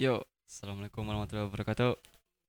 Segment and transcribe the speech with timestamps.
[0.00, 1.92] Yo, assalamualaikum warahmatullahi wabarakatuh.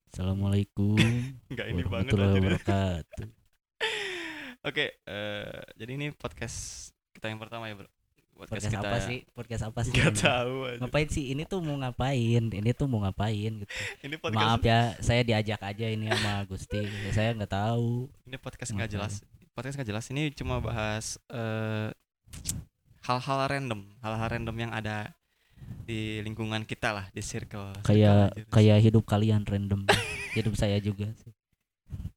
[0.08, 0.96] Assalamualaikum
[1.52, 2.32] Enggak ini banget aja.
[2.32, 3.28] wabarakatuh.
[4.72, 7.92] Oke, eh, jadi ini podcast kita yang pertama ya, Bro.
[8.40, 9.28] Podcast apa sih?
[9.36, 9.92] Podcast apa sih?
[9.92, 10.16] Ini?
[10.16, 10.80] tahu aja.
[10.80, 11.36] Ngapain sih?
[11.36, 12.44] Ini tuh mau ngapain?
[12.56, 13.72] Ini tuh mau ngapain gitu.
[14.08, 16.88] Ini podcast Maaf ya, saya diajak aja ini sama Gusti.
[17.12, 18.08] saya nggak tahu.
[18.32, 19.28] ini podcast nggak jelas.
[19.52, 20.08] Podcast nggak jelas.
[20.08, 21.92] Ini cuma bahas eh,
[23.04, 25.12] hal-hal random, hal-hal random yang ada
[25.84, 27.72] di lingkungan kita lah, di circle.
[27.76, 28.44] circle Kayak aja.
[28.50, 29.86] kayak hidup kalian random.
[30.38, 31.32] hidup saya juga sih.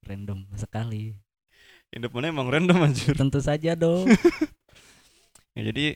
[0.03, 1.15] Random sekali.
[1.91, 3.15] hidup mana emang random anjir.
[3.15, 4.07] Tentu saja dong.
[5.55, 5.95] Ya, jadi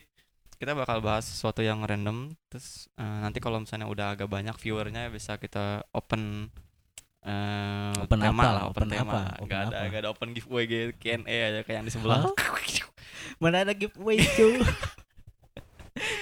[0.55, 5.11] kita bakal bahas sesuatu yang random terus eh, nanti kalau misalnya udah agak banyak viewernya
[5.11, 6.47] bisa kita open
[7.19, 8.55] eh Open tema apa?
[8.55, 9.11] lah, open, Open tema.
[9.11, 9.43] apa?
[9.43, 9.87] Open ada apa?
[9.91, 12.23] nggak ada open giveaway gitu Q&A aja kayak yang di sebelah.
[13.43, 14.63] Mana ada giveaway cuy.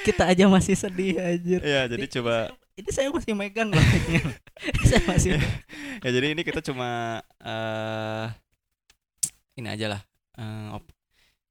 [0.03, 1.57] Kita aja masih sedih aja.
[1.59, 3.81] Iya, jadi coba Ini saya masih megang loh.
[4.87, 5.37] saya masih
[6.05, 8.27] ya jadi ini kita cuma eh
[9.55, 10.01] ini aja lah.
[10.35, 10.93] eh, op-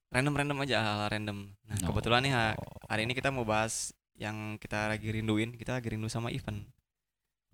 [0.08, 1.50] random-random aja hal random.
[1.60, 1.91] Nah, No.
[1.91, 2.55] kebetulan nih ha-
[2.86, 5.50] hari ini kita mau bahas yang kita lagi rinduin.
[5.52, 6.62] Kita lagi rindu sama event.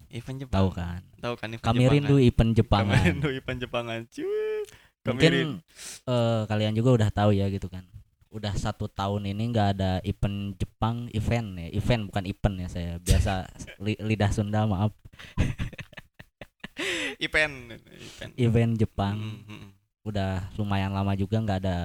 [0.09, 0.53] Event Jepang.
[0.55, 1.01] tahu kan.
[1.17, 2.23] Tahu kan event Kami Jepang rindu kan?
[2.23, 3.01] event Kami Jepangan.
[3.09, 4.01] rindu event Jepangan.
[4.07, 4.59] Cuy.
[5.03, 5.57] Kami Mungkin rindu.
[6.07, 7.83] eh, kalian juga udah tahu ya gitu kan.
[8.33, 11.69] Udah satu tahun ini nggak ada event Jepang event ya.
[11.71, 12.93] Event bukan event ya saya.
[12.99, 13.33] Biasa
[13.85, 14.93] li- lidah Sunda maaf.
[17.21, 18.33] event event.
[18.35, 19.69] Event Jepang Mm, mm, mm.
[20.03, 21.79] udah lumayan lama juga nggak ada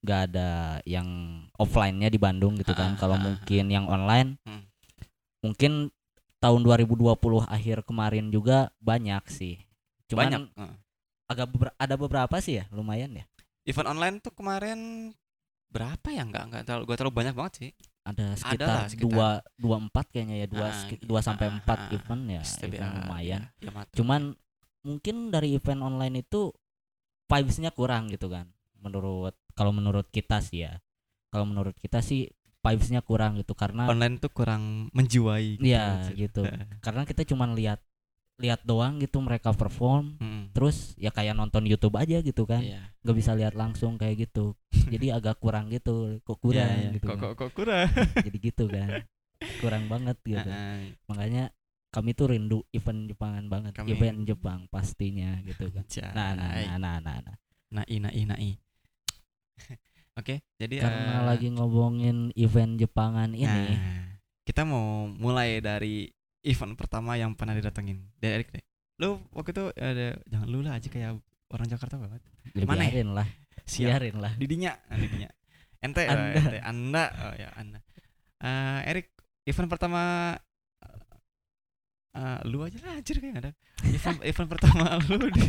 [0.00, 0.48] nggak ada
[0.82, 1.06] yang
[1.54, 2.94] offline-nya di Bandung gitu kan.
[2.94, 3.24] Ah, Kalau ah, ah.
[3.28, 4.64] mungkin yang online Hmm.
[5.42, 5.90] mungkin
[6.36, 7.12] tahun 2020
[7.44, 9.60] akhir kemarin juga banyak sih.
[10.06, 10.42] Cuman Banyak.
[11.26, 13.26] Agak beber- ada beberapa sih ya, lumayan ya.
[13.66, 15.10] Event online tuh kemarin
[15.68, 16.22] berapa ya?
[16.24, 17.72] Enggak enggak terlalu gua terlalu banyak banget sih.
[18.06, 21.90] ada sekitar dua dua empat kayaknya ya dua Ah, seki- dua sampai ah, empat ah,
[21.90, 23.90] event ya STBA, event lumayan ya, Yamato.
[23.98, 24.22] cuman
[24.86, 26.54] mungkin dari event online itu
[27.26, 28.46] vibesnya kurang gitu kan
[28.78, 30.78] menurut kalau menurut kita sih ya
[31.34, 32.30] kalau menurut kita sih
[32.62, 36.10] vibesnya kurang gitu karena online tuh kurang menjiwai gitu Iya, aja.
[36.14, 36.42] gitu.
[36.86, 37.82] Karena kita cuman lihat
[38.36, 40.52] lihat doang gitu mereka perform Mm.
[40.52, 42.92] terus ya kayak nonton YouTube aja gitu kan Iya.
[43.00, 44.52] nggak bisa lihat langsung kayak gitu
[44.92, 46.90] jadi agak kurang gitu kok kurang Iya, iya.
[46.92, 47.22] gitu Kok, kan.
[47.22, 47.88] kok, kok kurang.
[48.26, 48.88] jadi gitu kan
[49.58, 50.96] kurang banget gitu Heeh.
[51.06, 51.44] makanya
[51.88, 56.76] kami tuh rindu event Jepangan banget Kami- event Jepang pastinya gitu kan nah nah nah
[56.76, 57.36] nah nah, nah.
[57.66, 58.52] Nai, nai, nai.
[60.16, 66.08] Oke, jadi karena eh, lagi ngomongin event Jepangan ini nah, kita mau mulai dari
[66.46, 67.98] event pertama yang pernah didatengin.
[68.22, 68.64] Dari Erik deh.
[69.02, 71.18] Lu waktu itu ada jangan lu lah aja kayak
[71.52, 72.22] orang Jakarta banget.
[72.54, 72.90] ya mana ya?
[72.94, 73.28] biarin lah
[73.66, 73.86] Siap.
[73.90, 75.28] biarin lah Didinya, ah, didinya.
[75.82, 76.40] Ente, oh, Anda.
[76.40, 77.80] ente, Anda, oh ya Anda.
[78.40, 79.06] Eh, Erik,
[79.44, 80.00] event pertama
[82.16, 83.50] eh, lu aja lah anjir kayak ada.
[83.84, 85.46] Event event pertama lu di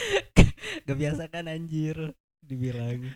[0.86, 3.10] gak biasa kan anjir dibilang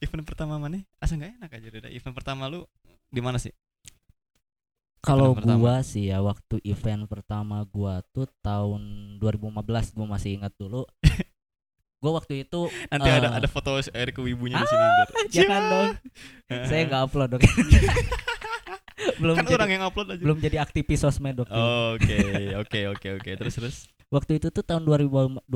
[0.00, 0.80] event pertama mana?
[1.02, 1.90] Asa nggak enak aja udah.
[1.90, 2.64] Event pertama lu
[3.10, 3.52] di mana sih?
[5.00, 8.80] Kalau gua sih ya waktu event pertama gua tuh tahun
[9.16, 9.60] 2015
[9.92, 10.84] gua masih ingat dulu
[12.00, 13.36] gua waktu itu Nanti ada Eh.
[13.36, 15.08] ada foto Erik wibunya di sini ntar.
[15.28, 15.88] jangan dong
[16.46, 16.66] Heeh.
[16.66, 17.42] saya nggak upload dok
[19.16, 20.20] belum kan jadi, orang yang upload aja.
[20.20, 22.16] belum jadi aktivis sosmed dok Oke,
[22.62, 23.30] oke, oke, oke.
[23.34, 23.76] Terus terus.
[24.08, 25.08] waktu itu tuh tahun 2000,
[25.44, 25.48] 2015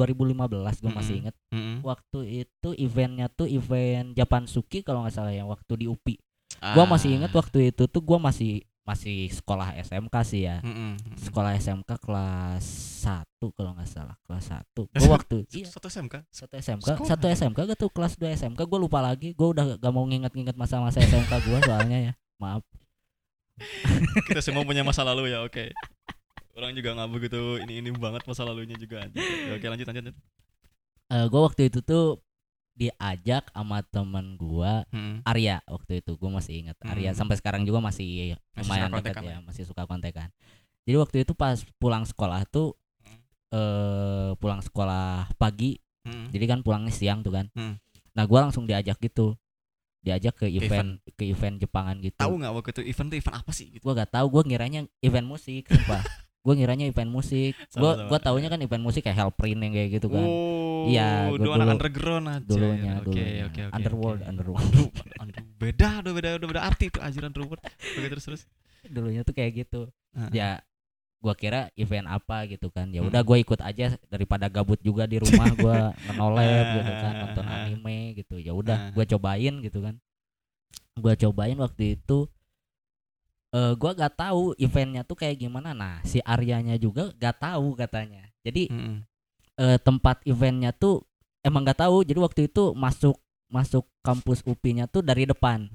[0.80, 1.20] gua masih Mm-mm.
[1.20, 1.76] inget Mm-mm.
[1.82, 6.16] waktu itu eventnya tuh event Japan Suki kalau nggak salah yang waktu di UPI.
[6.72, 7.36] Gua masih inget Ah.
[7.36, 10.60] waktu itu tuh gua masih masih sekolah SMK sih ya.
[10.60, 11.16] Mm-mm, mm-mm.
[11.16, 12.64] Sekolah SMK kelas
[13.00, 13.24] 1
[13.56, 14.60] kalau nggak salah, kelas 1.
[15.00, 16.14] Gua waktu iya Satu SMK.
[16.28, 17.08] satu SMK, Sekolah.
[17.08, 19.32] satu SMK gak tuh kelas 2 SMK gua lupa lagi.
[19.32, 22.12] Gua udah gak mau nginget-nginget masa-masa SMK gua soalnya ya.
[22.36, 22.60] Maaf.
[24.28, 25.70] Kita semua punya masa lalu ya, oke.
[26.54, 29.02] Orang juga nggak begitu ini ini banget masa lalunya juga.
[29.50, 30.04] Oke, lanjut lanjut.
[30.12, 30.16] lanjut.
[31.08, 32.23] Eh gua waktu itu tuh
[32.74, 35.22] diajak sama temen gua Mm.
[35.22, 37.18] Arya waktu itu gue masih ingat Arya Hmm.
[37.18, 39.38] sampai sekarang juga masih, Masih lumayan dekat ya ya?
[39.40, 40.28] masih suka kontekan
[40.82, 43.18] jadi waktu itu pas pulang sekolah tuh Hmm.
[43.52, 46.28] eh pulang sekolah pagi Mm.
[46.30, 47.78] jadi kan pulangnya siang tuh kan Hmm.
[48.10, 49.38] nah gua langsung diajak gitu
[50.00, 51.00] diajak ke event.
[51.00, 53.80] event ke event Jepangan gitu Tahu nggak waktu itu event tuh event apa sih gitu?
[53.80, 56.02] gua gak tahu gua ngiranya event musik sumpah
[56.44, 58.08] gua ngiranya event musik gua Sama-sama.
[58.10, 61.50] gua taunya kan event musik kayak Hellprint yang kayak gitu kan Oh, Iya, gua dulu
[61.52, 62.44] anak underground aja.
[62.44, 64.28] dulunya Oke, dulunya oke, oke, underworld oke.
[64.28, 64.64] underworld
[65.16, 67.62] Under- beda, udah beda, udah beda arti tuh anjir underworld.
[67.64, 68.42] Oke, terus terus.
[68.84, 70.30] dulunya tuh kayak gitu Heeh.
[70.30, 70.48] ya
[71.16, 73.08] gua kira event apa gitu kan ya Hmm.
[73.08, 77.96] udah gua ikut aja daripada gabut juga di rumah gua ngenolep gitu kan nonton anime
[78.14, 78.60] gitu ya Ah.
[78.60, 79.96] udah gua cobain gitu kan
[80.94, 82.28] gua cobain waktu itu
[83.50, 85.70] eh gua gak tahu eventnya tuh kayak gimana.
[85.72, 88.26] Nah, si Aryanya juga gak tahu katanya.
[88.42, 89.00] Jadi Mm-mm.
[89.56, 91.02] Eh, tempat eventnya tuh
[91.40, 92.02] emang gak tahu.
[92.02, 93.16] Jadi waktu itu masuk
[93.46, 95.70] masuk kampus UPI-nya tuh dari depan.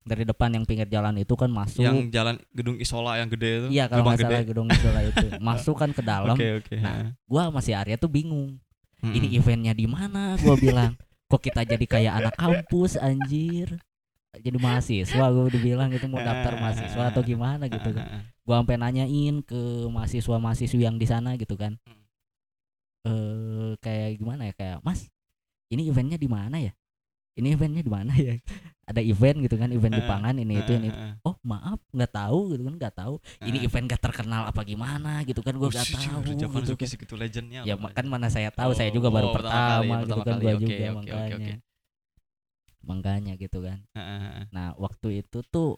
[0.00, 1.84] Dari depan yang pinggir jalan itu kan masuk.
[1.84, 5.76] yang jalan gedung isola yang gede itu Iya kalau nggak salah gedung isola itu masuk
[5.76, 6.34] kan ke dalam.
[6.34, 8.56] oke oke Nah, Gua masih Arya tuh bingung.
[9.04, 9.12] Mm-mm.
[9.14, 10.40] Ini eventnya di mana?
[10.40, 13.76] Gua bilang, kok kita jadi kayak anak kampus anjir.
[14.30, 18.24] Jadi mahasiswa gue udah bilang itu mau daftar mahasiswa atau gimana gitu kan.
[18.48, 21.76] Gua sampai nanyain ke mahasiswa-mahasiswi yang di sana gitu kan.
[23.06, 25.08] Eh kayak gimana ya kayak, "Mas,
[25.72, 26.72] ini eventnya di mana ya?"
[27.38, 28.36] Ini eventnya di mana ya?
[28.90, 30.88] Ada event gitu kan, event di Ah, pangan ini itu ini.
[30.90, 30.98] itu.
[30.98, 33.14] Ah, ah, Oh maaf nggak tahu gitu kan nggak tahu
[33.44, 36.88] ini event gak terkenal apa gimana gitu kan gue Oh, nggak tahu gitu kan.
[36.88, 40.12] segitu legendnya ya kan mana saya tahu saya juga baru oh, pertama kali, pertama, gitu
[40.16, 41.54] pertama kan Oke, juga oke, makanya oke.
[42.80, 44.44] makanya gitu kan Ah, ah, ah.
[44.50, 45.76] nah waktu itu tuh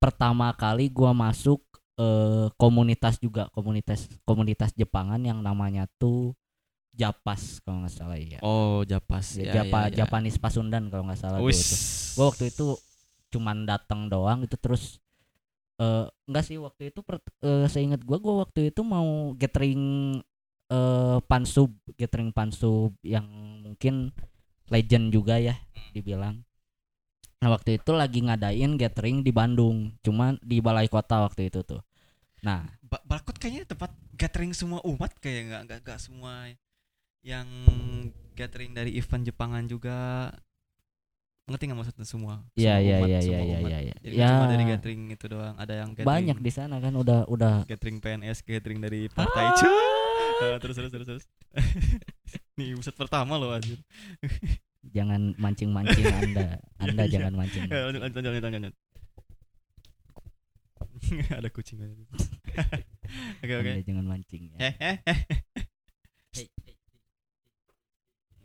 [0.00, 1.60] pertama kali gua masuk
[1.98, 6.36] eh, komunitas juga komunitas komunitas Jepangan yang namanya tuh
[6.90, 9.96] Japas kalau nggak salah ya oh Japas Ya, ya, Japa ya, ya.
[10.04, 11.62] Japanese Pasundan kalau nggak salah dulu Wis.
[11.62, 11.78] tuh.
[12.18, 12.66] Gua waktu itu
[13.30, 14.98] cuman datang doang itu terus
[15.80, 20.18] eh enggak sih waktu itu per, eh, seingat gua gua waktu itu mau gathering
[20.70, 23.24] eh pansub gathering pansub yang
[23.64, 24.10] mungkin
[24.68, 25.54] legend juga ya
[25.94, 26.42] dibilang
[27.40, 31.80] nah waktu itu lagi ngadain gathering di Bandung cuman di balai kota waktu itu tuh.
[32.40, 36.52] Nah Ba- Balkot kayaknya tempat gathering semua umat kayak nggak nggak nggak semua
[37.20, 37.48] yang
[38.32, 40.28] gathering dari event Jepangan juga.
[41.48, 42.34] Ngerti nggak maksudnya semua?
[42.54, 43.94] Iya iya iya iya iya iya iya.
[43.98, 47.26] jadi ya cuma dari gathering itu doang ada yang gathering banyak di sana kan udah
[47.26, 47.64] udah.
[47.66, 49.56] gathering PNS gathering dari partai Ah.
[49.56, 49.72] Cuk.
[50.40, 51.24] Ah, terus terus terus terus.
[52.56, 53.80] Nih buset pertama loh anjir
[54.80, 56.56] jangan mancing-mancing Anda.
[56.80, 57.68] Anda Iya, jangan mancing.
[57.68, 58.74] Eh, lanjut lanjut lanjut lanjut, lanjut.
[61.40, 61.80] ada kucing
[63.42, 64.58] oke oke Anda jangan mancing ya.
[64.68, 64.96] eh eh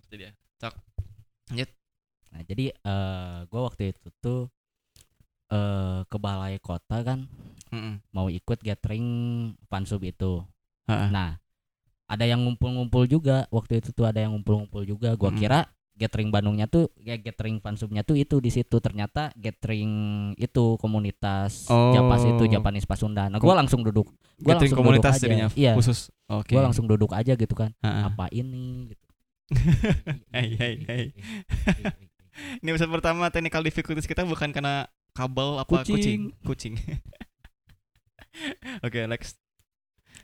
[0.07, 0.75] Itu dia cok
[2.35, 4.51] Nah, jadi eh gua waktu itu tuh
[5.47, 7.31] eh ke balai kota kan
[7.71, 8.03] Mm-mm.
[8.11, 9.07] mau ikut gathering
[9.71, 10.43] fansub itu.
[10.87, 11.07] Ha-ha.
[11.15, 11.31] Nah,
[12.11, 13.47] ada yang ngumpul-ngumpul juga.
[13.51, 15.15] Waktu itu tuh ada yang ngumpul-ngumpul juga.
[15.15, 15.39] Gua Mm-mm.
[15.39, 15.63] kira
[15.95, 18.77] gathering Bandungnya tuh ya gathering fansubnya tuh itu di situ.
[18.83, 19.91] Ternyata gathering
[20.35, 22.51] itu komunitas Japas itu Oh.
[22.51, 23.31] Japanese Pasundan.
[23.31, 24.11] Nah, gua langsung duduk.
[24.37, 25.47] Gua gathering langsung komunitas duduk aja.
[25.55, 25.73] Iya.
[25.73, 27.71] khusus oke Gua langsung duduk aja gitu kan.
[27.79, 28.11] Ha-ha.
[28.11, 29.05] Apa ini gitu.
[30.35, 31.05] Hey, hey, hey.
[32.61, 36.75] ini episode pertama technical difficulties kita bukan karena kabel apa kucing kucing,
[38.85, 39.39] oke next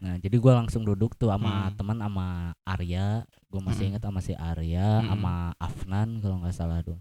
[0.02, 1.78] Nah, jadi gua langsung duduk tuh sama Hmm.
[1.78, 2.26] teman sama
[2.66, 3.90] Arya, gua masih Mm-mm.
[3.94, 5.10] ingat sama si Arya, Mm-mm.
[5.14, 6.98] sama Afnan kalau nggak salah tuh.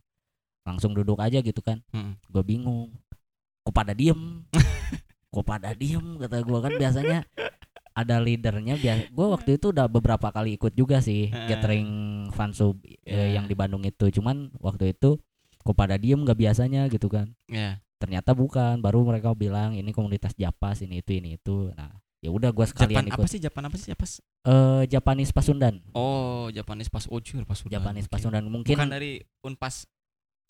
[0.68, 1.80] Langsung duduk aja gitu kan.
[1.90, 2.20] Mm-mm.
[2.28, 2.92] Gue bingung.
[3.64, 4.44] Kok pada diem?
[5.32, 6.20] Kok pada diem?
[6.20, 7.24] Kata gua kan biasanya
[7.90, 11.48] ada leadernya biasa gue waktu itu udah beberapa kali ikut juga sih Heeh.
[11.50, 11.88] gathering
[12.30, 13.36] fansub eh, Iya.
[13.36, 15.18] yang di Bandung itu cuman waktu itu
[15.60, 20.32] kok pada diem gak biasanya gitu kan ya ternyata bukan baru mereka bilang ini komunitas
[20.38, 21.90] Japas ini itu ini itu nah
[22.20, 23.20] ya udah gua sekalian Japan ikut.
[23.20, 23.38] apa sih?
[23.40, 23.88] Japan apa sih?
[23.92, 24.08] Japan
[24.44, 25.74] eh Japanese Pasundan.
[25.96, 28.12] Oh Japanese pas ojur pas udah Japanese oke.
[28.12, 28.44] Pasundan.
[28.48, 29.88] Mungkin bukan dari Unpas.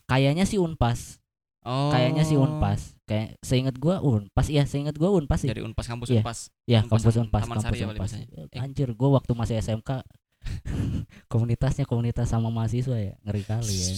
[0.05, 1.23] Kayaknya sih Unpas.
[1.63, 1.93] Oh.
[1.93, 2.99] Kayaknya sih Unpas.
[3.07, 4.51] Kayak seingat gua Unpas.
[4.51, 5.49] Iya seingat gua Unpas sih.
[5.51, 6.19] Dari Unpas kampus Iya.
[6.23, 6.39] Unpas.
[6.67, 8.11] Ya Unpas kampus Unpas Taman kampus Sari ya Unpas.
[8.19, 10.03] Eh, anjir gua waktu masih SMK
[11.31, 13.13] komunitasnya komunitas sama mahasiswa ya.
[13.23, 13.93] Ngeri kali ya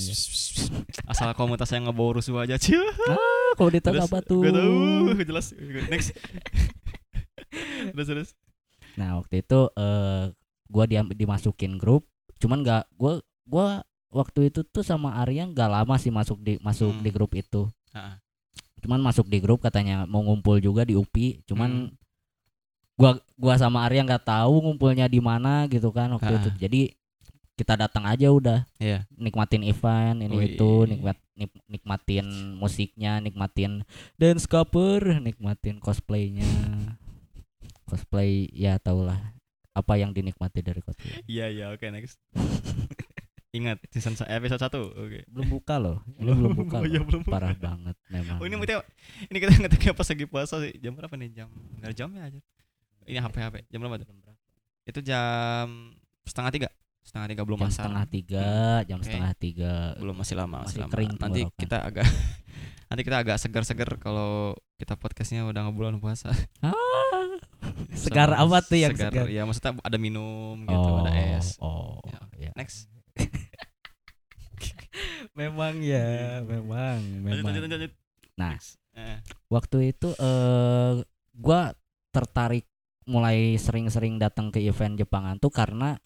[1.07, 5.55] asal komunitas yang ngebawa rusuh aja cia ah komunitas Terus, apa tuh Gak tahu jelas.
[5.87, 6.11] Next
[7.91, 8.29] terus terus
[8.93, 10.31] Nah waktu itu eh
[10.69, 12.05] gua diam dimasukin grup,
[12.37, 13.67] cuman nggak gua gua
[14.13, 17.01] waktu itu tuh sama Arya nggak lama sih masuk di masuk Hmm.
[17.01, 17.65] di grup itu.
[17.89, 18.21] Ah.
[18.83, 21.95] Cuman masuk di grup katanya mau ngumpul juga di UPI, cuman Hmm.
[22.93, 26.49] gua gua sama Arya nggak tahu ngumpulnya di mana gitu kan waktu itu.
[26.61, 26.81] Jadi
[27.53, 29.05] kita datang aja udah Iya.
[29.13, 32.25] nikmatin event ini itu nikmat nik- nikmatin
[32.57, 33.85] musiknya nikmatin
[34.17, 36.45] dance cover nikmatin cosplaynya
[37.83, 39.19] cosplay ya tau lah
[39.71, 42.17] apa yang dinikmati dari cosplay Iya iya oke next.
[43.53, 44.73] Ingat season episode 1.
[44.97, 45.19] Oke.
[45.29, 47.05] belum buka loh ini belum buka Oh, iya, loh.
[47.05, 47.33] belum buka.
[47.33, 48.81] parah banget memang Oh ini kita
[49.29, 50.73] ini kita ngetiknya pas lagi puasa sih.
[50.77, 51.29] Jam berapa nih?
[51.31, 51.47] Jam
[51.77, 52.39] enggak jam ya aja.
[53.05, 53.55] Ini HP HP.
[53.67, 54.09] Jam berapa tuh?
[54.83, 56.69] Itu jam setengah tiga.
[57.03, 58.45] Setengah tiga belum jam setengah tiga
[58.83, 59.05] jam Oke.
[59.05, 60.91] setengah tiga Belum masih lama, masih, Masih lama.
[60.91, 61.59] kering Nanti tenggorokan.
[61.59, 62.05] kita agak
[62.89, 64.31] nanti kita agak segar-segar kalau
[64.75, 66.31] kita podcastnya udah ngebulan puasa.
[66.63, 67.22] ah,
[67.93, 71.55] segar apa tuh yang segar, Ya maksudnya ada minum gitu, ada es.
[71.57, 72.51] oh Ya, ya.
[72.55, 72.87] Next.
[75.33, 77.79] memang ya memang memang lanjut lanjut.
[77.79, 77.93] lanjut.
[78.35, 78.55] Nah.
[78.93, 79.17] Eh.
[79.49, 81.01] waktu itu eh
[81.33, 81.73] gua
[82.13, 82.69] tertarik
[83.03, 85.97] mulai sering-sering datang ke event Jepangan tuh karena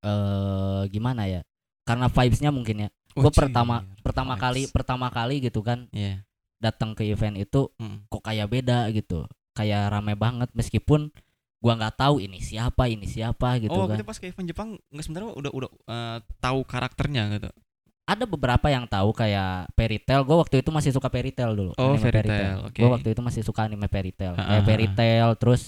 [0.00, 1.40] eh gimana ya?
[1.84, 2.88] Karena vibes-nya mungkin ya.
[3.14, 4.42] Gue Wajir, pertama pertama vibes.
[4.44, 6.26] kali pertama kali gitu kan Iya.
[6.58, 8.10] datang ke event itu Mm.
[8.10, 9.24] kok kayak beda gitu.
[9.54, 11.14] Kayak rame banget meskipun
[11.58, 13.96] gua nggak tahu ini siapa, ini siapa gitu oh, kan.
[13.96, 17.48] kita pas ke event Jepang nggak sebenarnya udah udah eh, tahu karakternya gitu.
[18.04, 20.28] Ada beberapa yang tahu kayak Fairy Tail.
[20.28, 21.72] Gue waktu itu masih suka Fairy Tail dulu.
[21.80, 22.76] Oh, anime Fairy Tail, oke.
[22.76, 24.36] Gue waktu itu masih suka anime Fairy Tail.
[24.36, 24.92] Ah, Kayak ah, Fairy ah.
[24.92, 25.62] Tail terus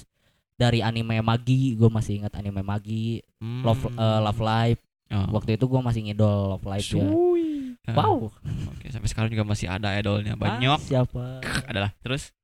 [0.53, 3.97] dari anime Magi, gue masih ingat anime Magi, Love Hmm.
[3.97, 4.81] eh, Love Live.
[5.07, 5.41] Oh.
[5.41, 7.09] Waktu itu gue masih ngidol Love Live ya.
[7.09, 7.45] Cuy.
[7.89, 8.29] Ah, Wow.
[8.69, 10.81] Oke, sampai sekarang juga masih ada idolnya Ah, banyak.
[10.85, 11.41] siapa?
[11.65, 11.97] Adalah.
[12.05, 12.37] Terus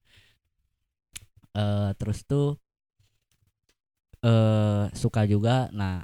[1.53, 2.57] Eh, terus tuh
[4.23, 5.69] eh suka juga.
[5.75, 6.01] Nah,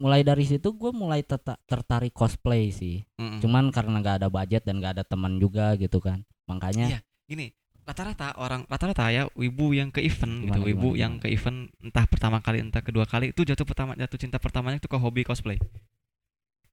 [0.00, 3.04] mulai dari situ gue mulai teta- tertarik cosplay sih.
[3.18, 3.42] mm-mm.
[3.42, 6.24] Cuman karena nggak ada budget dan nggak ada teman juga gitu kan.
[6.48, 7.00] Makanya Iya.
[7.26, 7.46] gini
[7.80, 11.24] rata-rata orang rata-rata ya wibu yang ke event gitu Gimana, wibu gimana, yang gimana?
[11.26, 14.86] ke event entah pertama kali entah kedua kali itu jatuh pertama jatuh cinta pertamanya itu
[14.86, 15.58] ke hobi cosplay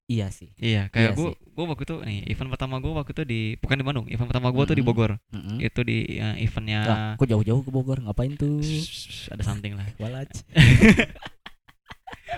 [0.07, 0.47] iya sih.
[0.57, 3.75] iya kayak Iya gua gua waktu itu nih event pertama gua waktu itu di bukan
[3.75, 4.83] di Bandung event pertama gua tuh di.
[4.83, 5.59] Bogor Mm-mm.
[5.59, 8.59] itu di eh, eventnya Lah, kok jauh-jauh ke Bogor ngapain tuh?
[8.59, 10.31] Shh, ada something lah Walaj.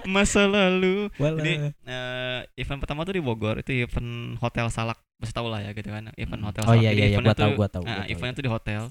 [0.05, 1.37] masa lalu Walaj.
[1.39, 1.53] Jadi
[1.85, 5.91] eh, event pertama tuh di Bogor itu event hotel Salak pasti tahu lah ya gitu
[5.91, 7.83] kan event hotel Oh Salak iya Jadi iya iya eventnya gua tahu gua tahu.
[7.83, 8.11] Nah, gua tahu.
[8.11, 8.81] eventnya tuh di hotel.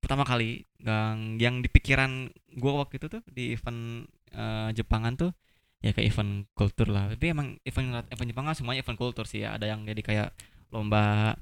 [0.00, 0.50] Pertama kali
[0.80, 2.10] yang yang di pikiran
[2.56, 3.80] gua waktu itu tuh di event
[4.32, 5.30] eh, Jepangan tuh
[5.80, 7.08] ya kayak event kultur lah.
[7.12, 9.56] Tapi emang event event Jepangan semuanya event kultur sih ya.
[9.56, 10.28] Ada yang jadi kayak
[10.70, 11.34] lomba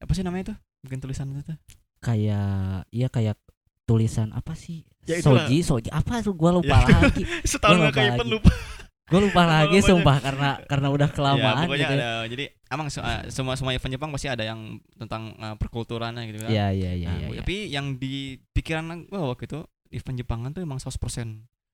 [0.00, 0.56] apa sih namanya tuh?
[0.82, 1.58] Bikin tulisan itu tuh.
[2.00, 3.36] Kayak iya kayak
[3.84, 4.86] tulisan apa sih?
[5.08, 5.48] Ya, itulah.
[5.48, 7.08] soji, soji apa tuh gua lupa Ya.
[7.08, 7.24] lagi.
[7.50, 8.34] Setahun Gua ke lupa event lagi.
[8.36, 8.52] lupa.
[9.10, 11.94] Gua lupa lagi sumpah karena karena udah ya, kelamaan pokoknya gitu.
[11.98, 12.10] ada.
[12.30, 14.60] Jadi emang eh, semua semua event Jepang pasti ada yang
[14.94, 16.50] tentang eh, perkulturannya gitu kan.
[16.50, 17.26] Iya iya iya Nah, iya.
[17.34, 17.38] iya.
[17.42, 19.60] Tapi yang di pikiran gue waktu itu
[19.90, 20.94] event Jepangan tuh emang 100%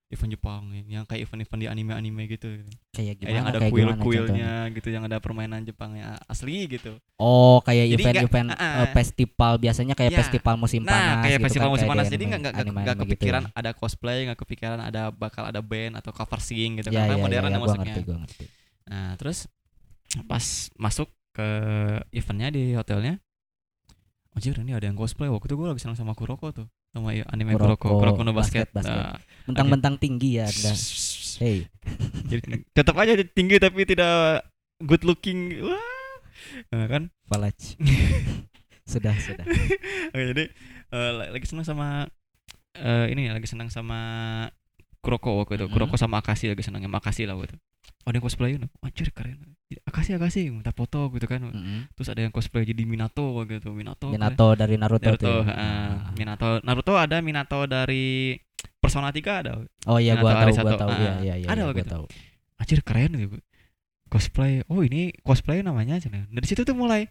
[0.07, 2.63] event Jepang yang kayak event-event di anime-anime gitu.
[2.95, 3.35] Kayak gimana?
[3.35, 6.95] yang ada kuil-kuilnya gitu, yang ada permainan Jepangnya asli gitu.
[7.19, 8.87] Oh, kayak event-event eh, ah.
[8.95, 10.19] festival biasanya kayak Ya.
[10.23, 12.53] festival musim Nah, panas kayak gitu festival kan, musim kayak panas di jadi nggak nggak
[12.55, 13.51] nggak gitu kepikiran ya.
[13.59, 17.23] ada cosplay, nggak kepikiran ada bakal ada band atau cover singing gitu Ya, karena ya,
[17.27, 18.45] modern ya, ya ya, ngerti, gua ngerti.
[18.87, 19.39] Nah, terus
[20.31, 20.45] pas
[20.79, 21.49] masuk ke
[22.15, 23.19] eventnya di hotelnya
[24.37, 27.57] Anjir ini ada yang cosplay Waktu itu gue lagi senang sama Kuroko tuh Sama anime
[27.57, 28.93] Kuroko Kuroko, Kuroko no basket, basket.
[28.93, 29.17] Nah,
[29.49, 30.73] Mentang-mentang tinggi ya Anda.
[31.41, 31.69] Hey,
[32.31, 34.45] Jadi tetap aja tinggi tapi tidak
[34.85, 35.97] good looking Wah
[36.71, 37.03] Nah, kan
[37.33, 37.75] Walaj.
[38.93, 39.45] sudah, sudah.
[40.15, 40.45] Oke, jadi
[40.95, 42.07] la- lagi senang sama
[42.77, 43.99] eh, ini lagi senang sama
[45.03, 45.67] Kuroko waktu itu.
[45.67, 45.73] Mhm.
[45.75, 47.59] Kuroko sama Akashi lagi senang sama Akashi lah waktu itu.
[48.05, 48.67] Ada yang cosplay itu.
[48.81, 49.39] Anjir keren.
[49.83, 51.43] Akashi Akashi minta foto gitu kan.
[51.43, 51.91] Mm-mm.
[51.93, 53.71] Terus ada yang cosplay jadi Minato waktu itu.
[53.71, 54.09] Minato.
[54.09, 54.19] keren.
[54.23, 55.43] Minato dari Naruto, Naruto, ya?
[55.43, 55.89] heeh.
[55.91, 56.11] Ah.
[56.15, 56.49] Minato.
[56.63, 58.37] Naruto ada Minato dari
[58.79, 59.59] Persona 3 ada.
[59.87, 60.77] Oh iya Minato gua tahu, gua Arisato.
[60.79, 60.91] tahu.
[60.93, 61.47] Iya, Ah, iya, iya.
[61.51, 61.91] ada iya, gua itu.
[61.91, 62.05] tahu.
[62.57, 63.37] Anjir keren gitu.
[64.07, 64.63] Cosplay.
[64.71, 66.31] Oh, ini cosplay namanya cina.
[66.31, 67.11] Dari situ tuh mulai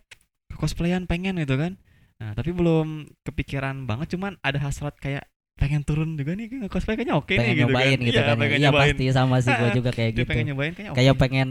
[0.55, 1.75] cosplayan pengen gitu kan.
[2.15, 6.96] Nah, tapi belum kepikiran banget cuman ada hasrat kayak pengen turun juga nih kayak cosplay
[6.96, 8.00] kayaknya oke nih pengen gitu nyobain kan.
[8.02, 8.28] gitu iya, kan.
[8.28, 8.36] ya.
[8.38, 8.92] pengen Iya nyobain.
[8.92, 10.30] pasti sama sih gua Ah, juga kayak Dia gitu.
[10.30, 10.98] pengen nyobain kayaknya oke.
[10.98, 11.48] Kayak pengen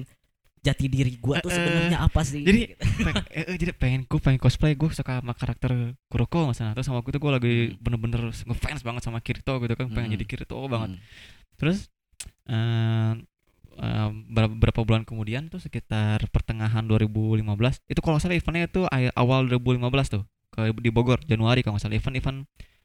[0.61, 2.41] jati diri gua tuh Eh, sebenarnya apa sih?
[2.41, 2.61] Jadi
[2.99, 5.73] peng- eh, eh, jadi pengen gue pengen cosplay gue suka sama karakter
[6.07, 7.77] Kuroko misalnya terus sama waktu itu gue lagi Hmm.
[7.81, 10.17] bener-bener ngefans banget sama Kirito gitu kan pengen Hmm.
[10.17, 11.01] jadi Kirito banget Hmm.
[11.55, 11.79] terus
[12.47, 13.13] eh
[13.75, 17.43] eh, berapa, berapa bulan kemudian tuh sekitar pertengahan 2015
[17.85, 21.99] itu kalau salah eventnya itu awal 2015 tuh ke di Bogor Januari kalau nggak salah
[21.99, 22.39] event event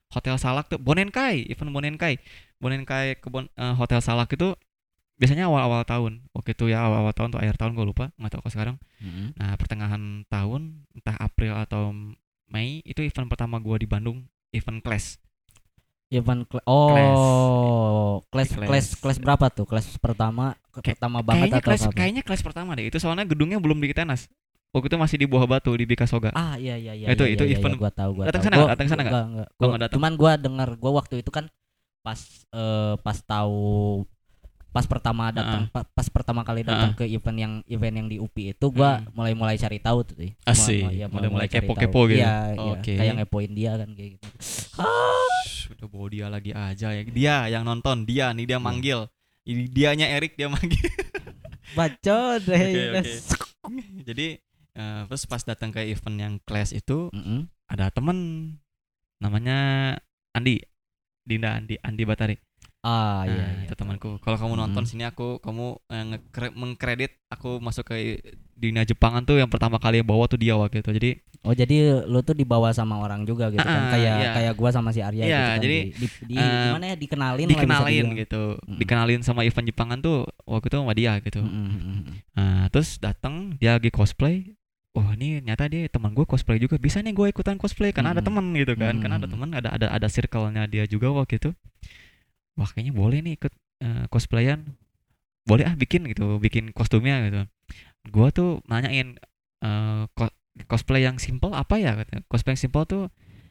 [0.09, 2.17] Hotel Salak tuh Bonenkai event Bonenkai
[2.57, 4.57] Bonenkai ke Bon- eh, Hotel Salak itu
[5.15, 8.41] biasanya awal-awal tahun waktu itu ya awal-awal tahun tuh akhir tahun gue lupa nggak tahu
[8.41, 9.35] kalau sekarang Mm-mm.
[9.35, 10.61] Nah pertengahan tahun
[10.91, 11.91] entah April atau
[12.49, 15.21] Mei itu event pertama gua di Bandung event class.
[16.09, 18.49] Event kla- oh, Kelas.
[18.57, 19.69] kelas kelas berapa tuh?
[19.69, 21.93] Kelas pertama Kayak- pertama banget Kayaknya atau kelas apa?
[21.93, 22.89] kayaknya kelas pertama deh.
[22.89, 24.25] Itu soalnya gedungnya belum di Tenas.
[24.69, 26.29] Waktu itu masih di Buah Batu di Bikasoga.
[26.31, 27.07] Ah iya iya iya.
[27.09, 28.45] Itu- iya, itu iya, event- iya, gua tahu gua Datang tahu.
[28.45, 28.71] sana Gua- nggak?
[28.71, 29.11] Datang sana nggak?
[29.11, 29.47] Enggak, enggak.
[29.47, 29.95] Oh, Gua- nggak datang.
[29.97, 31.45] Cuman gua dengar gua waktu itu kan
[31.99, 33.59] pas eh, pas tahu
[34.69, 38.53] pas pertama datang pa- pas pertama kali datang ke event yang event yang di UPI
[38.53, 39.09] itu gua Hmm.
[39.11, 40.31] mulai-mulai cari tahu tuh sih.
[40.43, 40.85] Asik.
[40.85, 42.21] Mulai- iya, Mulai-mulai kepo-kepo gitu.
[42.21, 42.69] Iya, iya.
[42.71, 42.93] Oke.
[42.93, 44.27] Kayak ngepoin dia kan kayak gitu.
[44.37, 47.01] Shh, Udah bawa dia lagi aja ya.
[47.03, 48.49] Dia yang nonton, dia nih Iya.
[48.51, 48.99] dia manggil.
[49.43, 50.85] Ini dianya Erik dia manggil.
[51.73, 53.01] Bacot oke.
[54.03, 54.27] Jadi
[54.79, 57.51] eh, terus pas datang ke event yang class itu Mm-mm.
[57.67, 58.17] ada temen
[59.19, 59.57] namanya
[60.31, 60.63] Andi
[61.21, 62.37] Dinda Andi Andi Batari
[62.79, 63.67] Ah iya, Nah, iya.
[63.67, 64.23] itu temanku.
[64.23, 64.89] Kalau kamu nonton Mm.
[64.89, 66.15] sini aku kamu eh,
[66.55, 68.23] mengkredit aku masuk ke
[68.55, 70.95] dunia Jepangan tuh yang pertama kali bawa tuh dia waktu itu.
[70.95, 71.11] Jadi
[71.43, 74.31] Oh jadi lu tuh dibawa sama orang juga gitu kan Ah, kayak iya.
[74.31, 77.43] kayak gua sama si Arya gitu Iya, kan jadi, di, di, eh, gimana ya dikenalin
[77.43, 78.15] lah dikenalin dibilang.
[78.15, 78.43] gitu.
[78.59, 78.77] Mm.
[78.79, 81.39] Dikenalin sama event Jepangan tuh waktu itu sama dia gitu.
[81.39, 82.15] Mm, mm, mm, mm.
[82.31, 84.55] Nah, terus datang dia lagi cosplay.
[84.97, 86.81] Wah ini nyata dia teman gue cosplay juga.
[86.81, 88.29] Bisa nih gue ikutan cosplay karena ada Mm-mm.
[88.29, 88.97] teman gitu kan.
[88.97, 91.53] Karena ada teman, ada ada ada circle-nya dia juga waktu itu.
[92.57, 93.53] Wah kayaknya boleh nih ikut
[93.85, 94.65] eh, cosplayan.
[95.45, 97.41] Boleh ah bikin gitu, bikin kostumnya gitu.
[98.09, 99.17] Gua tuh nanyain
[99.61, 101.93] eh, ko- cosplay yang simple apa ya.
[102.25, 103.03] Cosplay yang simple tuh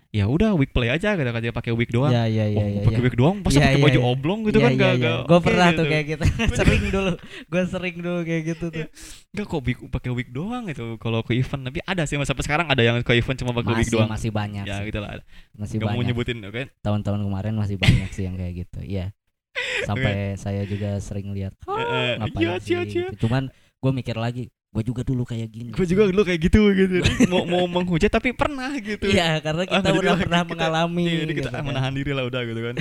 [0.08, 2.08] ya udah wig play aja kan dia pakai wig doang.
[2.08, 2.80] Iya iya iya oh, iya.
[2.80, 3.06] pakai iya.
[3.06, 4.08] wig doang, masa Iya, pakai iya, baju iya.
[4.08, 5.04] oblong gitu Iya, kan iya, gak, iya.
[5.04, 5.92] gak Gue oke pernah tuh gitu.
[5.92, 6.24] kayak gitu.
[6.58, 7.12] sering dulu.
[7.52, 8.86] Gue sering dulu kayak gitu tuh.
[9.28, 12.66] Enggak kok wig pakai wig doang gitu kalau ke event tapi ada sih sampai sekarang
[12.72, 14.08] ada yang ke event cuma pakai Masih doang.
[14.08, 14.64] masih banyak.
[14.64, 15.10] ya gitu lah.
[15.52, 16.08] Masih Gak mau banyak.
[16.08, 16.62] nyebutin oke.
[16.80, 18.80] Tahun-tahun kemarin masih banyak sih yang kayak gitu.
[18.80, 19.12] Iya.
[19.88, 21.52] Sampai saya juga sering lihat.
[21.68, 23.12] Eh, ngapain iya, sih iya, iya.
[23.12, 23.28] gitu.
[23.28, 25.70] Cuman gue mikir lagi, gue juga dulu kayak gini.
[25.74, 27.02] Gue juga dulu kayak gitu gitu.
[27.32, 29.10] Mau mau menghujat tapi pernah gitu.
[29.10, 31.02] Iya, karena Ah, kita jadi udah pernah kita- mengalami.
[31.04, 31.66] Iya, jadi kita gitu ah, kan.
[31.66, 32.74] menahan diri lah udah gitu kan.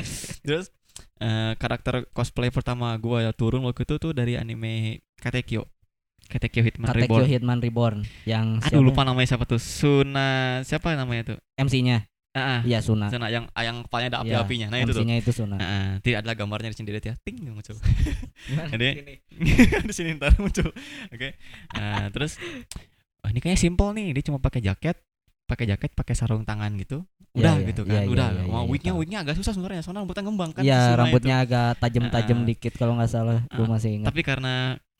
[0.45, 0.65] Terus
[1.17, 5.65] eh, karakter cosplay pertama gua ya turun waktu itu tuh dari anime Katekyo.
[6.27, 7.25] Katekyo Hitman Katekyo Reborn.
[7.25, 8.83] Hitman Reborn yang Aduh siapa?
[8.83, 9.57] lupa namanya siapa tuh.
[9.57, 10.27] Suna
[10.61, 11.37] siapa namanya tuh?
[11.55, 12.05] MC-nya.
[12.38, 12.62] Ah.
[12.62, 13.10] Iya Suna.
[13.10, 14.67] Suna yang ah, yang kepalanya ada Iya, api-apinya.
[14.70, 15.03] Nah itu tuh.
[15.03, 15.56] Itu Suna.
[15.58, 15.89] Ah, ah.
[16.00, 17.15] tidak ada gambarnya di sini dilihat ya.
[17.17, 17.75] Ting muncul.
[18.48, 19.22] Jadi-
[19.89, 20.70] di sini ntar muncul.
[21.10, 21.36] Oke.
[21.74, 22.38] Nah, terus
[23.22, 24.13] oh, ini kayaknya simple nih.
[24.15, 24.98] Dia cuma pakai jaket,
[25.46, 27.03] pakai jaket, pakai sarung tangan gitu.
[27.36, 28.01] Iya, Udah iya, gitu iya, kan.
[28.01, 28.27] iya, Udah.
[28.48, 29.82] Mau iya, wignya wignya agak susah sebenarnya.
[29.86, 30.62] Soalnya rambutnya ngembang kan.
[30.63, 32.46] Iya, Suna rambutnya agak tajam-tajam ah.
[32.48, 33.39] dikit kalau nggak salah.
[33.51, 33.98] Gue Ah, masih itu.
[34.01, 34.10] ingat.
[34.10, 34.53] Tapi karena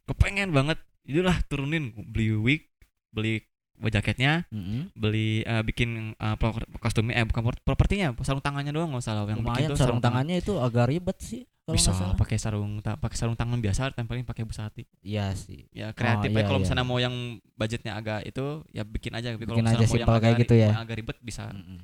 [0.06, 0.78] kepengen banget,
[1.08, 2.62] itulah turunin beli wig,
[3.10, 3.47] beli
[3.80, 4.90] jaketnya, Mm-mm.
[4.94, 9.40] beli eh, bikin pro- kostumnya eh bukan pro- propertinya, sarung tangannya doang nggak salah yang
[9.40, 10.26] bikin Lumayan tuh sarung tangan.
[10.26, 14.24] tangannya itu agak ribet sih kalau bisa pakai sarung ta- pakai sarung tangan biasa tempelin
[14.24, 15.68] pakai busati Iya sih.
[15.70, 16.64] ya kreatif iya, aja kalau iya.
[16.64, 17.16] misalnya mau yang
[17.54, 20.32] budgetnya agak itu ya bikin aja tapi kalau Bikin misalnya aja mau yang simpel kayak
[20.32, 20.70] agak, gitu ya.
[20.74, 21.78] agak ribet bisa Mm-mm.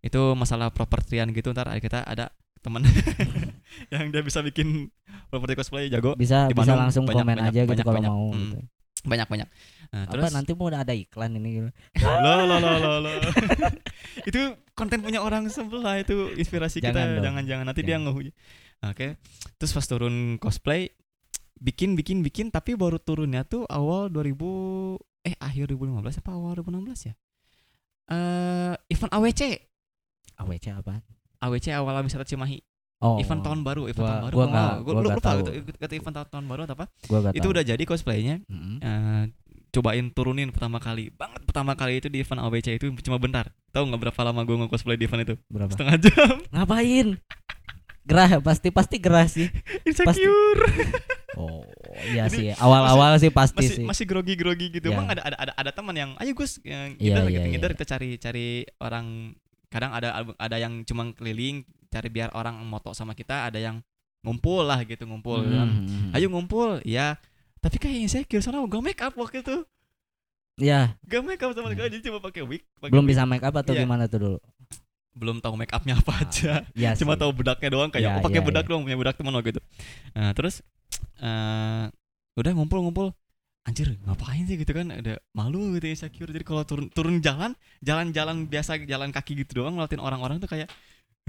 [0.00, 2.80] itu masalah propertian gitu ntar kita ada teman
[3.92, 4.88] yang dia bisa bikin
[5.28, 8.10] properti cosplay jago Bisa Di bisa langsung banyak, komen banyak, aja gitu banyak, kalau banyak.
[8.10, 8.40] mau Hmm.
[8.42, 8.58] gitu.
[9.00, 9.48] Banyak banyak
[9.88, 11.68] nah, Apa terus nanti mau ada iklan ini gitu.
[12.04, 13.10] lo lo lo lo lo
[14.28, 14.40] itu
[14.72, 17.24] konten punya orang sebelah itu inspirasi Jangan kita dong.
[17.24, 18.12] jangan jangan nanti dia Jangan.
[18.12, 18.34] ngehujat
[18.84, 19.06] oke
[19.56, 20.92] terus pas turun cosplay
[21.56, 24.36] bikin bikin bikin tapi baru turunnya tuh awal 2000
[25.22, 27.14] eh akhir 2015 apa awal 2016 ya
[28.10, 29.40] eh event AWC
[30.40, 31.04] AWC apa?
[31.40, 32.64] AWC awal wisata Cimahi
[33.00, 33.16] Oh.
[33.16, 35.22] event tahun baru event Gua- tahun baru gua kalau nggak- nggak- gua gua nggak lupa
[35.24, 35.38] tahu.
[35.40, 37.50] gitu ikut event tahun, tahun baru atau apa Gua itu tahu.
[37.50, 38.76] udah jadi cosplaynya Mm-mm.
[38.78, 39.24] eh,
[39.70, 43.86] cobain turunin pertama kali banget pertama kali itu di event AWC itu cuma bentar tahu
[43.86, 45.70] nggak berapa lama gue nge-cosplay di event itu berapa?
[45.70, 47.08] setengah jam Ngapain?
[48.02, 49.46] Gerah pasti pasti gerah sih.
[49.82, 50.64] insecure
[51.32, 51.62] Oh,
[52.04, 52.58] iya Jadi, sih.
[52.58, 53.86] Awal-awal sih pasti masih sih.
[53.86, 54.92] masih grogi grogi gitu Ya.
[54.92, 57.46] emang ada ada ada, ada teman yang ayo Gus yang iya, gitu iya.
[57.46, 59.32] ngidar kita cari cari orang
[59.68, 63.82] kadang ada ada yang cuma keliling cari biar orang moto sama kita ada yang
[64.20, 65.68] ngumpul lah gitu ngumpul Mm, kan.
[65.68, 66.10] mm, mm.
[66.12, 67.18] ayo ngumpul ya
[67.58, 69.66] tapi kayak insecure soalnya gak make up waktu itu
[70.56, 73.10] Ya, gak make up sama sekali jadi cuma pakai wig pakai belum wig.
[73.10, 73.80] bisa make up atau Iya.
[73.80, 74.38] gimana tuh dulu?
[75.10, 77.20] belum tahu make upnya apa aja Iya cuma sih.
[77.20, 78.68] tahu bedaknya doang kayak Ya, oh pakai ya, bedak ya.
[78.68, 79.60] doang punya bedak teman waktu itu
[80.12, 80.60] nah, terus
[81.18, 81.84] eh
[82.32, 83.10] udah ngumpul-ngumpul
[83.62, 88.44] anjir ngapain sih gitu kan ada malu gitu insecure jadi kalau turun turun jalan jalan-jalan
[88.44, 90.68] biasa jalan kaki gitu doang ngeliatin orang-orang tuh kayak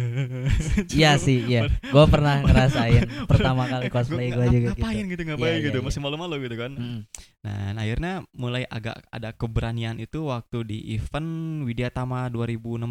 [0.94, 1.68] Iya sih, iya.
[1.94, 5.12] Gue pernah ngerasain pertama kali cosplay gue juga ngapain gitu.
[5.12, 7.00] gitu ngapain Iya, gitu iya, masih malu-malu gitu kan Mm.
[7.42, 11.30] nah akhirnya mulai agak ada keberanian itu waktu di event
[11.64, 12.86] Widyatama 2016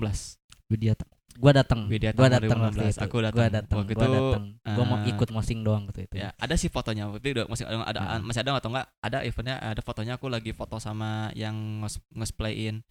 [0.69, 0.95] Widya
[1.41, 2.91] gua datang gua tahun datang waktu 2016.
[2.91, 3.33] itu Aku datang.
[3.33, 6.29] gua datang Waktu gua itu, datang gua mau eh, ikut mosing doang waktu itu ya
[6.37, 8.19] ada sih fotonya tapi udah masih ada ada Ah.
[8.21, 12.83] masih ada atau enggak ada eventnya ada fotonya aku lagi foto sama yang ngos ngesplayin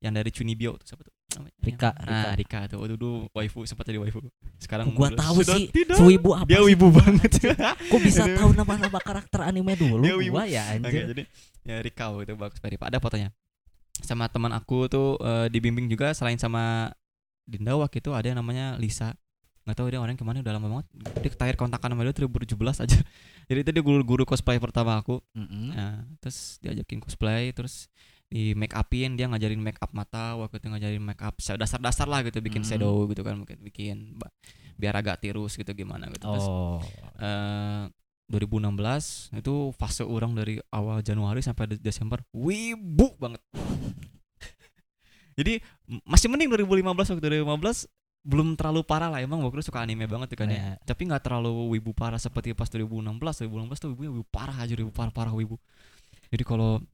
[0.00, 1.54] yang dari Chunibyo tuh siapa tuh namanya?
[1.62, 2.30] Rika, ah Rika.
[2.34, 4.24] Rika tuh waktu dulu waifu sempat jadi waifu
[4.58, 6.66] sekarang gua tahu sudah sih tidak sewibu apa dia sih?
[6.72, 7.30] wibu banget
[7.92, 10.34] kok bisa tahu nama-nama karakter anime dulu Dia wibu.
[10.40, 11.22] gua ya anjir jadi
[11.68, 12.80] ya Rika itu bagus Pak.
[12.80, 13.28] Ada fotonya.
[14.00, 16.88] Sama teman aku tuh eh, dibimbing juga selain sama
[17.44, 19.12] Dinda waktu itu ada yang namanya Lisa.
[19.68, 20.86] Nggak tahu dia orang ke mana udah lama banget.
[21.20, 22.98] Dia terakhir kontakan sama dia 2017 aja.
[23.50, 25.20] Jadi itu dia guru-guru cosplay pertama aku.
[25.36, 25.74] Mm-mm.
[25.76, 27.90] Nah, terus diajakin cosplay terus
[28.30, 32.22] di make upin dia ngajarin make up mata waktu itu ngajarin make up dasar-dasar lah
[32.22, 32.68] gitu bikin Mm.
[32.70, 34.14] shadow gitu kan mungkin bikin
[34.78, 36.78] biar agak tirus gitu gimana gitu terus oh
[37.18, 37.90] eh
[38.30, 43.42] 2016 itu fase orang dari awal Januari sampai de- Desember wibu banget.
[45.34, 45.58] Jadi
[46.06, 47.90] masih mending 2015 waktu 2015
[48.20, 50.72] belum terlalu parah lah emang waktu itu suka anime banget kan ya Iya.
[50.84, 53.16] tapi nggak terlalu wibu parah seperti pas 2016
[53.48, 53.48] 2016
[53.80, 55.56] tuh wibu wibu parah aja wibu parah parah wibu
[56.28, 56.84] jadi kalau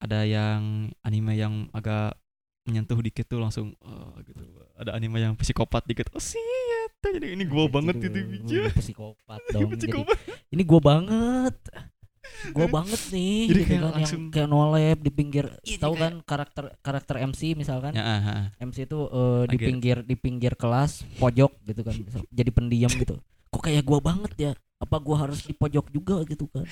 [0.00, 2.16] ada yang anime yang agak
[2.64, 4.40] menyentuh dikit tuh langsung oh, gitu
[4.76, 6.40] ada anime yang psikopat dikit oh sih
[7.00, 9.72] jadi ini gua banget itu bija Lu psikopat dong.
[9.72, 10.16] Jadi, Psikopat.
[10.52, 11.56] ini gua banget.
[12.52, 13.36] Gua banget nih.
[13.50, 15.46] Jadi gitu kayak kan, langsung- yang kayak nolep di pinggir.
[15.64, 17.96] Iya, tahu kayak- kan karakter karakter MC misalkan.
[17.96, 18.44] ya ah, ah.
[18.60, 21.96] MC itu eh, di pinggir di pinggir kelas pojok gitu kan
[22.28, 23.16] jadi pendiam gitu
[23.52, 26.64] kok kayak gua banget ya apa gua harus di pojok juga gitu kan?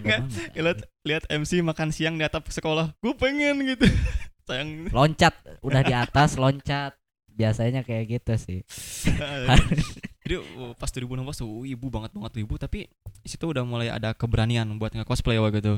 [0.00, 0.20] Nggak,
[0.56, 2.96] lihat lihat MC makan siang di atap sekolah.
[2.98, 3.84] Gue pengen gitu.
[4.48, 4.88] Sayang.
[4.88, 6.96] Loncat udah di atas loncat.
[7.28, 8.60] Biasanya kayak gitu sih.
[10.24, 12.54] Jadi uh, pas 2016 tuh uh, ibu banget banget tuh ibu.
[12.56, 12.88] Tapi
[13.22, 15.76] situ udah mulai ada keberanian buat nge-cosplay waktu itu.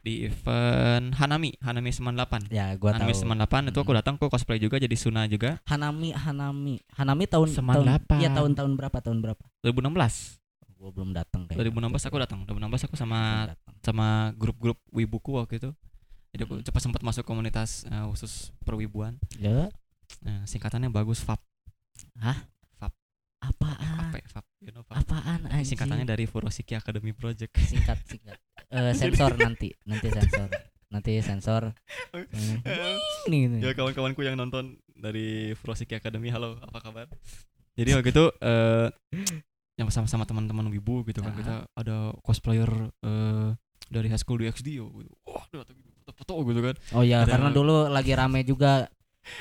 [0.00, 3.24] Di event Hanami Hanami 98 ya gua Hanami tahu.
[3.24, 3.98] 98 itu aku Hmm.
[4.00, 5.60] datang aku cosplay juga jadi Suna juga.
[5.68, 6.80] Hanami Hanami.
[6.96, 8.16] Hanami tahun Seman tahun delapan.
[8.20, 8.96] iya tahun-tahun berapa?
[9.00, 9.44] Tahun berapa?
[9.60, 10.40] 2016
[10.84, 13.48] gua belum datang kayak 2016 aku datang 2016 aku sama
[13.80, 15.70] sama grup-grup wibuku waktu itu.
[16.36, 19.16] Jadi aku cepat sempat masuk komunitas uh, khusus perwibuan.
[19.40, 19.72] Ya?
[20.20, 21.40] Nah, singkatannya bagus FAP
[23.44, 24.12] apaan?
[24.12, 25.72] Apa ya FAP you know, FAP apaan anjing?
[25.72, 27.52] Singkatannya dari Furoshiki Academy Project.
[27.54, 28.36] Singkat singkat.
[28.68, 29.72] Eh, sensor nanti.
[29.88, 30.48] Nanti sensor.
[30.92, 31.62] Nanti sensor.
[33.30, 33.56] Ini gitu.
[33.64, 37.06] ya kawan-kawanku yang nonton dari Furoshiki Academy halo apa kabar?
[37.74, 38.88] Jadi waktu itu eh
[39.74, 43.48] yang sama-sama teman-teman wibu gitu kan kita ada cosplayer eh
[43.84, 45.12] dari high school di XD yo gitu.
[45.26, 45.44] wah
[46.04, 48.86] foto-foto gitu kan Oh ya, Ada- karena dulu lagi rame juga.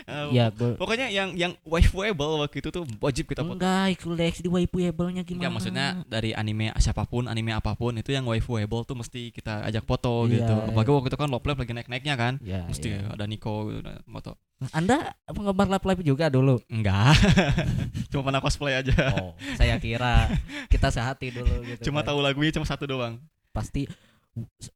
[0.08, 4.34] Eh, ya, pokoknya yang yang waifuable waktu itu tuh wajib kita foto enggak ikut Dex
[4.40, 5.52] di waifuable-nya Ya gimana?
[5.52, 9.84] maksudnya dari anime siapa pun, anime apa pun itu yang waifuable tuh mesti kita ajak
[9.84, 10.54] foto Iya, gitu.
[10.56, 10.68] iya.
[10.72, 12.34] Apalagi waktu itu kan Love Live lagi naik-naiknya kan.
[12.40, 13.12] ya, Mesti ya.
[13.12, 14.32] ada Nico gitu, foto.
[14.72, 16.64] Anda penggemar Love Live juga dulu.
[16.72, 17.20] Enggak.
[18.16, 18.96] Cuma pernah cosplay aja.
[19.20, 20.32] Oh, saya kira
[20.72, 21.92] kita sehati dulu gitu.
[21.92, 22.16] Cuma kan.
[22.16, 23.20] tahu lagunya cuma satu doang.
[23.52, 23.86] pasti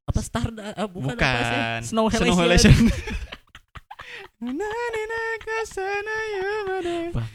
[0.06, 1.58] apa Star ah, bukan, apa sih?
[1.58, 1.80] Bukan.
[1.82, 2.76] Snow Snow Halation.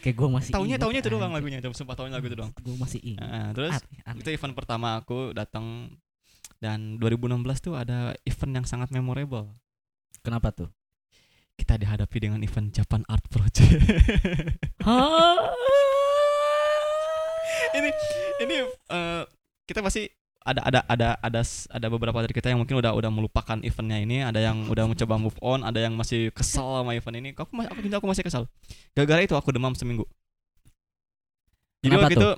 [0.03, 2.53] Kayak gue masih Taunya taunya itu doang lagunya, cuma sumpah taunya lagu itu doang.
[2.59, 3.23] Gue masih ingat.
[3.27, 5.91] Nah, terus Aneh, itu event pertama aku datang
[6.63, 9.51] dan 2016 tuh ada event yang sangat memorable.
[10.23, 10.71] Kenapa tuh?
[11.59, 13.83] Kita dihadapi dengan event Japan Art Project.
[17.79, 17.91] ini
[18.43, 19.23] ini eh,
[19.67, 20.07] kita pasti
[20.43, 24.27] ada ada ada ada ada beberapa dari kita yang mungkin udah udah melupakan eventnya ini
[24.27, 27.29] ada yang udah mencoba move on ada yang masih kesal sama event ini.
[27.35, 28.43] Aku masih aku jujur aku masih kesal.
[28.95, 30.05] Gara-gara itu aku demam seminggu.
[31.83, 32.31] Jadi Kenapa waktu itu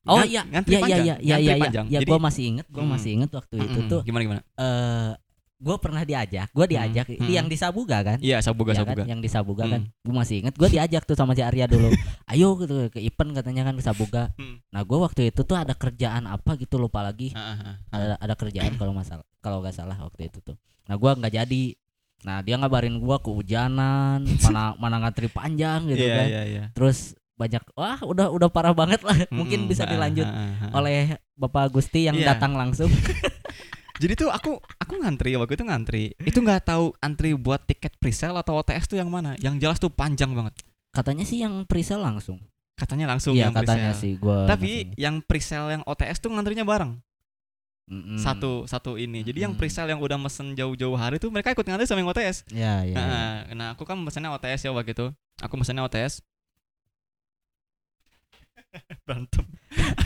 [0.00, 1.54] Oh ngan- iya, ngantri iya iya panjang, iya iya ngantri iya.
[1.60, 1.86] panjang.
[1.92, 2.92] Ya, jadi gue masih inget, gue Mm-mm.
[2.96, 4.42] masih inget waktu itu mm-mm, tuh gimana gimana?
[4.56, 5.10] eh
[5.60, 7.30] gue pernah diajak, gue diajak Hmm, hmm.
[7.30, 8.16] yang di Sabuga kan?
[8.18, 8.80] iya sabuga kan?
[8.82, 9.80] sabuga Yang di Sabuga kan?
[9.84, 9.92] Hmm.
[10.00, 11.92] Gue masih inget, gue diajak tuh sama si Arya dulu.
[12.32, 14.32] Ayo gitu ke event katanya kan ke Sabuga.
[14.34, 14.64] Hmm.
[14.68, 17.30] Nah gue waktu itu tuh ada kerjaan apa gitu lupa lagi.
[17.32, 17.74] Ah, ah.
[17.90, 20.56] Ada ada kerjaan kalau masalah kalau nggak salah waktu itu tuh.
[20.86, 21.64] Nah gue nggak jadi.
[22.20, 26.26] Nah dia ngabarin gue kehujanan, mana mana ngantri panjang gitu iya kan.
[26.26, 29.16] iya iya Terus banyak wah udah udah parah banget lah.
[29.28, 30.28] Mungkin Mm-mm, bisa dilanjut
[30.72, 32.32] oleh Bapak Gusti yang Iya.
[32.32, 32.88] datang langsung.
[34.00, 36.04] Jadi tuh aku aku ngantri waktu itu ngantri.
[36.24, 39.36] Itu nggak tahu antri buat tiket presale atau OTS tuh yang mana.
[39.36, 40.56] Yang jelas tuh panjang banget.
[40.88, 42.40] Katanya sih yang presale langsung.
[42.74, 44.00] Katanya langsung Iya yang katanya presale.
[44.00, 44.48] sih gua.
[44.48, 46.96] Tapi yang presale yang OTS tuh ngantrinya bareng.
[47.90, 48.16] Mm-mm.
[48.16, 49.20] Satu satu ini.
[49.20, 49.60] Jadi yang Mm.
[49.60, 52.48] presale yang udah mesen jauh-jauh hari tuh mereka ikut ngantri sama yang OTS.
[52.48, 52.94] Ya ya.
[52.94, 52.96] ya.
[52.96, 55.12] Nah, nah, aku kan mesennya OTS ya waktu itu.
[55.42, 56.24] Aku mesennya OTS.
[59.04, 59.44] Berantem.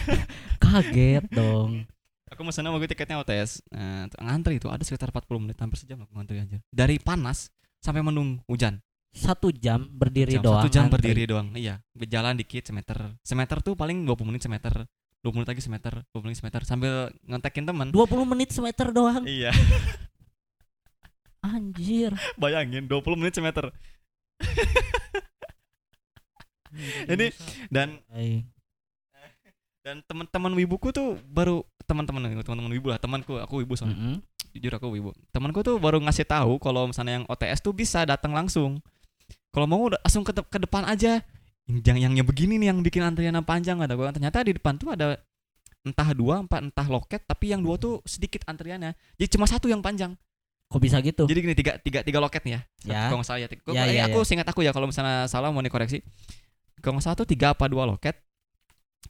[0.64, 1.86] Kaget dong.
[2.34, 3.62] Aku mesennya waktu itu tiketnya OTS.
[3.70, 6.58] Nah, tuh ngantri itu ada sekitar 40 menit hampir sejam aku ngantri aja.
[6.68, 8.82] Dari panas sampai mendung hujan.
[9.14, 10.66] Satu jam berdiri jam, doang.
[10.66, 10.98] satu jam antri.
[10.98, 14.74] berdiri doang iya berjalan dikit semeter semeter tuh paling 20 menit semeter
[15.22, 16.92] 20 menit lagi semeter 20 menit semeter sambil
[17.22, 19.22] ngontekin teman 20 menit semeter doang.
[19.22, 19.54] iya
[21.46, 22.10] Anjir.
[22.34, 23.70] bayangin 20 menit semeter
[27.06, 27.30] Ini
[27.70, 28.50] dan Ay.
[29.84, 33.94] Dan teman-teman wibuku tuh baru teman-teman teman-teman wibu lah temanku aku wibu soalnya.
[34.00, 34.16] Mm-mm.
[34.56, 35.12] jujur aku wibu.
[35.28, 38.80] Temanku tuh baru ngasih tahu kalau misalnya yang OTS tuh bisa datang langsung.
[39.52, 41.20] Kalau mau udah langsung ke, de- ke depan aja.
[41.68, 44.08] Yang yang yang begini nih yang bikin antriannya panjang ada gua.
[44.08, 45.20] Ternyata di depan tuh ada
[45.84, 48.96] entah dua empat entah loket tapi yang dua tuh sedikit antriannya.
[49.20, 50.16] Jadi cuma satu yang panjang.
[50.72, 51.28] Kok bisa gitu?
[51.28, 53.00] jadi gini tiga tiga tiga loket nih ya Ya.
[53.12, 55.60] kalau nggak salah ya, Ya, eh, ya, aku singkat aku ya kalau misalnya salah mau
[55.60, 56.00] dikoreksi.
[56.80, 58.16] Kalau nggak salah tuh tiga apa dua loket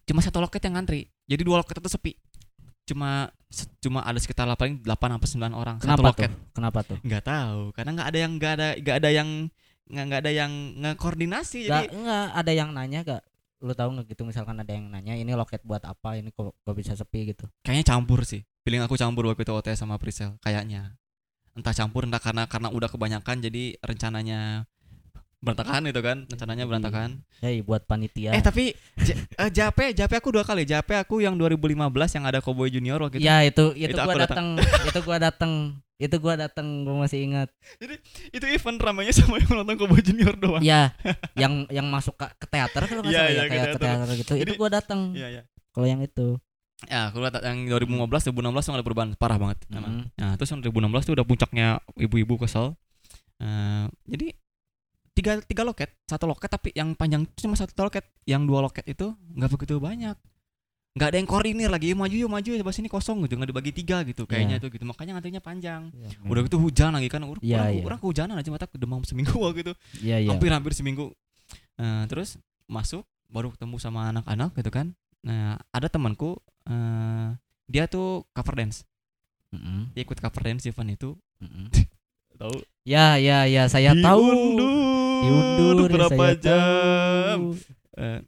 [0.02, 1.06] cuma satu loket yang ngantri.
[1.30, 2.12] Jadi dua loket itu sepi.
[2.84, 3.30] Cuma
[3.78, 6.30] cuma ada sekitar paling delapan sampai sembilan orang satu Kenapa loket.
[6.30, 6.40] tuh?
[6.52, 6.98] Kenapa tuh?
[7.06, 9.28] nggak tahu karena nggak ada yang nggak ada nggak ada yang
[9.84, 13.22] nggak nggak ada yang ngekoordinasi jadi enggak ada yang nanya gak
[13.64, 16.20] lu tahu nggak gitu misalkan ada yang nanya ini loket buat apa?
[16.20, 17.32] Ini kok, kok bisa sepi?
[17.32, 17.48] gitu.
[17.64, 18.44] Kayaknya campur sih.
[18.60, 20.92] Feeling aku campur waktu itu OTS sama presale kayaknya.
[21.56, 24.68] Entah campur entah karena karena udah kebanyakan jadi rencananya
[25.44, 27.08] berantakan gitu kan rencananya Jadi, berantakan.
[27.38, 28.32] Hei buat panitia.
[28.32, 28.72] Eh tapi
[29.36, 30.64] eh, Jape Jape aku dua kali.
[30.64, 31.76] Jape aku yang 2015
[32.16, 33.28] yang ada Cowboy Junior waktu itu.
[33.28, 34.56] Ya itu itu, Itu gua datang.
[34.58, 35.52] itu gua datang
[35.94, 37.48] itu gua datang gua masih ingat.
[38.32, 40.64] Itu event ramainya sama yang nonton Cowboy Junior doang.
[40.64, 40.96] Ya
[41.36, 43.68] yang yang masuk ke, ke teater kalau nggak Iya, salah iya, ya ke kayak ke
[43.76, 43.84] teater.
[43.84, 44.32] teater gitu.
[44.34, 45.42] Itu Jadi- gua datang iya iya.
[45.70, 46.40] Kalau yang itu.
[46.84, 49.58] Ya aku lihat yang 2015 2016 tuh nggak ada perubahan parah banget.
[49.72, 50.10] Mm.
[50.20, 52.76] Nah, terus yang 2016 tuh udah puncaknya ibu-ibu kesel.
[53.40, 54.36] Eh, jadi
[55.14, 58.82] tiga tiga loket, satu loket tapi yang panjang itu cuma satu loket, yang dua loket
[58.84, 60.18] itu nggak begitu banyak.
[60.94, 62.50] nggak ada yang koordinir lagi, "Yuk, maju yuk maju.
[62.54, 64.86] Ya, sini kosong gitu, nggak dibagi tiga gitu, kayaknya tuh gitu.
[64.86, 65.90] Makanya ngantrinya panjang.
[66.22, 67.82] Udah gitu hujan lagi kan, orang, Iya, orang, iya.
[67.82, 68.46] orang kehujanan aja.
[68.54, 70.30] Mata demam seminggu gitu, iya iya.
[70.30, 71.10] Hampir-hampir seminggu.
[71.82, 72.38] Eh, terus
[72.70, 74.94] masuk, baru ketemu sama anak-anak gitu kan.
[75.26, 76.38] Nah, ada temanku,
[76.70, 77.26] eh,
[77.66, 78.86] dia tuh cover dance,
[79.50, 81.74] Mm-mm, dia ikut cover dance event itu, mm-mm.
[82.38, 82.54] tahu?
[82.86, 83.66] Ya ya ya.
[83.66, 84.22] Saya tahu
[85.24, 87.38] diundur, ya, berapa saya jam?
[87.40, 87.46] tahu.
[87.94, 88.20] Eh,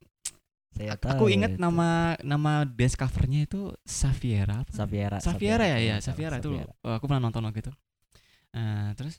[0.77, 1.61] saya aku tahu ingat itu.
[1.61, 1.89] nama
[2.21, 4.73] nama dance covernya itu Safiera apa?
[4.73, 7.73] Safiera Safiera ya ya kalau Safiera itu oh, aku pernah nonton waktu itu.
[8.53, 9.17] Eh, terus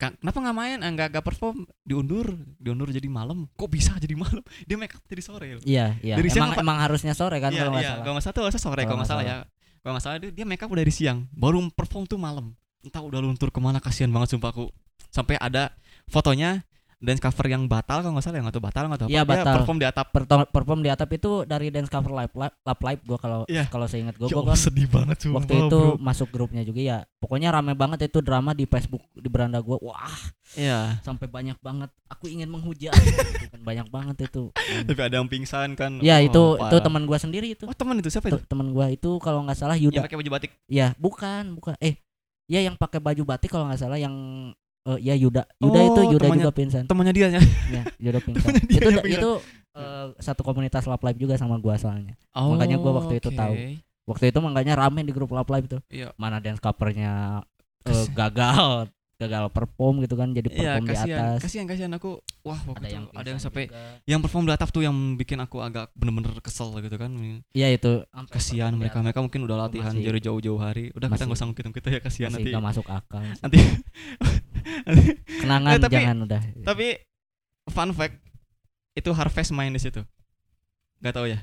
[0.00, 0.78] kenapa nggak main?
[0.80, 1.68] Eh, nggak nggak perform.
[1.84, 3.44] Diundur diundur jadi malam.
[3.52, 4.40] Kok bisa jadi malam?
[4.68, 5.62] Dia make up jadi sore loh.
[5.68, 6.16] Iya, iya.
[6.16, 7.90] Dari siang emang apa- emang harusnya sore kan iya kalau nggak iya.
[7.92, 8.00] salah.
[8.00, 9.24] kalau nggak salah tuh sore Kalau kalau nggak nggak salah.
[9.24, 9.38] ya.
[9.78, 11.28] Kalau nggak salah dia, dia make up dari siang.
[11.36, 12.56] Baru perform tuh malam.
[12.80, 14.72] Entah udah luntur ke mana kasihan banget sumpah aku.
[15.12, 15.76] Sampai ada
[16.08, 16.64] fotonya
[16.98, 19.38] dance cover yang batal kalau nggak salah yang atau batal nggak tahu Iya, apa, dia
[19.38, 19.54] batal.
[19.54, 23.00] perform di atap Perto- perform di atap itu dari dance cover live live, lap live
[23.06, 23.70] gua kalau Iya.
[23.70, 25.94] kalau saya ingat gua, Ya Allah, kan sedih banget sumpah waktu itu bro.
[25.96, 26.98] masuk grupnya juga ya.
[27.16, 29.78] Pokoknya rame banget itu drama di Facebook di beranda gua.
[29.80, 30.10] Wah,
[30.52, 30.98] Iya.
[30.98, 31.86] sampai banyak banget.
[32.08, 32.90] Aku ingin menghujat.
[32.98, 33.60] gitu kan.
[33.62, 34.50] banyak banget itu.
[34.82, 36.02] Tapi ada yang pingsan kan.
[36.02, 36.82] Ya Oh, itu itu parah.
[36.82, 37.62] teman gua sendiri itu.
[37.62, 38.42] Oh teman itu siapa itu?
[38.42, 40.02] Te- Teman gua itu kalau nggak salah Yang Yuda.
[40.02, 40.50] pakai baju batik.
[40.66, 41.78] Ya, bukan, bukan.
[41.78, 41.94] Eh,
[42.44, 44.10] ya yang pakai baju batik kalau nggak salah yang
[44.88, 45.42] eh, ya Yuda.
[45.58, 46.84] Yuda itu Oh, Yuda temannya- juga pingsan.
[46.84, 47.40] Temannya dia ya.
[47.68, 48.52] Ya, Yuda pingsan.
[48.64, 49.12] Dia itu pingsan.
[49.14, 49.30] itu
[49.74, 52.16] eh, satu komunitas lap live juga sama gua soalnya.
[52.32, 53.36] Makanya gua waktu itu oke.
[53.36, 53.54] tahu.
[54.08, 55.80] Waktu itu makanya rame di grup lap live tuh.
[55.86, 56.16] Iya.
[56.16, 57.44] Mana dance covernya
[57.84, 61.18] Kes- gagal, gagal perform gitu kan jadi Iya, perform di kasihan.
[61.28, 61.38] atas.
[61.42, 62.10] Kasihan kasihan aku.
[62.40, 64.00] Wah, waktu Ada itu yang ada yang sampai juga.
[64.06, 67.10] yang perform di atap tuh yang bikin aku agak bener-bener kesel gitu kan.
[67.52, 67.92] Iya itu
[68.26, 68.96] Kasihan di mereka.
[68.96, 69.04] atas.
[69.04, 70.88] Mereka mungkin udah latihan dari jauh-jauh hari.
[70.90, 72.48] Udah kita masih- nggak usah nghitung kita ya kasihan nanti.
[72.48, 73.20] nggak masuk akal.
[73.20, 73.58] Nanti
[75.38, 76.40] Kenangan Eh, tapi- jangan udah.
[76.62, 76.86] tapi
[77.66, 78.16] fun fact
[78.92, 80.02] itu Harvest main di situ.
[80.98, 81.40] Gak tahu ya.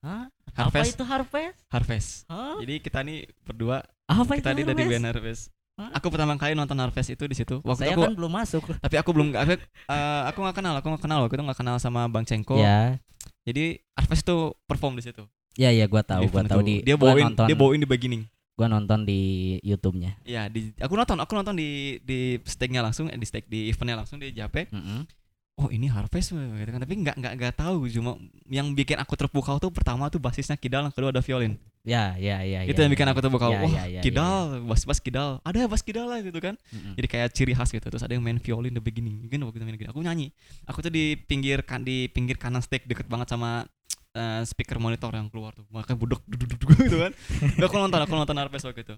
[0.00, 0.28] Hah?
[0.50, 0.94] Apa Harvest.
[0.94, 1.56] itu harvest?
[1.66, 2.10] Harvest.
[2.26, 2.60] Hah?
[2.60, 4.92] Jadi kita nih berdua Apa kita itu di dari harvest?
[4.92, 5.42] band Harvest.
[5.74, 5.90] Hah?
[5.92, 7.58] Aku pertama kali nonton Harvest itu di situ.
[7.60, 8.62] Waktu Saya aku kan belum masuk.
[8.78, 11.76] tapi aku belum aku, eh, aku nggak kenal, aku nggak kenal waktu itu nggak kenal
[11.78, 12.56] sama Bang Cengko.
[12.56, 13.00] Ya,
[13.42, 15.24] Jadi Harvest tuh perform di situ.
[15.54, 18.22] ya ya gua tahu, Di gua tahu di dia bawain nonton, dia bawain di beginning.
[18.54, 20.22] Gua nonton di YouTube-nya.
[20.22, 23.98] Ya, di aku nonton, aku nonton di di stage-nya langsung, eh, di stage di eventnya
[23.98, 24.70] langsung di Jape.
[24.70, 25.06] Mm-mm.
[25.54, 26.82] Oh, ini Harvest gitu kan.
[26.82, 28.18] Tapi nggak nggak nggak tahu cuma
[28.50, 31.54] yang bikin aku terpukau tuh pertama tuh basisnya Kidal, yang kedua ada violin.
[31.84, 32.64] Ya, ya, ya.
[32.64, 33.12] itu ya, yang bikin ya.
[33.14, 33.52] aku terpukau.
[33.54, 35.38] Ya, Wah, ya, ya, Kidal, bass-bass Kidal.
[35.46, 36.58] Ada bass Kidal lah gitu kan.
[36.74, 36.98] Mm-mm.
[36.98, 39.64] jadi kayak ciri khas gitu terus ada yang main violin the beginning mungkin waktu itu
[39.68, 40.32] main aku nyanyi
[40.66, 43.68] aku tuh di pinggir kan di pinggir kanan stage deket banget sama
[44.14, 47.12] eh, speaker monitor yang keluar tuh makanya budek duduk duduk gitu kan.
[47.58, 48.96] Udah aku nonton aku nonton Harvest waktu itu.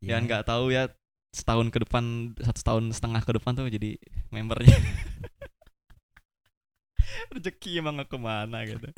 [0.00, 0.16] Ya.
[0.16, 0.88] dan nggak tahu ya
[1.36, 4.00] setahun ke depan satu tahun setengah ke depan tuh jadi
[4.32, 4.72] membernya.
[7.32, 8.88] Rezeki emang nggak ke mana gitu.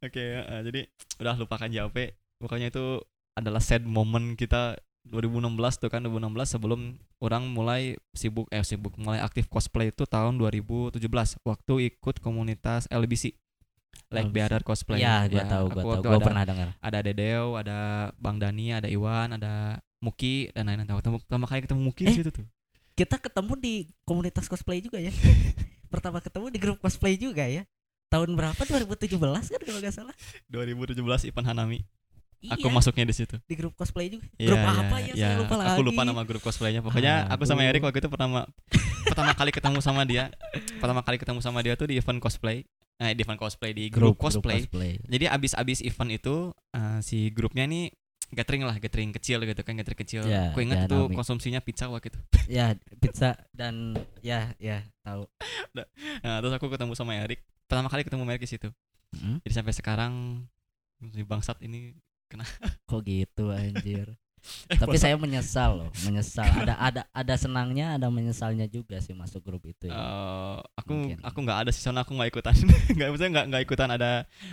[0.00, 0.80] Oke eh, jadi
[1.20, 1.96] udah lupakan JP
[2.40, 3.00] pokoknya itu
[3.38, 9.20] adalah sad moment kita 2016 tuh kan 2016 sebelum orang mulai sibuk eh sibuk mulai
[9.20, 10.96] aktif cosplay itu tahun 2017
[11.44, 13.36] waktu ikut komunitas LBC
[14.14, 14.36] like LBC.
[14.36, 16.02] Bearded Cosplay Ya, gua tahu, aku gua tahu.
[16.06, 16.68] Gua pernah dengar.
[16.78, 17.78] ada Dedeo ada
[18.16, 19.52] Bang Dani ada Iwan ada
[19.98, 22.16] Muki dan lain-lain tahu pertama kali ketemu Muki di Eh.
[22.18, 22.46] situ tuh
[22.94, 23.74] Kita ketemu di
[24.04, 25.10] komunitas cosplay juga ya.
[25.90, 27.66] Pertama ketemu di grup cosplay juga ya.
[28.06, 28.54] Tahun berapa?
[28.58, 30.14] 2017 kan kalau nggak salah.
[30.48, 31.82] 2017 Ipan Hanami
[32.44, 34.28] aku Iya, masuknya di situ di grup cosplay juga.
[34.36, 35.04] Iya, grup iya, apa ya?
[35.08, 35.14] iya.
[35.16, 35.68] Saya lupa lagi.
[35.72, 36.84] Aku lupa nama grup cosplaynya.
[36.84, 37.64] Pokoknya aku sama.
[37.64, 38.44] Erik waktu itu pertama
[39.08, 40.28] pertama kali ketemu sama dia.
[40.76, 42.68] Pertama kali ketemu sama dia tuh di event cosplay.
[43.02, 44.62] Eh, di event cosplay di grup, cosplay.
[45.02, 47.90] Jadi abis-abis event itu eh, si grupnya nih
[48.30, 50.22] gathering lah, gathering kecil gitu kan, gathering kecil.
[50.54, 52.20] Aku ingat ya, tuh konsumsinya pizza waktu itu.
[52.62, 55.26] ya, pizza dan ya, ya, tahu.
[55.74, 57.42] Nah, terus aku ketemu sama Erik.
[57.66, 58.68] Pertama kali ketemu Erik di situ.
[59.14, 60.12] Mm, Jadi sampai sekarang
[61.14, 61.94] si bangsat ini
[62.90, 64.18] Kok gitu anjir.
[64.68, 66.44] Tapi saya menyesal loh, menyesal.
[66.44, 69.88] Ada ada ada senangnya, ada menyesalnya juga sih masuk grup itu.
[69.88, 69.92] ya.
[69.92, 71.18] Eh, aku Mungkin.
[71.20, 72.52] aku nggak ada sih soalnya aku nggak ikutan
[72.92, 74.10] nggak maksudnya nggak nggak ikutan ada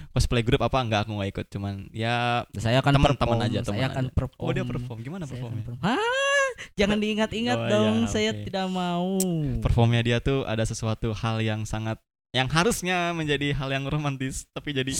[0.10, 3.86] cosplay grup apa nggak aku nggak ikut cuman ya saya akan teman-teman aja, teman saya
[3.88, 4.14] akan aja.
[4.14, 4.46] perform.
[4.46, 5.84] oh dia perform gimana performnya perform.
[5.84, 6.50] Hah?
[6.74, 9.18] Jangan diingat-ingat Oh, dong, iya, saya tidak mau.
[9.60, 11.98] performnya dia tuh ada sesuatu hal yang sangat
[12.32, 14.94] yang harusnya menjadi hal yang romantis tapi jadi.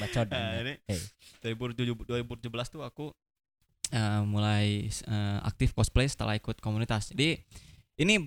[0.00, 0.26] Bacot.
[0.28, 0.60] Nah, Anda.
[0.64, 1.02] ini Eh.
[1.44, 3.12] 2017 2017 tuh aku
[3.92, 7.12] eh, mulai eh, aktif cosplay setelah ikut komunitas.
[7.12, 7.36] Jadi
[8.00, 8.26] ini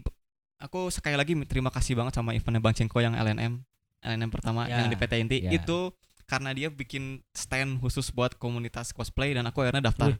[0.61, 3.61] aku sekali lagi terima kasih banget sama eventnya Bang Cengko yang LNM
[3.97, 5.51] LNM pertama Ya, yang di PT Inti ya.
[5.53, 5.91] itu
[6.29, 10.13] karena dia bikin stand khusus buat komunitas cosplay dan aku akhirnya daftar.
[10.13, 10.19] Wih.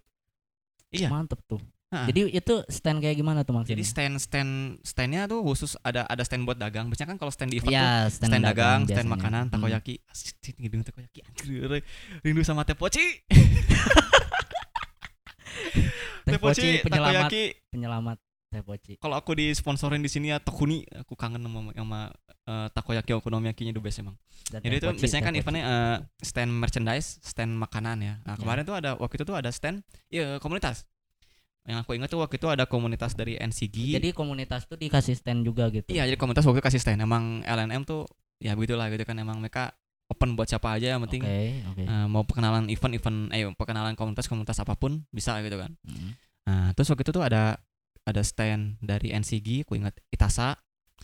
[1.03, 1.11] Iya.
[1.11, 1.59] Mantep tuh.
[1.87, 2.03] Ha.
[2.03, 3.71] Jadi itu stand kayak gimana tuh maksudnya?
[3.73, 4.51] Jadi stand stand
[4.83, 6.91] standnya tuh khusus ada ada stand buat dagang.
[6.91, 9.13] Biasanya kan kalau stand di event tuh ya, stand, dagang, stand biasanya.
[9.15, 9.53] makanan, Hmm.
[9.55, 9.95] takoyaki.
[10.05, 11.23] Asik, hidung takoyaki.
[12.21, 12.99] Rindu sama teh poci.
[16.27, 17.43] Teh poci penyelamat takoyaki.
[17.71, 18.17] penyelamat
[18.49, 18.93] teh poci.
[18.99, 21.99] Kalau aku disponsorin di sini ya Tokuni, aku kangen sama sama
[22.43, 24.19] eh, takoyaki okonomiyakinya the best emang.
[24.47, 28.13] Dan Jadi itu biasanya kan eventnya eh, stand merchandise, stand makanan ya.
[28.23, 28.39] Nah Ya.
[28.39, 30.83] kemarin tuh ada waktu itu tuh ada stand ya komunitas.
[31.67, 33.99] Yang aku ingat tuh waktu itu ada komunitas dari NCG.
[33.99, 35.91] Jadi komunitas tuh dikasih stand juga gitu.
[35.91, 37.03] Iya, jadi komunitas waktu itu kasih stand.
[37.03, 38.07] Emang LNM tuh
[38.39, 39.75] ya begitulah gitu kan emang mereka
[40.07, 41.25] open buat siapa aja yang penting
[41.67, 41.83] oke.
[41.83, 45.75] eh, mau perkenalan event-event eh perkenalan komunitas-komunitas apa pun bisa gitu kan.
[45.83, 46.11] Mm.
[46.47, 47.59] Nah, terus waktu itu tuh ada
[48.07, 50.55] ada stand dari NCG, aku ingat Itasa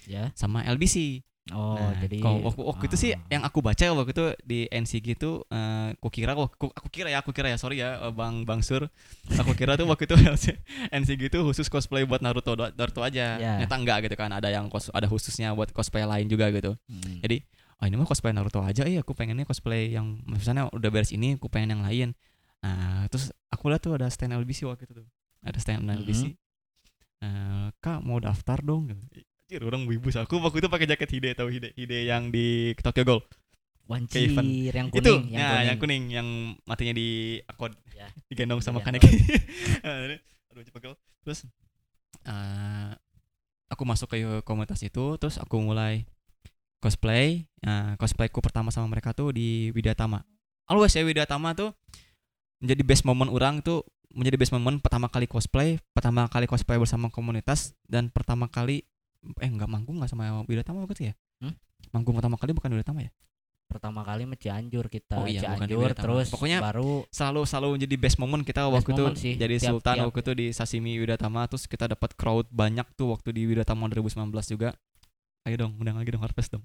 [0.08, 0.32] Ya.
[0.34, 1.22] sama LBC.
[1.52, 3.20] Oh, Nah, jadi kalau waktu, waktu itu sih ah.
[3.28, 7.20] yang aku baca waktu itu di NCG itu eh, aku kira aku, aku kira ya
[7.20, 8.88] aku kira ya sorry ya eh, Bang Bang Sur
[9.28, 10.16] aku kira tuh waktu itu
[11.04, 13.60] NCG itu khusus cosplay buat Naruto Naruto aja Ya.
[13.60, 17.20] ternyata enggak gitu kan ada yang kos ada khususnya buat cosplay lain juga gitu Mm.
[17.20, 17.44] jadi
[17.76, 21.36] oh ini mah cosplay Naruto aja iya aku pengennya cosplay yang misalnya udah beres ini
[21.36, 22.10] aku pengen yang lain
[22.64, 25.08] nah terus aku lihat tuh ada stand LBC waktu itu tuh
[25.44, 25.84] ada stand.
[25.84, 26.40] LBC
[27.20, 29.00] Eh, kak mau daftar dong gitu.
[29.54, 31.78] Anjir orang wibu aku waktu itu pakai jaket Hide tahu Hide?
[31.78, 33.22] Hide yang di Tokyo Ghoul.
[33.86, 34.50] Wancir event.
[34.50, 34.98] yang itu.
[34.98, 35.68] kuning, yang ya kuning.
[35.70, 36.04] yang kuning.
[36.10, 36.28] yang
[36.66, 38.10] matinya di akod Ya.
[38.34, 38.82] digendong sama.
[38.82, 39.06] Kaneki.
[40.50, 41.46] aduh cepet terus
[42.26, 42.92] eh,
[43.70, 46.10] aku masuk ke komunitas itu terus aku mulai
[46.82, 47.46] cosplay.
[47.62, 50.26] Nah, cosplayku pertama sama mereka tuh di Widyatama
[50.66, 51.78] always ya Widyatama tuh
[52.58, 53.86] menjadi best moment orang tuh
[54.18, 58.82] menjadi best moment pertama kali cosplay pertama kali cosplay bersama komunitas dan pertama kali
[59.36, 61.56] eh nggak manggung nggak sama Widyatama waktu ya Hmm?
[61.92, 63.12] manggung pertama kali bukan Widyatama ya
[63.64, 68.18] Pertama kali mah Cianjur kita, Oh iya, Cianjur terus Pokoknya baru selalu selalu menjadi best
[68.18, 71.42] moment kita Best waktu itu sih, jadi tiap- sultan tiap- waktu itu di Sashimi Widyatama
[71.48, 74.78] terus kita dapat crowd banyak tuh waktu di Widyatama 2019 juga
[75.44, 76.64] ayo dong undang lagi dong Harvest dong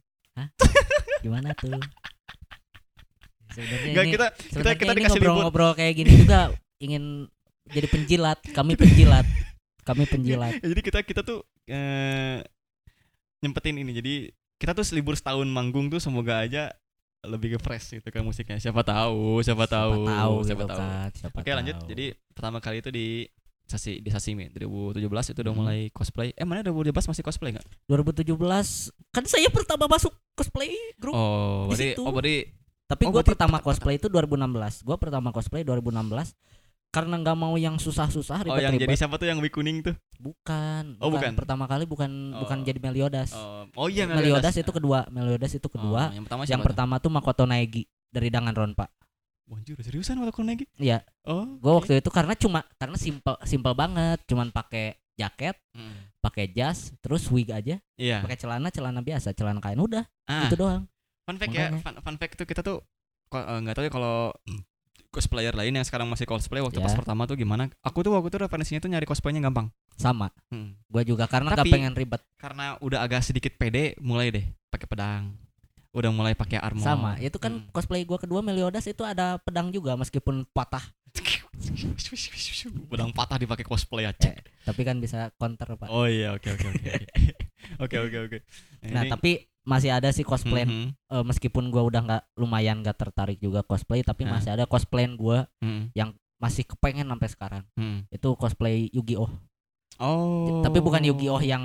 [1.18, 1.75] gimana tuh?
[3.49, 6.40] Sebenarnya ini, kita sebenarnya kita ini dikasih ngobrol-ngobrol kayak gini juga
[6.79, 7.27] ingin
[7.66, 8.38] jadi penjilat.
[8.49, 9.27] Kami penjilat.
[9.83, 10.61] Kami penjilat.
[10.62, 12.38] Jadi kita kita tuh eh,
[13.38, 14.14] nyempetin ini jadi
[14.57, 16.74] kita tuh libur setahun manggung tuh semoga aja
[17.20, 21.09] lebih ke fresh gitu kan musiknya siapa tahu siapa tahu siapa tahu, siapa tahu kan,
[21.12, 23.07] siapa oke lanjut jadi pertama kali itu di
[23.64, 24.96] Sasi di Sashimi 2017
[25.28, 25.61] itu udah Hmm.
[25.61, 28.33] mulai cosplay eh mana 2017 masih cosplay nggak 2017
[29.11, 31.12] kan saya pertama masuk cosplay grup.
[31.12, 32.02] oh Di berarti situ.
[32.02, 32.37] oh berarti
[32.88, 34.81] Tapi oh, gue pertama- cosplay itu 2016.
[34.81, 36.33] Gue pertama cosplay 2016
[36.88, 38.96] karena nggak mau yang susah-susah oh yang jadi ribet-ribet.
[38.96, 41.37] siapa tuh yang wig kuning tuh bukan, Oh, bukan.
[41.37, 42.64] Pertama kali bukan bukan Oh.
[42.64, 43.31] jadi Meliodas.
[43.37, 46.11] Oh, oh iya Meliodas itu kedua, Meliodas itu kedua.
[46.11, 46.68] Oh, yang pertama yang siapa tuh?
[46.72, 48.88] pertama tuh Makoto Naegi dari Danganronpa.
[49.48, 50.64] Wah, anjir, seriusan kuning lagi?
[50.77, 51.05] Iya.
[51.24, 51.44] Oh.
[51.57, 56.20] Gue waktu itu karena cuma karena simple simple banget, cuman pakai jaket, Mm.
[56.20, 58.20] pakai jas, terus wig aja, Iya.
[58.20, 60.85] pakai celana celana biasa, celana kain udah, Ah, itu doang.
[61.24, 61.81] fun fact ya, Makanya.
[61.81, 62.81] fun, fun fact tuh kita tuh
[63.29, 64.33] eh, nggak tahu ya kalau
[65.09, 66.85] cosplayer lain yang sekarang masih cosplay waktu Ya.
[66.85, 67.68] pas pertama tuh gimana?
[67.81, 69.73] Aku tuh waktu itu referensinya tuh nyari cosplaynya gampang.
[69.97, 70.29] Sama.
[70.49, 70.77] Hmm.
[70.87, 72.23] Gue juga karena gak Tapi- pengen ribet.
[72.37, 75.35] Karena udah agak sedikit pede, mulai deh pakai pedang.
[75.90, 76.85] Udah mulai pakai armor.
[76.85, 77.16] Sama.
[77.18, 77.73] Itu kan Hmm.
[77.73, 80.85] cosplay gua kedua Meliodas itu ada pedang juga meskipun patah,
[82.90, 84.12] pedang patah dipakai cosplay ya.
[84.14, 85.88] Eh, tapi kan bisa counter, Pak.
[85.88, 86.79] Oh iya, oke oke oke.
[86.79, 87.33] oke.
[87.85, 88.38] Oke oke oke.
[88.88, 89.33] Nah, ini- tapi
[89.68, 94.00] masih ada sih cosplay Mhm, eh, meskipun gua udah nggak lumayan gak tertarik juga cosplay
[94.00, 94.40] tapi Ah.
[94.40, 95.92] masih ada cosplay gua mhm,
[96.40, 98.09] masih kepengen sampai sekarang mhm.
[98.09, 99.28] itu cosplay Yu-Gi-Oh
[99.99, 100.62] Oh.
[100.62, 101.61] tapi bukan Yu-Gi-Oh yang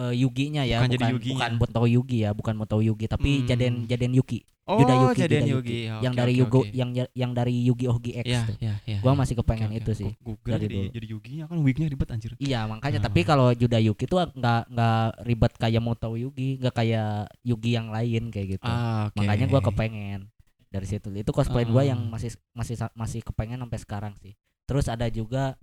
[0.00, 1.34] eh, Yugi-nya ya Bukan jadi bukan Yugi-nya.
[1.36, 3.46] bukan Moto Yugi ya bukan Moto Yugi tapi Hmm.
[3.46, 5.78] Jaden Jaden Yuki Oh, Juda Yuki, jadian Juda Yugi.
[5.82, 6.70] Ya, yang dari oke, Yugo oke.
[6.70, 8.56] yang yang dari Yu-Gi-Oh GX Iya, tuh.
[8.62, 8.98] iya, iya.
[9.02, 9.18] Gua iya.
[9.18, 9.98] masih kepengen Oke, itu oke.
[9.98, 10.90] sih Gua- Google dari jadi dulu.
[10.94, 12.30] jadi Yuginya kan wignya ribet anjir.
[12.38, 13.04] Iya makanya Ah.
[13.04, 17.10] tapi kalau Juda Yuki tuh nggak nggak ribet kayak Moto Yugi nggak kayak
[17.42, 19.18] Yugi yang lain kayak gitu Ah, oke.
[19.18, 20.20] makanya gua kepengen
[20.64, 22.10] dari situ itu cosplay gua yang Ah.
[22.14, 25.58] masih masih sa- masih kepengen sampai sekarang sih terus ada juga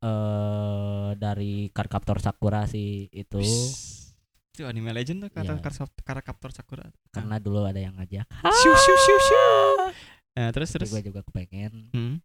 [0.00, 3.38] eh dari Cardcaptor Sakura sih itu.
[4.50, 5.80] Itu anime legend tuh kata Iya.
[6.02, 6.84] kata Captor Sakura.
[7.08, 9.74] karena dulu ada yang ngajak Shoo, shoo, shoo, shoo.
[10.30, 10.88] Nah, terus terus.
[10.88, 12.18] gue juga kepengen Hmm.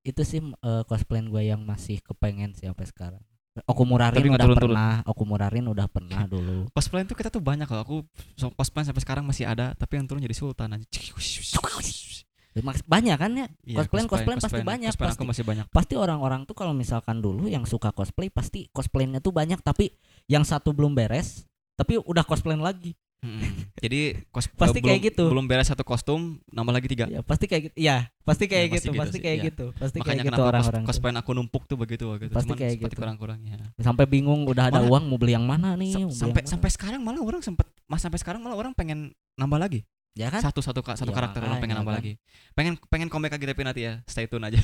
[0.00, 3.22] itu sih eh, cosplay gue yang masih kepengen sih sampai sekarang
[3.66, 4.70] Okumurarin Tapi nggak udah turun-turun.
[4.70, 7.82] pernah Okumurarin udah pernah dulu Cosplay itu kita tuh banyak loh.
[7.82, 7.96] Aku
[8.54, 10.86] cosplay sampai sekarang masih ada, tapi yang turun jadi sultan aja.
[12.60, 15.30] Maks- banyak kan ya Iya, Cosplayan- cosplayan pasti banyak, Cosplayan aku pasti.
[15.30, 15.66] masih banyak.
[15.68, 19.92] pasti orang-orang tuh kalau misalkan dulu yang suka cosplay pasti cosplaynya tuh banyak tapi
[20.26, 21.44] yang satu belum beres
[21.74, 23.66] tapi udah cosplay lagi Mm-mm.
[23.76, 25.24] Jadi kos Pasti eh, kayak belum- gitu.
[25.26, 27.06] Belum beres satu kostum, nambah lagi tiga.
[27.08, 29.46] ya pasti kayak gitu ya pasti kayak Ya, pasti gitu gitu pasti kayak iya.
[29.50, 30.88] gitu pasti Makanya kayak gitu orang-orang kos tuh.
[30.94, 32.30] cosplayan aku numpuk tuh begitu gitu.
[32.30, 32.94] Pasti Cuman kayak gitu.
[32.94, 33.58] kurang-kurang ya.
[33.76, 37.18] sampai bingung udah ada Malah- uang mau beli yang mana nih sampai sampai sekarang malah
[37.18, 39.82] orang sempet mas sampai sekarang malah orang pengen nambah lagi
[40.18, 40.42] ya kan?
[40.42, 42.00] Satu satu satu Ya, karakter orang pengen nambah kan.
[42.02, 42.12] lagi?
[42.52, 44.58] Pengen pengen comeback lagi tapi nanti ya stay tune aja.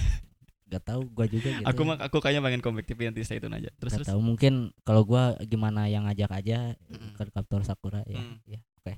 [0.64, 3.54] Gak tahu gua juga gitu aku mah aku kayaknya pengen comeback tapi nanti stay tune
[3.54, 3.70] aja.
[3.72, 4.08] Terus Gak terus?
[4.10, 7.14] tahu mungkin kalau gua gimana yang ngajak aja Mm-mm.
[7.14, 8.18] ke Kaptor Sakura ya.
[8.18, 8.36] Mm.
[8.44, 8.92] ya oke.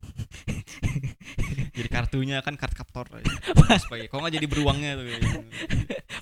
[1.76, 3.06] Jadi kartunya kan card captor
[3.82, 5.04] supaya kok nggak jadi beruangnya tuh?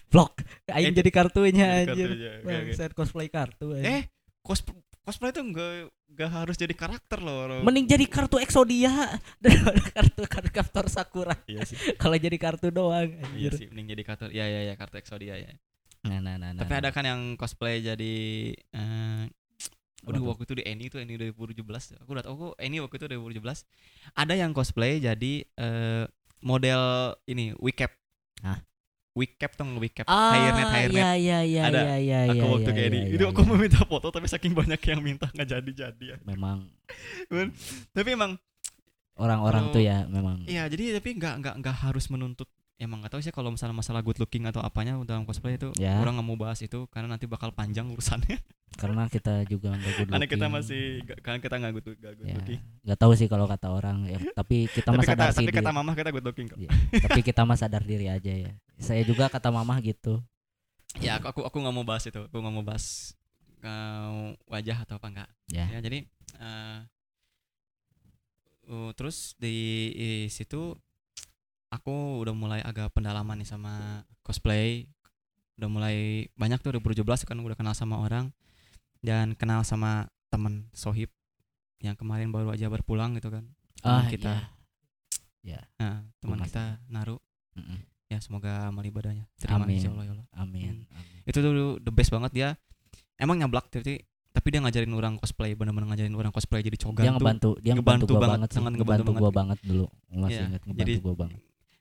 [0.09, 0.33] Vlog.
[0.69, 2.49] Aing Eh, jadi kartunya Jadi kartunya, oke, oke.
[2.49, 3.87] Bangsat, cosplay kartu anjir.
[3.89, 4.03] eh
[4.41, 4.61] cos
[5.09, 8.93] cosplay tuh nggak nggak harus jadi karakter loh orang mending jadi kartu Exodia
[9.43, 13.53] daripada kartu kartu Kaptor Sakura iya sih kalau jadi kartu doang iya anjir.
[13.57, 15.57] sih mending jadi kartu ya ya ya kartu Exodia ya
[15.99, 16.81] Nah, nah, nah, nah, tapi nah.
[16.87, 18.15] ada kan yang cosplay jadi
[18.55, 19.25] eh
[20.07, 20.31] Udah Apa tuh?
[20.31, 21.59] waktu itu di Eni tuh Eni 2017
[22.07, 23.67] Aku udah tau kok Eni waktu itu 2017
[24.15, 26.05] Ada yang cosplay jadi eh
[26.39, 26.83] model
[27.27, 27.91] ini Wicap
[28.47, 28.63] Hah?
[29.19, 30.07] Wicap tuh Wicap.
[30.07, 31.81] Ah, Hairnet Hairnet iya iya iya Ada.
[31.83, 33.49] iya iya Aku iya, waktu iya, kayak Eni iya, Itu iya, aku iya.
[33.51, 36.17] mau minta foto Tapi saking banyak yang minta nggak jadi-jadi ya.
[36.25, 36.59] Memang.
[37.97, 38.39] Tapi emang
[39.15, 40.47] orang-orang Kalau- tuh ya memang.
[40.47, 42.47] Iya jadi tapi nggak nggak nggak harus menuntut
[42.79, 45.99] Emang gak tahu sih kalau misalnya masalah good looking atau apanya dalam cosplay itu Ya.
[45.99, 48.39] orang nggak mau bahas itu karena nanti bakal panjang urusannya.
[48.79, 50.55] Karena kita juga nggak good karena kita looking.
[50.55, 52.35] masih nggak- karena kita nggak good, nggak good ya.
[52.39, 52.61] looking.
[52.87, 55.59] Nggak tahu sih kalau kata orang ya tapi kita mah tapi kata sadar tapi kata
[55.65, 56.55] diri- mama kita good looking kok.
[56.57, 56.71] Iya,
[57.03, 60.23] tapi kita mah sadar diri aja ya saya juga kata mama gitu.
[61.03, 62.23] Ya aku aku aku nggak mau bahas itu.
[62.31, 63.15] Aku nggak mau bahas
[63.63, 65.67] eh, wajah atau apa enggak ya.
[65.69, 66.07] Ya jadi
[66.39, 66.81] eh
[68.69, 70.77] uh, terus di, di situ
[71.73, 74.89] aku udah mulai agak pendalaman nih sama cosplay.
[75.59, 78.31] Udah mulai banyak tuh 2017 kan udah kenal sama orang
[79.03, 81.11] dan kenal sama teman sohib
[81.83, 83.45] yang kemarin baru aja berpulang gitu kan.
[83.83, 84.35] Teman ah kita.
[85.43, 85.61] ya.
[85.83, 87.19] Nah teman kita naruh
[87.59, 87.98] Mm-mm.
[88.09, 89.77] Ya semoga amal ibadahnya terima Amin.
[89.77, 90.27] insya Allah ya Allah.
[90.35, 90.89] Amin.
[90.89, 92.49] Amin itu tuh the best banget dia
[93.17, 97.13] emang nyablak tapi tapi dia ngajarin orang cosplay bener-bener ngajarin orang cosplay jadi cogan dia
[97.13, 99.87] ngebantu dia ngebantu ngebantu gua banget, banget, sangat ngebantu ngebantu gua banget dulu.
[100.09, 101.39] Masih Iya, ingat ngebantu jadi- gua banget.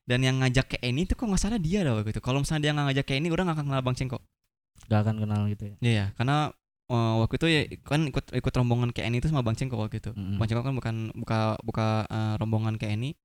[0.08, 2.22] dan yang ngajak ke Eni tuh kok nggak salah dia dah waktu itu.
[2.24, 4.20] Kalau misalnya dia nggak ngajak ke Eni orang nggak akan kenal Bang Cengko
[4.88, 5.76] gak akan kenal gitu ya?
[5.84, 6.38] Iya ya karena
[6.88, 10.00] eh, waktu itu ya kan ikut ikut rombongan ke Eni itu sama Bang Cengko waktu
[10.00, 10.12] itu.
[10.12, 10.36] Mm-mm.
[10.40, 13.16] Bang Cengko kan bukan buka buka eh, rombongan ke Eni.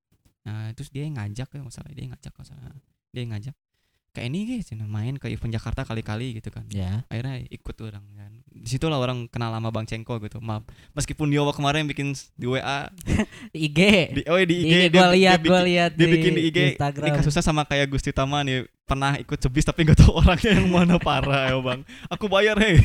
[0.43, 2.69] Nah terus dia yang ngajak ya masalah dia yang ngajak masalah
[3.13, 3.55] dia ngajak
[4.13, 6.69] ke Eni guys main ke event Jakarta kali-kali gitu kan.
[6.69, 7.01] Ya.
[7.09, 8.33] Akhirnya ikut orang kan.
[8.53, 10.37] Di situlah orang kenal sama Bang Cengko gitu.
[10.37, 12.93] Maaf meskipun dia kemarin bikin di WA
[13.57, 13.81] IG
[14.13, 16.43] di oh di IG, IG dia, gua dia lihat gua lihat dia di bikin di
[16.53, 20.13] IG Instagram ini kasusnya sama kayak Gusti Tama nih pernah ikut cebis tapi nggak tahu
[20.13, 21.01] orangnya yang mana.
[21.01, 21.81] Parah ya bang.
[22.13, 22.77] Aku bayar hei.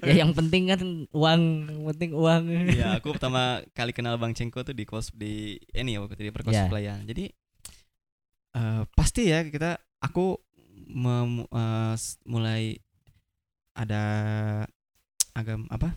[0.00, 0.80] Ya yang penting kan
[1.12, 2.44] uang yang penting uang.
[2.72, 6.32] Ya aku pertama kali kenal Bang Cengko tuh di cos di ini ya waktu di
[6.32, 6.32] Ya.
[6.32, 7.28] percosplayan jadi
[8.58, 10.34] eh, pasti ya kita aku
[10.88, 11.46] mem-
[11.94, 12.82] s- mulai
[13.72, 14.02] ada
[15.32, 15.94] agak apa?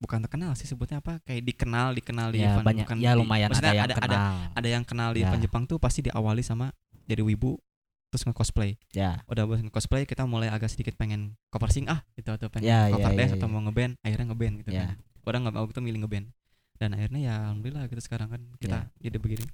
[0.00, 1.20] Bukan terkenal sih sebutnya apa?
[1.22, 3.94] Kayak dikenal dikenal di ya event banyak bukan ya di- lumayan ada maksudnya yang ada,
[3.94, 4.08] kenal.
[4.08, 4.18] ada
[4.56, 5.28] ada yang kenal di Ya.
[5.28, 6.72] event Jepang tuh pasti diawali sama
[7.04, 7.60] jadi wibu
[8.08, 8.74] terus nge-cosplay.
[8.90, 9.22] Ya.
[9.24, 12.80] Udah bos cosplay kita mulai agak sedikit pengen cover sing ah gitu atau pengen Ya,
[12.88, 13.52] ya, cover dance ya, atau ya.
[13.52, 14.82] mau ngeband akhirnya ngeband gitu Ya.
[14.82, 14.88] kan.
[15.22, 16.26] Orang nggak mau gitu milih ngeband.
[16.74, 19.46] Dan akhirnya ya alhamdulillah gitu sekarang kan kita jadi begini.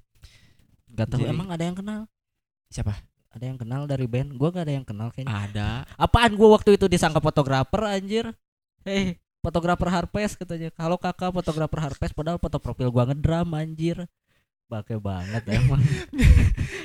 [0.88, 2.06] Gak tahu emang ada yang kenal
[2.68, 2.94] siapa?
[3.36, 4.32] Ada yang kenal dari band?
[4.40, 5.36] Gua gak ada yang kenal kayaknya.
[5.52, 5.68] Ada.
[6.00, 8.32] Apaan gua waktu itu disangka fotografer anjir?
[8.86, 10.72] Hei fotografer Harpes katanya.
[10.72, 14.08] Kalau kakak fotografer Harpes padahal foto profil gua ngedram anjir.
[14.66, 15.78] Bake banget emang.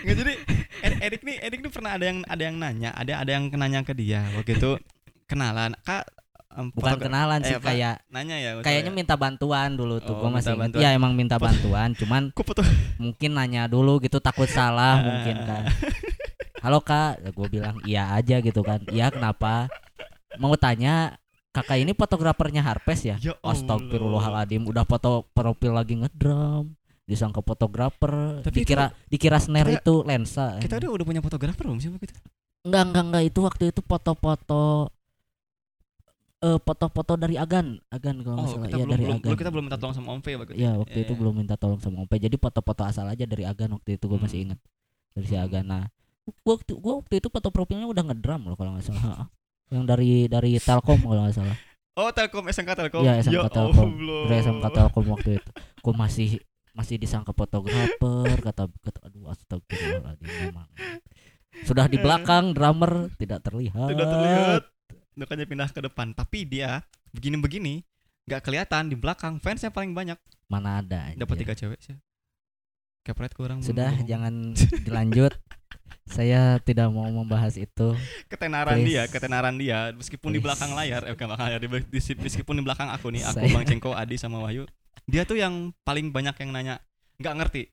[0.05, 0.33] Nggak jadi
[0.81, 3.81] Er- Erik nih Erik nih pernah ada yang ada yang nanya ada ada yang nanya
[3.81, 4.27] ke dia.
[4.37, 4.77] Waktu itu
[5.25, 5.73] kenalan.
[5.87, 6.05] Kak
[6.71, 7.65] bukan kenalan eh, sih apa?
[7.67, 10.79] kayak nanya ya kayaknya minta bantuan dulu tuh Oh, gua masih bantuan.
[10.79, 12.35] ya emang minta bantuan cuman
[13.03, 15.63] mungkin nanya dulu gitu takut salah mungkin kan.
[16.61, 17.17] Halo kak.
[17.17, 18.85] Ya, gue bilang iya aja gitu kan.
[18.85, 19.65] Iya kenapa?
[20.37, 21.17] Mau tanya
[21.49, 23.17] kakak ini fotografernya Harpes ya?
[23.17, 23.33] Ya.
[23.41, 26.69] Astagfirullahaladzim udah foto profil lagi ngedram
[27.01, 30.55] disangka fotografer Tapi dikira dikira snare kita- itu lensa.
[30.59, 32.15] Kita udah udah punya fotografer belum sih waktu itu?
[32.61, 34.93] enggak enggak enggak itu waktu itu foto-foto
[36.41, 39.49] eh foto-foto dari Agan Agan kalau Oh, salah kita ya belum, dari belum, Agan kita
[39.49, 40.59] belum minta tolong sama Om V waktu itu.
[40.59, 41.19] ya waktu itu Iya.
[41.19, 44.37] belum minta tolong sama Ompe jadi foto-foto asal aja dari Agan waktu itu gue masih
[44.37, 44.45] Hmm.
[44.47, 44.59] ingat
[45.11, 45.35] dari si.
[45.35, 45.83] Agan nah
[46.39, 49.29] gua waktu gua waktu itu foto profilnya udah ngedram loh kalau nggak salah
[49.71, 51.57] yang dari dari Telkom kalau nggak salah
[51.91, 53.03] Oh, Telkom SMK Telkom.
[53.03, 53.89] Iya, SMK Telkom.
[53.93, 54.23] Allah.
[54.25, 56.29] dari SMK Telkom waktu itu gue masih
[56.71, 60.71] masih disangka fotografer kata kata aduh astagfirullahaladzim memang
[61.61, 64.61] sudah di belakang drummer tidak terlihat Tidak terlihat.
[65.21, 66.11] Makanya pindah ke depan.
[66.11, 67.85] Tapi dia begini-begini
[68.23, 70.17] nggak kelihatan di belakang fansnya paling banyak.
[70.45, 71.95] mana ada Dapat tiga cewek sih.
[73.01, 73.61] Kepret kurang.
[73.61, 74.51] sudah jangan
[74.83, 75.33] dilanjut
[76.05, 77.95] saya tidak mau membahas itu
[78.27, 78.87] ketenaran Please.
[78.89, 80.43] dia, ketenaran dia meskipun di Please.
[80.43, 83.53] belakang layar, eh bukan belakang layar, di, di- meskipun di belakang aku nih, aku Saya-
[83.53, 84.67] Bang Cengko, Adi sama Wahyu,
[85.07, 86.75] dia tuh yang paling banyak yang nanya,
[87.15, 87.63] nggak ngerti.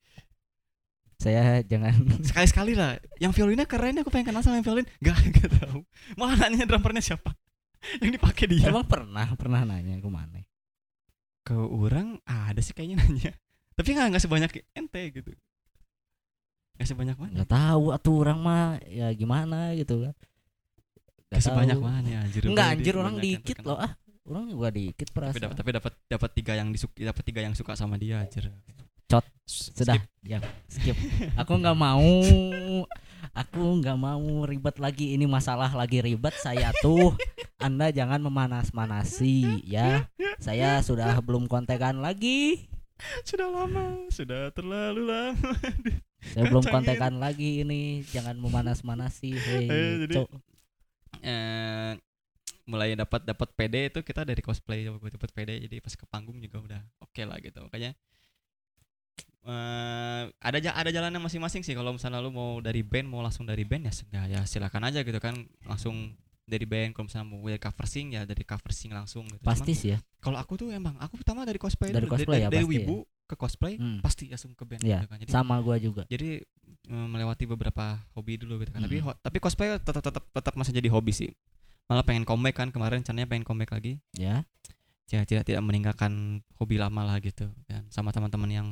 [1.18, 1.92] Saya jangan
[2.30, 5.80] Sekali-sekali lah, yang violinnya keren, aku pengen kenal sama yang violin, nggak nggak tahu.
[6.14, 7.34] Malah nanya drummernya siapa,
[8.02, 8.70] yang dipakai dia.
[8.70, 10.40] emang pernah pernah nanya ke mana
[11.42, 13.32] Ke orang ada sih kayaknya nanya,
[13.74, 15.30] tapi nggak nggak sebanyak ente gitu.
[16.78, 17.32] Nggak sebanyak mana?
[17.42, 20.14] nggak tahu atuh orang mah ya gimana gitu kan.
[20.14, 22.42] Nggak Nggak sebanyak mana anjir.
[22.46, 23.76] Enggak Dia anjir orang dikit loh.
[23.82, 23.92] Ah
[24.28, 25.40] orang juga dikit tapi perasaan.
[25.40, 28.52] dapat tapi dapat dapat tiga yang disuka dapat tiga yang suka sama dia anjir
[29.08, 29.24] Cot.
[29.48, 29.96] Sudah.
[29.96, 30.04] Skip.
[30.20, 30.96] diam skip.
[31.40, 32.12] Aku nggak mau.
[33.32, 35.16] Aku nggak mau ribet lagi.
[35.16, 36.36] Ini masalah lagi ribet.
[36.36, 37.16] Saya tuh
[37.56, 40.04] anda jangan memanas-manasi ya.
[40.36, 42.68] Saya sudah belum kontekan lagi.
[43.24, 44.04] Sudah lama.
[44.12, 45.56] Sudah terlalu lama.
[46.34, 48.04] Saya belum kontekan lagi ini.
[48.12, 49.66] Jangan memanas-manasi hei.
[49.70, 50.28] Eh, jadi-
[51.24, 51.92] eh
[52.68, 54.84] mulai dapat dapat PD itu kita dari cosplay.
[54.84, 57.64] Dapat PD jadi pas ke panggung juga udah oke lah gitu.
[57.64, 57.96] Makanya
[59.40, 63.62] eh ada ada jalannya masing-masing sih kalau misalnya lu mau dari band mau langsung dari
[63.62, 66.12] band ya sudah ya silakan aja gitu kan langsung
[66.42, 69.40] dari band kalau misalnya mau dari cover sing ya dari cover sing langsung gitu.
[69.40, 72.12] Pasti sih ya kalau aku tuh emang aku pertama dari cosplay Dari dulu.
[72.14, 72.80] cosplay ya, dari pasti ya.
[72.82, 74.00] wibu ke cosplay Hmm.
[74.00, 75.18] pasti langsung ke band Iya, gitu kan.
[75.18, 76.40] jadi sama gua juga jadi
[76.86, 79.04] eh, melewati beberapa hobi dulu gitu kan tapi Mm.
[79.06, 81.30] ho- tapi cosplay tetap tetap tetap masih jadi hobi sih
[81.84, 84.44] malah pengen comeback kan kemarin rencananya pengen comeback lagi ya
[85.06, 86.12] ya tidak tidak meninggalkan
[86.54, 88.68] hobi lama lah gitu kan sama teman-teman yang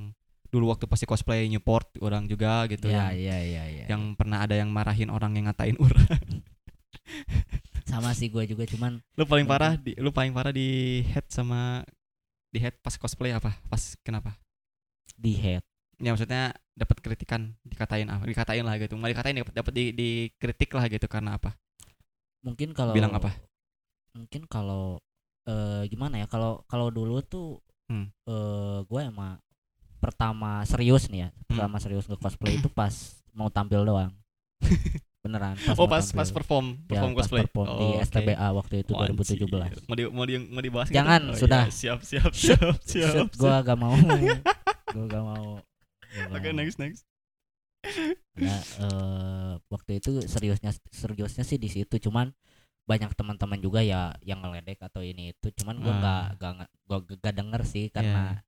[0.48, 4.42] dulu waktu pasti cosplay Newport orang juga gitu ya yang, ya ya ya yang pernah
[4.46, 6.22] ada yang marahin orang yang ngatain orang.
[7.90, 11.86] Sama sih gua juga cuman lu paling parah di lu paling parah di head sama
[12.50, 13.54] di head pas cosplay apa?
[13.70, 14.34] Pas kenapa?
[15.14, 15.62] Di head.
[16.02, 18.98] Ya maksudnya dapat kritikan dikatain apa dikatain lah gitu.
[18.98, 21.54] Nggak dikatain dapat dapat di dikritik lah gitu karena apa.
[22.42, 23.30] Mungkin kalau Bilang apa?
[24.16, 24.96] mungkin kalau
[25.44, 28.10] eh gimana ya kalau kalau dulu tuh Hmm.
[28.26, 29.38] eh gue emang
[29.96, 31.42] pertama serius nih ya Hmm.
[31.52, 32.92] pertama serius nge cosplay itu pas
[33.30, 34.12] mau tampil doang
[35.22, 36.16] beneran oh mau pas tampil.
[36.16, 38.04] pas perform Ya, perform pas cosplay perform di Oh, oke.
[38.04, 39.14] STBA waktu itu Oh, anjir.
[39.42, 40.96] 2017 mau di mau di mau dibahas gitu?
[40.96, 41.62] Jangan, Oh, sudah.
[41.62, 43.94] iya, siap siap siap siap, Shoot, gue gak mau
[44.94, 45.48] gue gak mau
[46.06, 46.54] gak oke mau.
[46.54, 47.02] next next
[48.36, 52.34] Nah, eh, waktu itu seriusnya seriusnya sih di situ cuman
[52.84, 55.96] banyak teman-teman juga ya yang ngeledek atau ini itu cuman gua Ah.
[55.96, 58.42] nggak nggak nggak- gua gak denger sih karena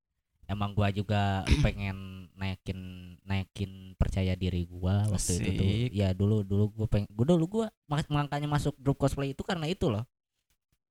[0.48, 2.80] emang gua juga pengen naikin
[3.22, 5.88] naikin percaya diri gua waktu itu tuh Asik.
[5.92, 9.68] ya dulu dulu gua pengen gua dulu gua mak- makanya masuk grup cosplay itu karena
[9.68, 10.08] itu loh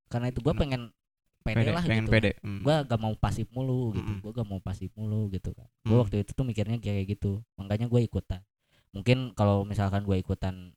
[0.07, 0.93] karena itu gua pengen
[1.41, 2.61] pede, lah pengen gitu pede Hmm.
[2.61, 4.19] gua gak mau pasif mulu gitu Mm-mm.
[4.21, 5.89] gua gak mau pasif mulu gitu kan Hmm.
[5.89, 8.41] gua waktu itu tuh mikirnya kayak gitu makanya gue ikutan
[8.95, 10.71] mungkin kalau misalkan gue ikutan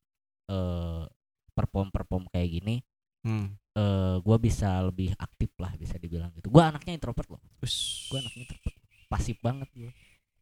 [0.47, 1.03] eh
[1.51, 2.83] perform perform kayak gini
[3.21, 3.53] Hmm.
[3.71, 6.49] eh gue bisa lebih aktif lah bisa dibilang gitu.
[6.49, 7.43] Gue anaknya introvert loh.
[8.09, 8.75] Gue anaknya introvert.
[9.07, 9.93] Pasif banget gue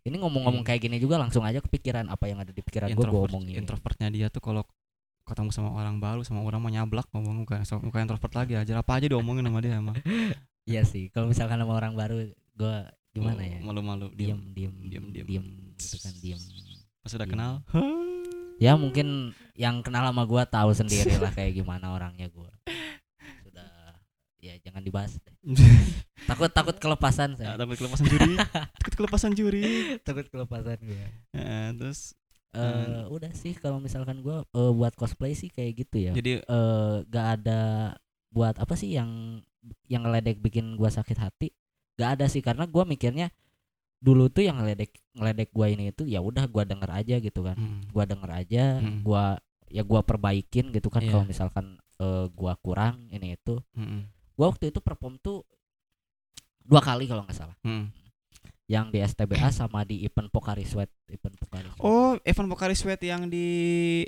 [0.07, 0.69] ini ngomong-ngomong Hmm.
[0.73, 3.61] kayak gini juga langsung aja kepikiran apa yang ada di pikiran gue gue omongin.
[3.61, 4.65] introvertnya dia tuh kalau
[5.29, 8.81] ketemu sama orang baru sama orang mau nyablak ngomong bukan so, bukan introvert lagi aja.
[8.81, 9.97] Apa aja diomongin sama dia emang?
[10.69, 12.77] Iya sih kalau misalkan sama orang baru gue
[13.17, 13.57] gimana ya?
[13.65, 14.73] malu-malu diem diem.
[14.85, 15.27] diem, diem diem.
[15.41, 15.47] diem
[15.81, 16.41] gitu kan diem.
[17.01, 17.53] Pas udah kenal
[18.59, 22.51] ya mungkin yang kenal sama gua tahu sendiri lah kayak gimana orangnya gua.
[23.47, 23.99] Sudah
[24.43, 25.19] ya jangan dibahas
[26.29, 28.33] takut takut kelepasan Ya, saya takut kelepasan juri.
[28.79, 29.63] Takut kelepasan juri.
[30.03, 31.07] Takut kelepasan gua.
[31.35, 32.13] Eh, terus
[32.57, 36.13] eh udah sih kalau misalkan gua eh, buat cosplay sih kayak gitu ya.
[36.13, 37.95] Jadi eh gak ada
[38.29, 39.41] buat apa sih yang
[39.89, 41.49] yang ngeledek bikin gua sakit hati?
[41.99, 43.31] Gak ada sih karena gua mikirnya
[43.99, 47.55] dulu tuh yang ngeledek ngeledek gua ini itu ya udah gua denger aja gitu kan
[47.55, 49.03] hmm, gua denger aja Hmm.
[49.03, 49.25] gua
[49.67, 51.11] ya gua perbaikin gitu kan Iya.
[51.11, 55.43] kalau misalkan eh, gua kurang ini itu hmm, gua waktu itu perform tuh
[56.61, 57.91] dua kali kalau nggak salah hmm,
[58.67, 61.81] yang di STBA sama di event Pokari Sweat event Pokari Sweat.
[61.81, 63.47] Oh, Evan Pokari Sweat yang di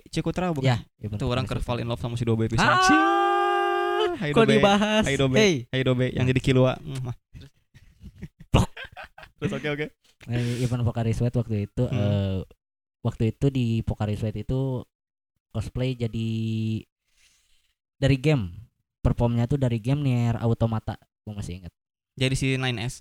[0.07, 0.69] Cikutra bukan?
[0.69, 1.83] ya event Itu orang Pokari ke fall Sweat.
[1.83, 2.63] in love sama si Dobe bisa.
[2.63, 2.79] Ah,
[4.13, 4.55] Hai kok Dobe.
[4.55, 5.37] dibahas Hai Dobe.
[5.37, 6.77] hey Hai Dobe yang jadi Kilua.
[6.79, 7.09] Mm.
[9.41, 9.87] Terus oke oke.
[10.29, 11.97] Eh, event Pokari Sweat waktu itu Hmm.
[11.97, 12.39] eh,
[13.01, 14.85] waktu itu di Pokari Sweat itu
[15.51, 16.29] cosplay jadi
[17.97, 18.53] dari game
[19.01, 21.73] performnya tuh dari game Nier Automata gue masih ingat
[22.15, 23.01] Jadi si 9S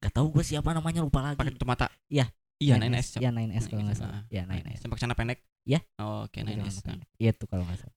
[0.00, 1.88] gak tahu gue siapa namanya lupa lagi pakai tutup mata.
[2.08, 2.28] Iya.
[2.56, 3.20] Iya 9S.
[3.20, 4.22] ya 9S kalau nggak 9S, salah ah.
[4.30, 5.38] ya 9S Sampai celana pendek.
[5.64, 5.80] Iya.
[5.98, 6.80] Oh, Oke, 9S.
[6.80, 7.08] Celana pendek.
[7.16, 7.96] iya tuh kalau nggak salah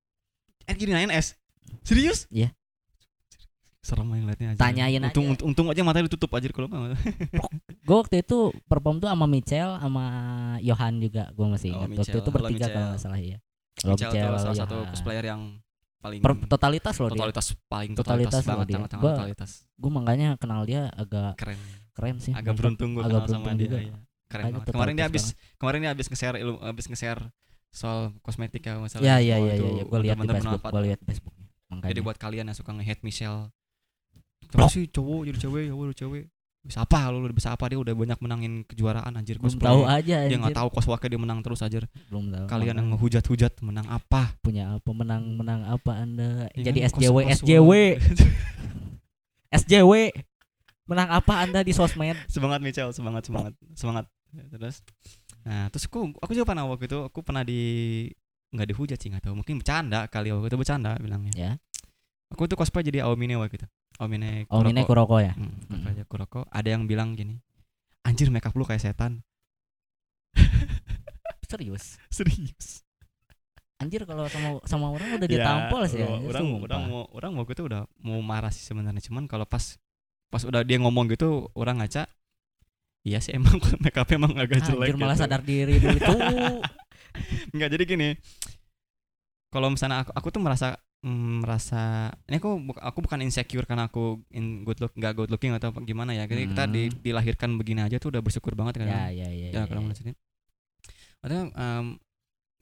[0.68, 1.28] Eh gini 9S.
[1.84, 2.28] Serius?
[2.28, 2.52] Iya.
[3.88, 4.60] Serem yang liatnya aja.
[4.60, 5.32] Tanyain untung, aja.
[5.32, 7.00] untung, untung aja matanya ditutup aja kalau enggak.
[7.88, 10.04] gue waktu itu perform tuh sama Michelle sama
[10.60, 12.12] Johan juga gue masih Oh, ingat waktu Michelle.
[12.14, 12.84] itu Halo, bertiga kalau Michelle.
[12.86, 13.38] nggak salah ya
[13.78, 14.56] Halo, Michelle tuh salah Johan.
[14.62, 15.42] satu cosplayer yang
[15.98, 18.78] paling Per- totalitas loh dia totalitas paling Totalitas totalitas, banget dia.
[18.94, 19.52] Gua- totalitas.
[19.74, 21.60] gue makanya kenal dia agak Keren.
[21.92, 23.66] keren sih Agak beruntung gue agak kenal sama beruntung dia.
[23.66, 23.80] juga.
[23.82, 23.96] iya.
[24.28, 24.68] Keren banget.
[24.70, 25.24] Kemarin dia habis
[25.56, 27.22] kemarin dia habis nge-share ilmu habis nge-share
[27.70, 29.02] soal kosmetik ya masalah.
[29.02, 29.84] ya ya Oh, ya itu ya, ya.
[29.86, 31.36] gue lihat di Facebook gue lihat di Facebook
[31.68, 33.48] makanya Jadi buat kalian yang suka nge-hate Michelle
[34.48, 36.26] Terus sih cowok jadi cewek, ya udah cewek.
[36.60, 39.66] Bisa apa lu udah bisa apa dia udah banyak menangin kejuaraan anjir belum cosplay.
[39.66, 40.38] tahu aja Dia anjir.
[40.38, 41.80] nggak tahu cosplay dia menang terus aja.
[42.08, 44.36] belum tahu Kalian yang ngehujat-hujat menang apa?
[44.38, 47.72] punya apa menang menang apa anda Ya jadi kan, SJW kos- SJW.
[49.50, 49.91] SJW
[50.89, 54.06] menang apa anda di sosmed semangat Michelle, semangat semangat semangat.
[54.30, 54.84] Ya, Terus
[55.41, 57.64] Nah, terus aku aku juga pernah waktu itu aku pernah di
[58.50, 61.32] nggak dihujat sih nggak tahu mungkin bercanda kali waktu itu bercanda bilangnya.
[61.32, 61.52] ya
[62.28, 63.68] Aku tuh cosplay jadi Aomine waktu itu.
[63.98, 65.14] Aomine oh ini Kuroko.
[65.14, 65.68] Kuroko ya Hmm, Mm-mm.
[65.68, 66.39] cosplay aja Kuroko.
[66.48, 67.38] Ada yang bilang gini,
[68.02, 69.26] anjir makeup lu kayak setan.
[71.48, 72.84] serius Serius.
[73.78, 76.66] anjir kalau sama sama orang udah Ya, ditampol sih orang- anjir, orang sumpah.
[76.66, 79.78] orang mau orang mau itu udah mau marah sih sebenarnya cuman kalau pas
[80.28, 82.10] pas udah dia ngomong gitu orang ngaca
[83.02, 85.24] iya sih emang make up emang agak jelek anjir malah gitu.
[85.24, 86.20] sadar diri dulu tuh
[87.54, 88.10] Enggak jadi gini
[89.48, 93.86] kalau misalnya aku, aku tuh merasa mm, merasa ini aku bu- aku bukan insecure karena
[93.86, 97.00] aku in good look nggak good looking atau gimana ya jadi kita di- Hmm.
[97.04, 99.88] dilahirkan begini aja tuh udah bersyukur banget kan ya ya ya, ya, ya, kalau ya.
[99.88, 100.14] maksudnya
[101.54, 101.86] em,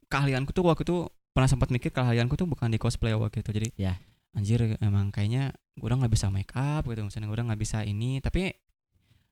[0.08, 0.96] keahlianku tuh waktu itu
[1.30, 3.94] pernah sempat mikir keahlianku tuh bukan di cosplay waktu itu jadi Ya.
[4.32, 8.52] anjir emang kayaknya gue nggak bisa make up gitu misalnya gue nggak bisa ini tapi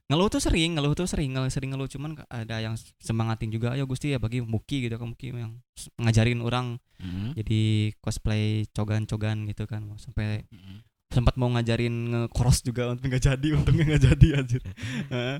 [0.04, 3.88] ngeluh tuh sering ngeluh tuh sering ngeluh sering ngeluh cuman ada yang semangatin juga ayo
[3.88, 5.56] gusti ya bagi muki gitu kan muki yang
[5.96, 7.36] ngajarin orang Mm.
[7.36, 7.60] jadi
[8.00, 10.84] cosplay cogan-cogan gitu kan sampai Mm.
[11.10, 14.62] sempat mau ngajarin nge-cross juga untuk nggak jadi untungnya nggak jadi anjir
[15.10, 15.36] Heeh.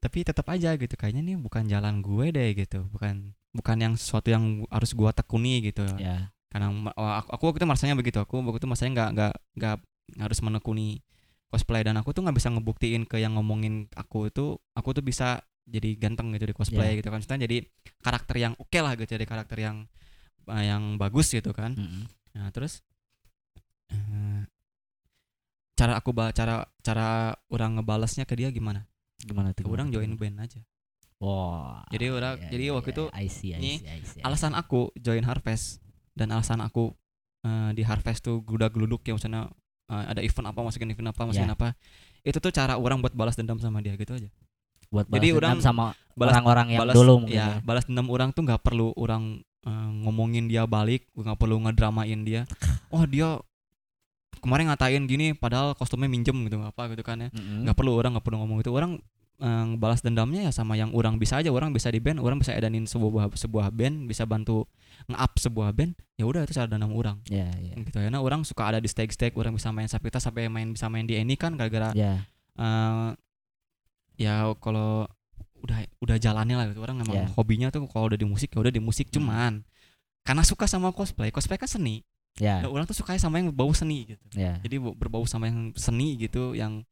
[0.00, 4.34] tapi tetap aja gitu kayaknya nih bukan jalan gue deh gitu bukan bukan yang sesuatu
[4.34, 8.58] yang harus gua tekuni gitu ya karena aku, aku waktu itu merasanya begitu aku waktu
[8.62, 9.76] itu masanya nggak nggak nggak
[10.20, 11.02] harus menekuni
[11.54, 14.44] cosplay dan aku tuh nggak bisa ngebuktiin ke yang ngomongin aku itu
[14.74, 16.98] aku tuh bisa jadi ganteng gitu di cosplay Ya.
[16.98, 17.62] gitu kan Maksudnya jadi
[18.02, 19.86] karakter yang oke lah gitu jadi karakter yang
[20.50, 22.10] eh, yang bagus gitu kan Mm-mm.
[22.34, 22.82] Nah terus
[23.88, 24.42] eh,
[25.74, 27.08] cara aku cara cara
[27.48, 28.86] orang ngebalasnya ke dia gimana?
[29.14, 30.60] gimana tuh orang join band aja.
[31.16, 31.80] Wah.
[31.88, 32.96] Jadi orang- iya, jadi iya, waktu iya.
[32.98, 35.80] itu I see, I see, I see, I Alasan aku join Harvest
[36.12, 36.92] dan alasan aku
[37.40, 39.48] eh, di Harvest tuh gudak geluduk ya misalnya
[39.86, 41.54] eh, ada event apa masukin event apa masukin Ya.
[41.54, 41.68] apa.
[42.20, 44.28] Itu tuh cara orang buat balas dendam sama dia gitu aja.
[44.88, 47.56] buat jadi balas orang dendam sama balas- orang-orang yang balas dulu mungkin ya, ya.
[47.60, 49.22] balas dendam orang tuh nggak perlu orang
[49.62, 49.70] eh,
[50.00, 52.44] ngomongin dia balik, nggak perlu ngedramain dia.
[52.94, 53.40] Oh dia
[54.38, 57.28] kemarin ngatain gini padahal kostumnya minjem gitu apa gitu kan ya.
[57.32, 59.00] Nggak perlu orang nggak perlu ngomong itu orang
[59.40, 61.50] eh, balas dendamnya ya sama yang orang bisa aja.
[61.50, 64.66] Orang bisa di band orang bisa edanin sebuah sebuah band bisa bantu
[65.10, 67.18] nge-up sebuah band ya udah itu cara dendam orang.
[67.26, 67.74] Ya, ya.
[67.76, 68.08] gitu ya.
[68.12, 71.04] Nah orang suka ada di stake stake orang bisa main sapita sampai main bisa main
[71.04, 72.22] di ini kan gara-gara Ya,
[72.58, 73.10] eh,
[74.16, 75.06] ya kalau
[75.64, 76.80] udah udah jalannya lah gitu.
[76.84, 77.26] Orang memang Ya.
[77.34, 79.08] hobinya tuh kalau udah di musik ya udah di musik.
[79.10, 79.14] Hmm.
[79.20, 79.52] cuman
[80.24, 82.04] karena suka sama cosplay cosplay kan seni.
[82.34, 84.24] Ya, Nah, orang tuh suka sama yang berbau seni gitu.
[84.34, 84.58] Ya.
[84.58, 86.82] jadi berbau sama yang seni gitu yang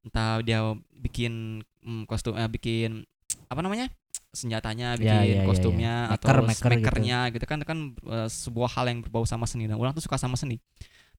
[0.00, 0.60] entah dia
[0.96, 3.04] bikin mm, kostum eh, bikin
[3.46, 3.88] apa namanya
[4.30, 6.14] senjatanya bikin Ya, ya, ya, kostumnya ya.
[6.14, 6.78] atau Maker, maker gitu.
[6.86, 7.44] makernya gitu.
[7.44, 10.38] kan itu kan eh, sebuah hal yang berbau sama seni dan orang tuh suka sama
[10.38, 10.56] seni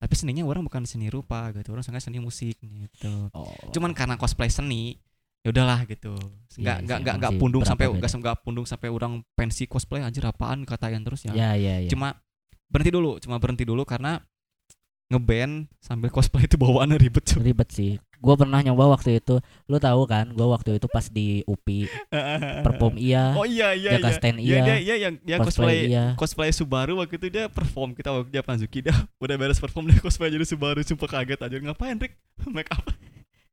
[0.01, 3.53] tapi seninya orang bukan seni rupa gitu orang suka seni musik gitu Oh.
[3.69, 4.97] cuman karena cosplay seni
[5.41, 8.89] ya udahlah gitu nggak Iya sih, nggak nggak nggak pundung sampai nggak nggak pundung sampai
[8.89, 11.89] orang pensi cosplay anjir apaan katain terus ya ya, ya, ya.
[11.89, 12.17] cuma
[12.69, 14.21] berhenti dulu cuma berhenti dulu karena
[15.11, 17.43] ngeband sambil cosplay itu bawaannya ribet cuy.
[17.43, 17.91] ribet sih.
[18.22, 19.41] Gua pernah nyoba waktu itu.
[19.65, 20.30] Lu tahu kan?
[20.32, 21.89] Gua waktu itu pas di UPI
[22.65, 25.89] perform iya, oh iya iya jaga iya stand Iya, iya, dia, iya yang yang cosplay
[25.89, 26.05] cosplay iya.
[26.13, 28.93] cosplay Subaru waktu itu dia perform kita waktu dia Panzuki dia
[29.24, 32.13] udah beres perform dia cosplay jadi Subaru sumpah kaget aja ngapain Rick
[32.55, 32.86] make up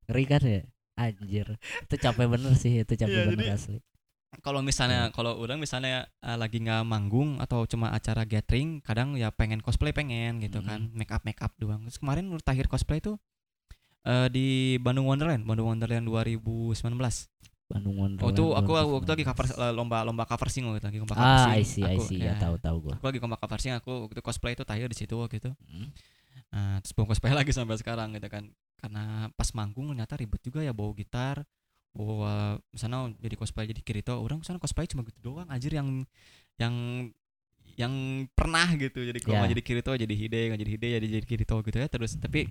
[0.07, 0.63] Ngeri kan ya?
[0.95, 1.47] Anjir.
[1.85, 3.79] Itu capek bener sih, itu capek Iya, bener jadi- asli.
[4.43, 9.33] kalau misalnya kalau orang misalnya eh, lagi nggak manggung atau cuma acara gathering kadang ya
[9.33, 13.01] pengen cosplay pengen gitu kan make up make up doang terus kemarin menurut terakhir cosplay
[13.01, 13.17] tuh
[14.03, 14.47] eh, di
[14.79, 16.79] Bandung Wonderland Bandung Wonderland 2019
[17.69, 18.25] Bandung Wonderland.
[18.25, 18.97] oh tuh aku 2019.
[18.97, 21.53] waktu lagi cover eh, lomba lomba cover sing waktu itu, lagi lomba cover Ah, sing
[21.53, 22.19] I see, I Aku, see.
[22.19, 22.93] Ya, tahu tahu gua.
[22.95, 25.89] aku lagi lomba cover sing aku waktu cosplayitu terakhir di situ waktu itu Hmm.
[26.49, 30.63] Nah, terus belum cosplay lagi sampai sekarang gitu kan karena pas manggung ternyata ribet juga
[30.63, 31.43] ya bawa gitar
[31.91, 36.07] bawa misalnya jadi cosplay jadi Kirito orang misalnya cosplay cuma gitu doang anjir yang
[36.57, 36.75] yang
[37.75, 37.93] yang
[38.33, 39.39] pernah gitu jadi kalau Ya.
[39.41, 42.49] nggak jadi Kirito jadi Hide nggak jadi Hide jadi jadi Kirito gitu ya terus tapi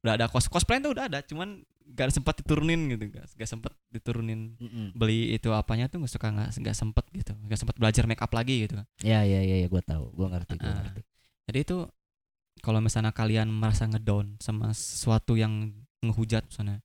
[0.00, 3.72] udah ada cos cosplay tuh udah ada cuman gak sempat diturunin gitu gak, gak sempet
[3.88, 4.94] diturunin Mm-mm.
[4.94, 8.30] beli itu apanya tuh nggak suka nggak nggak sempet gitu nggak sempet belajar make up
[8.30, 10.08] lagi gitu kan Ya ya ya, ya gua tahu.
[10.14, 10.80] Gua ngerti, gua Ah.
[10.80, 11.02] ngerti.
[11.46, 11.76] jadi itu
[12.60, 16.80] kalau misalnya kalian merasa ngedown sama sesuatu yang ngehujat misalnya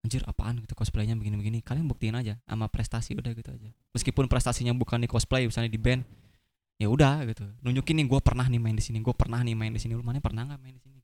[0.00, 4.72] anjir apaan gitu cosplaynya begini-begini kalian buktiin aja sama prestasi udah gitu aja meskipun prestasinya
[4.72, 6.04] bukan di cosplay misalnya di band
[6.76, 9.72] ya udah gitu nunjukin nih gue pernah nih main di sini gue pernah nih main
[9.72, 10.96] di sini lu mana pernah nggak main di sini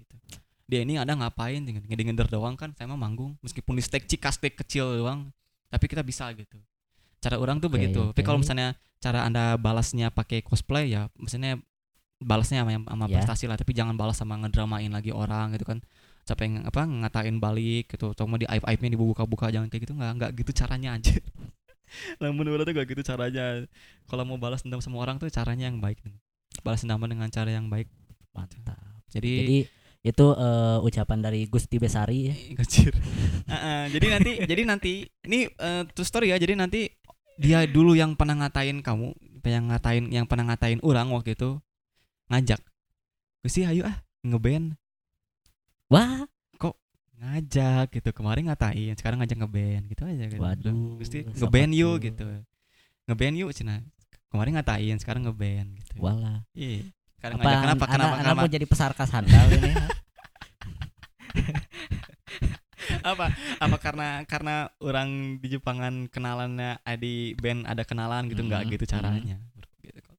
[0.70, 1.58] dia ini ada ngapain?
[1.60, 3.34] Tinggal ngedengender doang kan saya mah manggung.
[3.42, 5.34] Meskipun di stage cika stage kecil doang
[5.66, 6.58] tapi kita bisa gitu.
[7.18, 8.00] Cara orang tuh Oke, begitu.
[8.14, 11.58] Tapi kalau misalnya cara anda balasnya pakai cosplay ya misalnya
[12.20, 13.18] balasnya sama, sama Ya.
[13.18, 13.58] prestasi lah.
[13.58, 15.82] Tapi jangan balas sama ngedramain lagi orang gitu kan.
[16.22, 18.14] Sampai ng- apa ngatain balik gitu.
[18.24, 19.98] Mau di aib aibnya dibuka-buka jangan kayak gitu.
[19.98, 21.18] Nggak nggak gitu caranya aja
[22.22, 23.66] namun menurut tuh gak gitu caranya.
[24.06, 25.98] Kalau mau balas dendam sama orang tuh caranya yang baik.
[26.62, 27.90] Balas dendam dengan cara yang baik.
[28.30, 28.78] Mantap.
[29.10, 29.58] jadi, Jadi
[30.00, 32.34] itu eh, ucapan dari Gusti Besari ya.
[32.56, 32.88] kecil
[33.94, 34.92] jadi nanti jadi nanti
[35.28, 36.40] ini eh, true story ya.
[36.40, 36.88] Jadi nanti
[37.36, 39.12] dia dulu yang pernah ngatain kamu
[39.44, 41.56] yang ngatain yang pernah ngatain orang waktu itu
[42.28, 42.60] ngajak
[43.40, 44.76] Gusti ayo ah ngeband.
[45.90, 46.28] Wah,
[47.20, 52.24] ngajak gitu kemarin ngatain sekarang ngajak ngeband gitu aja gitu Waduh, Gusti ngeband yuk gitu.
[53.04, 53.84] Ngeband yuk cina.
[54.32, 56.00] Kemarin ngatain sekarang ngeband gitu.
[56.00, 56.48] Wala.
[56.56, 56.88] iya
[57.20, 59.70] sekarang Apa ngajak kenapa anak, kenapa anak kenapa mau jadi pesarkas handal ini?
[63.00, 63.26] apa
[63.58, 65.08] apa karena karena orang
[65.38, 69.36] di Jepangan kenalannya eh, di band ada kenalan gitu nggak Mhm, gitu caranya
[69.80, 70.10] gitu.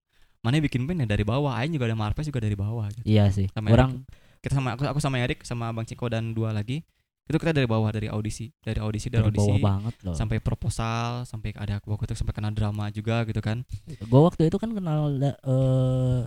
[0.41, 3.03] mana bikin band ya dari bawah Aing juga ada Marves juga dari bawah gitu.
[3.03, 3.45] Iya sih.
[3.51, 4.05] Sama Orang
[4.39, 6.81] kita sama aku aku sama Erik sama Bang Ciko dan dua lagi
[7.23, 10.15] itu kita dari bawah dari audisi dari audisi dari, dari bawah audisi banget loh.
[10.17, 13.61] sampai proposal sampai ada waktu itu sampai kena drama juga gitu kan
[14.01, 16.21] Gue waktu itu kan kenal eh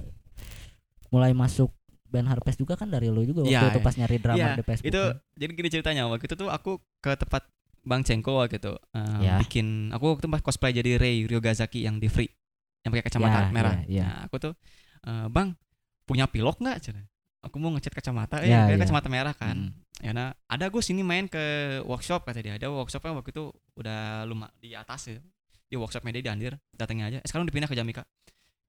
[1.14, 1.70] mulai masuk
[2.10, 4.64] band Harpest juga kan dari lu juga waktu Iya, itu pas nyari drama Iya, di
[4.66, 4.90] Facebook.
[4.90, 5.38] itu kan.
[5.38, 7.42] jadi gini ceritanya waktu itu tuh aku ke tempat
[7.84, 9.34] Bang Cengko waktu itu eh, Ya.
[9.38, 12.30] bikin aku waktu itu pas cosplay jadi Rei Ryogazaki yang di free
[12.82, 13.74] yang pakai kacamata Ya, merah.
[13.82, 14.04] ya, ya.
[14.04, 14.52] Nah, aku tuh
[15.06, 15.54] eh, Bang
[16.04, 16.90] punya pilok nggak?
[17.44, 18.76] Aku mau ngecat kacamata, eh Ya, ya.
[18.80, 19.68] kacamata merah kan.
[19.68, 19.72] Mm.
[20.00, 21.40] Ya nah, ada gue sini main ke
[21.84, 22.56] workshop kata dia.
[22.56, 25.20] Ada workshopnya waktu itu udah luma di atas ya.
[25.68, 27.18] Di workshopnya dia di Andir, datangnya aja.
[27.20, 28.02] Eh, sekarang udah pindah ke Jamika.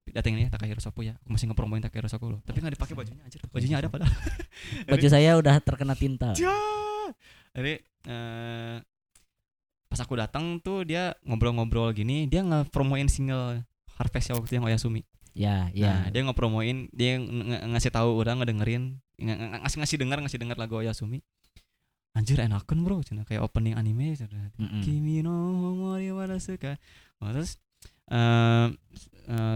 [0.06, 1.18] Datangin ya Takahiro Soku ya.
[1.26, 2.40] Aku masih ngepromoin Takahiro Soku loh.
[2.46, 3.42] Tapi nggak dipakai bajunya anjir.
[3.50, 4.14] Bajunya ada padahal.
[4.92, 6.32] Baju saya udah terkena tinta.
[6.38, 6.54] Ja.
[7.58, 8.76] Jadi eh,
[9.90, 13.64] pas aku datang tuh dia ngobrol-ngobrol gini, dia nge-promoin single
[13.96, 15.02] Harvest ya waktu yang Oyasumi.
[15.36, 16.12] Ya, Nah, ya.
[16.12, 20.56] dia nge-promoin, dia nge- ngasih tahu orang ngedengerin, nge- nge- ngasih ngasih dengar, ngasih dengar
[20.56, 21.20] lagu Oyasumi.
[22.16, 24.52] Anjir enakan bro, cina kayak opening anime cina.
[24.56, 24.80] Mm-mm.
[24.80, 26.80] Kimi no mori wa suka.
[27.20, 27.60] Terus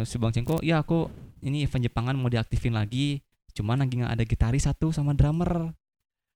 [0.06, 1.10] si Bang Cengko, ya aku
[1.45, 3.22] ini event Jepangan mau diaktifin lagi,
[3.56, 5.72] cuman lagi nggak ada gitaris satu sama drummer.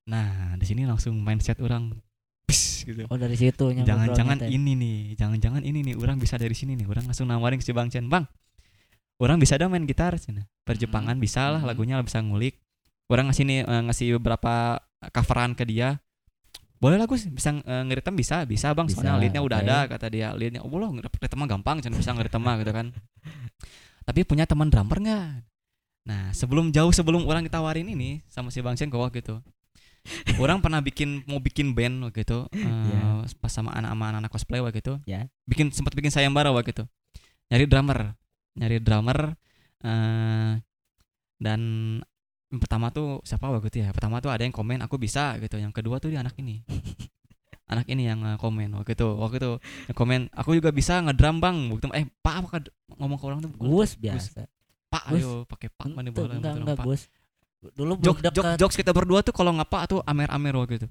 [0.07, 1.95] Nah, di sini langsung mindset orang,
[2.43, 3.07] Pis, gitu.
[3.07, 6.87] Oh dari situ Jangan-jangan ini nih, jangan-jangan ini nih, orang bisa dari sini nih.
[6.91, 8.27] Orang langsung nawarin ke si Bang Chen, Bang,
[9.23, 10.43] orang bisa dong main gitar, cina.
[10.67, 11.67] Perjepangan bisa lah, Mhm.
[11.71, 12.59] lagunya bisa ngulik.
[13.07, 15.99] Orang ngasih nih, ngasih beberapa coveran ke dia.
[16.83, 18.91] Boleh lah Gus, bisa eh, ngeritem bisa, bisa bang.
[18.91, 19.67] Soalnya Bisa, leadnya udah oke.
[19.71, 20.35] ada, kata dia.
[20.35, 22.91] Leadnya, oh loh ngeritem mah gampang, cina bisa ngeritem mah gitu kan.
[24.03, 25.47] Tapi punya teman drummer nggak?
[26.03, 29.39] Nah, sebelum jauh sebelum orang ditawarin ini sama si Bang Chen kok gitu.
[30.35, 32.43] orang pernah bikin mau bikin band waktu itu
[32.91, 33.23] Ya.
[33.39, 34.99] pas sama anak sama anak cosplay waktu itu.
[35.07, 35.31] Ya.
[35.47, 36.83] Bikin sempat bikin sayembara waktu itu.
[37.47, 38.11] Nyari drummer,
[38.59, 39.39] nyari drummer
[39.79, 40.59] eh
[41.39, 41.61] dan
[42.61, 43.89] pertama tuh siapa waktu itu ya?
[43.93, 45.57] Pertama tuh ada yang komen aku bisa gitu.
[45.57, 46.61] Yang kedua tuh dia anak ini.
[47.73, 49.07] anak ini yang eh, komen waktu itu.
[49.07, 49.51] Waktu itu
[49.91, 51.57] yang komen aku juga bisa ngedrum bang.
[51.73, 52.47] Waktu eh Pak apa
[52.99, 54.45] ngomong ke orang tuh Gus biasa.
[54.89, 56.77] Pak ayo pakai Pak mana boleh enggak, enggak.
[56.85, 57.09] Gus.
[57.63, 58.57] Dulu belum Jok, jok, dekat.
[58.59, 60.87] jokes kita berdua tuh kalau nggak Pak tuh amer-amer waktu itu.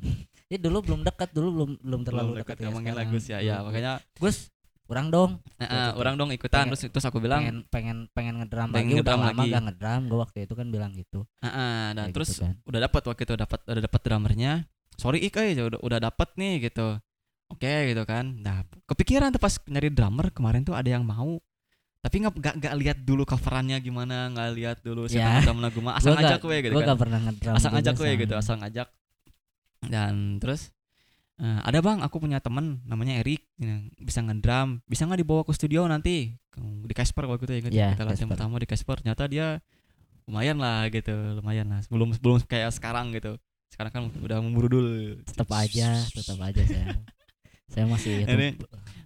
[0.48, 2.68] Ya dulu belum dekat, dulu belum belum terlalu dekat ya.
[3.08, 3.38] Gus ya.
[3.40, 3.72] Ya, Belum.
[3.72, 4.51] makanya Gus,
[4.84, 5.40] kurang dong.
[5.56, 5.90] eh, Gitu.
[5.96, 6.64] orang dong ikutan.
[6.64, 8.94] Pengen- terus terus aku bilang pengen pengen pengen ngedram pengen lagi.
[8.94, 9.50] Ngedrum udah lama lagi.
[9.50, 10.00] gak ngedram.
[10.06, 11.20] Gue waktu itu kan bilang gitu.
[11.38, 12.54] "Ah, ah," dan Kayak terus gitu kan.
[12.62, 14.52] udah dapat waktu itu dapat udah dapat drummernya.
[14.94, 17.00] Sorry ik eh udah udah dapat nih gitu.
[17.48, 18.24] Oke gitu kan.
[18.36, 21.40] Nah kepikiran tuh pas nyari drummer kemarin tuh ada yang mau.
[21.98, 25.22] Tapi nggak nggak nggak lihat dulu coverannya gimana nggak lihat dulu siapa Ya.
[25.22, 26.88] yang ngadram lagu mah asal Gua ngajak gue gitu Gua kan.
[26.88, 28.88] gak pernah ngedrum asal ngajak gue gitu asal ngajak.
[29.82, 30.70] Dan terus
[31.42, 34.78] eh, ada bang aku punya temen namanya Erik yang bisa ngedrum.
[34.86, 36.38] Bisa nggak dibawa ke studio nanti?
[36.58, 39.02] Di Casper waktu itu ingat Iya, kita latihan pertama di Casper.
[39.02, 39.58] Ternyata dia
[40.24, 41.80] lumayan lah gitu lumayan lah.
[41.82, 43.34] Sebelum sebelum kayak sekarang gitu.
[43.72, 46.92] Sekarang kan udah memburudul tetap aja tetap aja saya.
[47.66, 48.56] Saya masih itu Ini-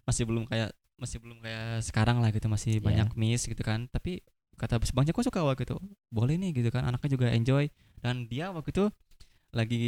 [0.03, 2.83] masih belum kayak masih belum kayak sekarang lah gitu masih Iya.
[2.83, 3.87] banyak miss gitu kan.
[3.89, 4.21] Tapi
[4.59, 5.79] kata bang Joko suka waktu itu.
[6.11, 7.71] Boleh nih gitu kan anaknya juga enjoy.
[8.03, 8.85] Dan dia waktu itu
[9.55, 9.87] lagi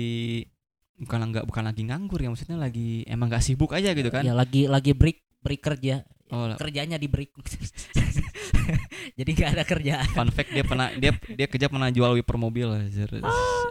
[0.99, 4.27] bukan nggak bukan lagi nganggur ya maksudnya lagi emang nggak sibuk aja gitu kan?
[4.27, 6.03] Ya lagi lagi break break kerja.
[6.29, 7.33] Oh kerjanya di break.
[9.19, 10.09] Jadi nggak ada kerjaan.
[10.13, 13.09] Fun fact dia pernah dia dia kerja pernah jual wiper mobil anjir.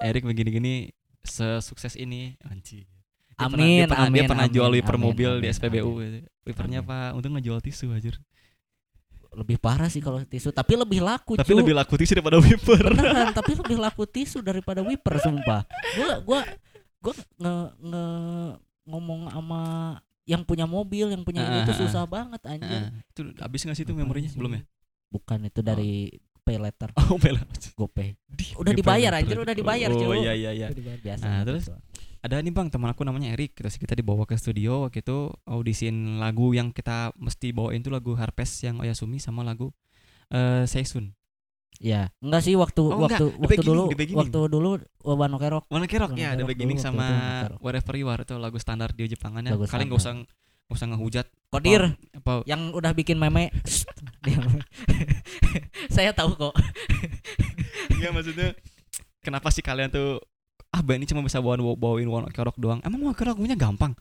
[0.02, 0.90] Erik begini-gini
[1.22, 2.36] sesukses ini.
[2.48, 2.88] Anjir.
[3.38, 5.92] Dia pernah- Amin, dia pernah, dia amin, pernah jual wiper amin, mobil di amin, SPBU
[5.94, 6.02] amin.
[6.02, 6.18] gitu.
[6.50, 6.90] wipernya Amin.
[6.90, 8.18] apa untung ngejual tisu anjir.
[9.38, 11.62] Lebih parah sih kalau tisu tapi lebih laku tapi cu.
[11.62, 12.82] lebih laku tisu daripada wiper.
[12.90, 15.62] Beneran tapi lebih laku tisu daripada wiper sumpah.
[15.94, 16.40] Gua gua
[17.00, 18.06] gua nge, nge
[18.86, 19.62] ngomong sama
[20.24, 21.80] yang punya mobil yang punya Ah, itu ah, ah.
[21.80, 22.92] susah banget anjir Heeh.
[23.06, 24.62] itu habis nggak sih itu memorinya belum ya
[25.08, 27.40] bukan itu dari pay letter oh bela
[27.74, 29.24] gopay Di- Udah di dibayar, pay letter.
[29.24, 30.12] anjir, udah dibayar, oh cu.
[30.16, 31.48] iya iya iya dibayar biasa Nah, gitu.
[31.50, 31.66] terus?
[32.18, 36.18] ada nih bang teman aku namanya Erik terus kita dibawa ke studio waktu itu audisiin
[36.18, 39.72] lagu yang kita mesti bawain tuh lagu Harpes yang Oyasumi sama lagu
[40.28, 41.14] eh Seisun
[41.78, 43.84] ya enggak sih waktu Oh, enggak, waktu The waktu Beginning, dulu
[44.18, 44.70] waktu dulu
[45.04, 47.06] Wano Kerok Mana Kerok ya ada Kerok beginning dulu sama
[47.46, 47.60] Kerok.
[47.62, 50.66] Wherever You Are itu lagu standar di Jepangannya Lagu kalian nggak usah standar.
[50.66, 51.82] nggak usah ngehujat Kodir
[52.14, 53.54] apa yang udah bikin meme
[55.94, 56.54] saya tahu kok
[57.90, 58.50] Enggak maksudnya
[59.22, 60.22] kenapa sih kalian tuh
[60.70, 62.84] ah band ini cuma bisa bawain bawain One Ok Rock doang.
[62.84, 63.96] Emang One Ok Rock punya gampang?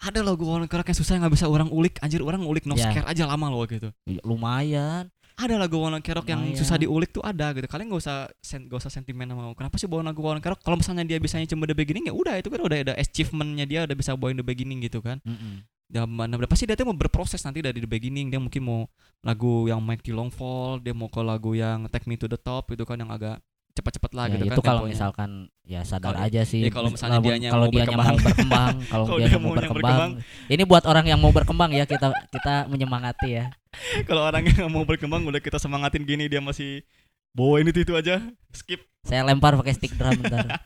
[0.00, 2.00] Ada lagu One Ok Rock yang susah yang nggak bisa orang ulik.
[2.00, 2.88] Anjir orang ulik no Ya.
[2.90, 3.92] scare aja lama loh gitu.
[4.08, 6.58] Ya, lumayan Ada lagu One Ok Rock yang Lumayan.
[6.58, 7.64] susah diulik tuh ada gitu.
[7.64, 10.60] Kalian nggak usah sen, gak usah sentimen sama kenapa sih bawain lagu One Ok Rock?
[10.60, 13.80] Kalau misalnya dia bisanya cuma the beginning ya udah itu kan udah ada achievementnya dia
[13.82, 15.16] udah bisa bawain the beginning gitu kan.
[15.22, 15.64] Mm-mm.
[15.88, 18.80] Dan mana pasti dia tuh mau berproses nanti dari the beginning dia mungkin mau
[19.20, 22.68] lagu yang Mighty Long Fall dia mau ke lagu yang Take Me to the Top
[22.68, 24.92] itu kan yang agak cepat-cepat lah Ya, gitu itu kan kalau temponya.
[24.92, 25.30] misalkan
[25.64, 28.06] ya sadar Kalau- aja sih ya, kalau misalnya Kalau- dianya kalau berkembang.
[28.08, 30.10] mau berkembang kalau Kalau dia dia mau berkembang
[30.46, 33.46] ini buat orang yang mau berkembang ya kita kita menyemangati ya
[34.08, 36.84] kalau orang yang mau berkembang udah kita semangatin gini dia masih
[37.32, 38.20] bawain itu itu aja
[38.52, 38.82] skip.
[39.06, 40.60] Saya lempar pakai stick drum bentar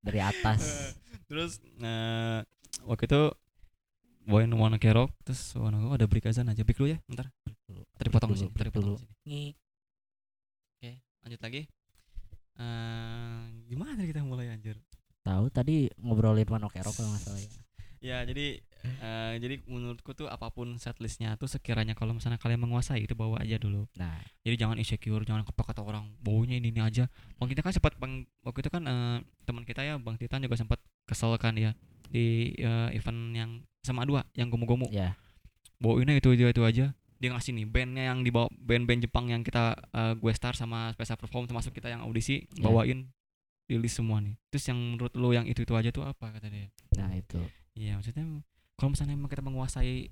[0.00, 0.94] dari atas.
[1.28, 2.40] Terus eh,
[2.84, 3.22] waktu itu
[4.24, 6.64] bawain Wanna Kerok terus Wanna oh, ada break azan aja.
[6.64, 7.28] Break dulu ya bentar
[7.94, 8.98] tadi potong dulu, tadi potong dulu.
[10.74, 10.90] oke
[11.24, 11.62] lanjut lagi.
[12.54, 14.78] Eh gimana kita mulai anjir?
[15.24, 17.50] Tahu tadi ngobrolin Wano Kerok kalau nggak salah ya.
[18.04, 23.04] Ya jadi eh, jadi menurutku tuh apa pun setlistnya tuh sekiranya kalau misalnya kalian menguasai
[23.04, 23.88] itu bawa aja dulu.
[23.96, 24.20] Nah.
[24.44, 27.08] Jadi jangan insecure jangan kepak kata orang baunya ini ini aja.
[27.40, 29.18] Bang kita kan sempat bang waktu itu kan eh,
[29.48, 31.72] teman kita ya bang Titan juga sempat kesel kan ya
[32.08, 33.50] di eh, event yang
[33.84, 34.88] sama dua yang gomu-gomu.
[34.92, 35.16] Ya
[35.82, 36.86] bawainnya itu aja itu aja.
[37.20, 41.20] Dia ngasih nih bandnya yang dibawa band-band Jepang yang kita eh, gue star sama special
[41.20, 42.68] perform termasuk kita yang audisi Ya.
[42.68, 43.08] bawain
[43.64, 44.36] di list semua nih.
[44.52, 46.68] Terus yang menurut lo yang itu itu aja tuh apa kata dia?
[47.00, 47.40] Nah itu.
[47.74, 48.24] Iya maksudnya
[48.74, 50.10] kalau misalnya emang kita menguasai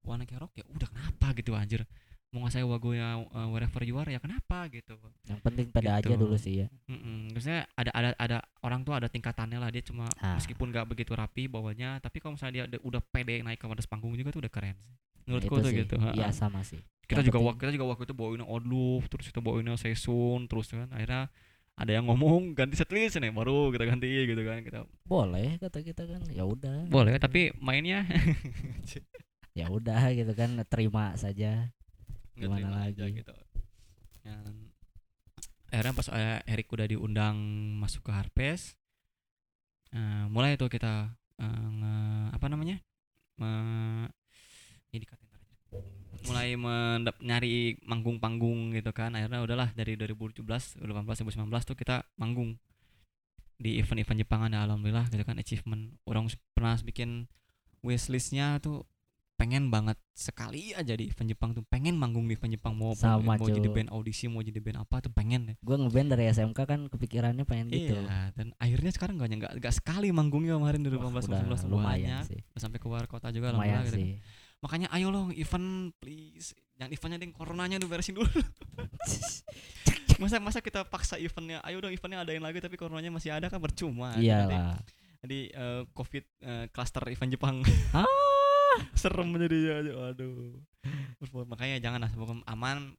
[0.00, 1.84] Wanna Rock ya udah kenapa gitu anjir
[2.28, 6.16] menguasai lagunya uh, Wherever You Are ya kenapa gitu yang penting pada aja Gitu.
[6.18, 7.32] dulu sih ya Mm-mm.
[7.32, 10.36] Maksudnya ada ada ada orang tuh ada tingkatannya lah dia cuma Ah.
[10.36, 13.84] meskipun gak begitu rapi bawahnya tapi kalau misalnya dia ada- udah pede naik ke atas
[13.84, 14.92] panggung juga tuh udah keren sih.
[15.24, 15.78] Nah, menurutku itu tuh sih.
[15.78, 19.02] gitu iya sama sih kita Yang juga penting- waktu kita juga waktu itu bawain Odluf
[19.06, 21.32] terus kita bawain Seisun terus kan akhirnya
[21.78, 26.02] ada yang ngomong ganti setlist nih baru kita ganti gitu kan kita boleh kata kita
[26.04, 28.02] kan ya udah boleh tapi mainnya
[29.58, 31.70] ya udah gitu kan terima saja
[32.34, 33.18] Gimana terima aja lagi?
[33.22, 33.34] gitu
[34.22, 34.74] Dan
[35.68, 37.36] akhirnya pas eh, Erik udah diundang
[37.78, 38.74] masuk ke Harpes
[39.94, 42.82] eh, mulai tuh kita nge- apa namanya
[43.38, 44.10] Me-
[44.90, 45.27] ini dikatain aja.
[46.28, 49.12] Mulai mendap- nyari manggung-panggung gitu kan.
[49.12, 50.44] Akhirnya udahlah dari 2017
[50.76, 52.60] 2018 2019 tuh kita manggung
[53.56, 55.98] di event-event Jepangan ya alhamdulillah gitu kan achievement.
[56.04, 57.26] Orang pernah bikin
[57.80, 58.86] wishlistnya tuh
[59.34, 63.38] pengen banget sekali aja di event Jepang tuh pengen manggung di event Jepang mau Sama,
[63.38, 63.70] mau jadi cu.
[63.70, 65.56] band audisi mau jadi band apa tuh pengen deh.
[65.62, 67.94] Gue ngeband dari SMK kan kepikirannya pengen gitu.
[67.94, 71.86] iya dan akhirnya sekarang gak nggak nggak sekali manggungnya kemarin Wah, 2018 udah 2019 lumayan
[72.18, 72.22] banyak.
[72.26, 72.40] sih.
[72.58, 74.06] Sampai keluar kota juga lumayan alhamdulillah gitu kan.
[74.18, 76.54] sih makanya ayo loh event please.
[76.78, 78.28] Jangan eventnya deh coronanya tuh beresin dulu.
[80.18, 81.62] Masa masa kita paksa eventnya?
[81.62, 84.18] Ayo dong eventnya adain lagi tapi coronanya masih ada kan percuma.
[84.18, 84.78] Iyalah
[85.18, 87.56] jadi eh, covid eh, cluster event Jepang.
[87.90, 88.06] Ah.
[89.00, 90.54] serem jadi aduh.
[91.46, 92.94] Makanya jangan lah pokoknya aman.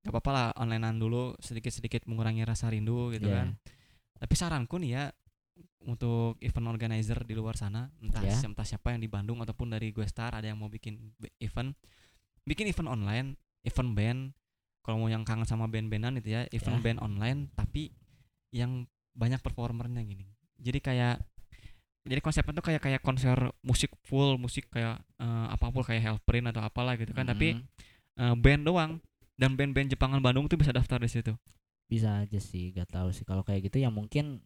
[0.00, 1.36] Gak apa-apa lah onlinean dulu.
[1.40, 3.44] Sedikit-sedikit mengurangi rasa rindu gitu Iya.
[3.44, 3.48] kan.
[4.16, 5.04] Tapi saranku nih ya
[5.84, 8.36] untuk event organizer di luar sana entah Ya.
[8.36, 10.98] entah siapa yang di Bandung ataupun dari gue star ada yang mau bikin
[11.38, 11.72] event.
[12.44, 13.28] Bikin event online
[13.62, 14.20] event band
[14.80, 16.84] kalau mau yang kangen sama band-bandan itu ya event Ya.
[16.84, 17.92] band online tapi
[18.50, 20.24] yang banyak performernya gini.
[20.58, 21.16] Jadi kayak
[22.08, 26.48] jadi konsepnya tuh kayak kayak konser musik full musik kayak eh, apa pun kayak Hellprint
[26.48, 27.64] atau apalah gitu kan tapi Mm,
[28.18, 28.92] eh, band doang.
[29.38, 31.30] Dan band-band Jepangan Bandung tuh bisa daftar di situ.
[31.86, 33.22] Bisa aja sih gak tahu sih.
[33.22, 34.42] Kalau kayak gitu ya mungkin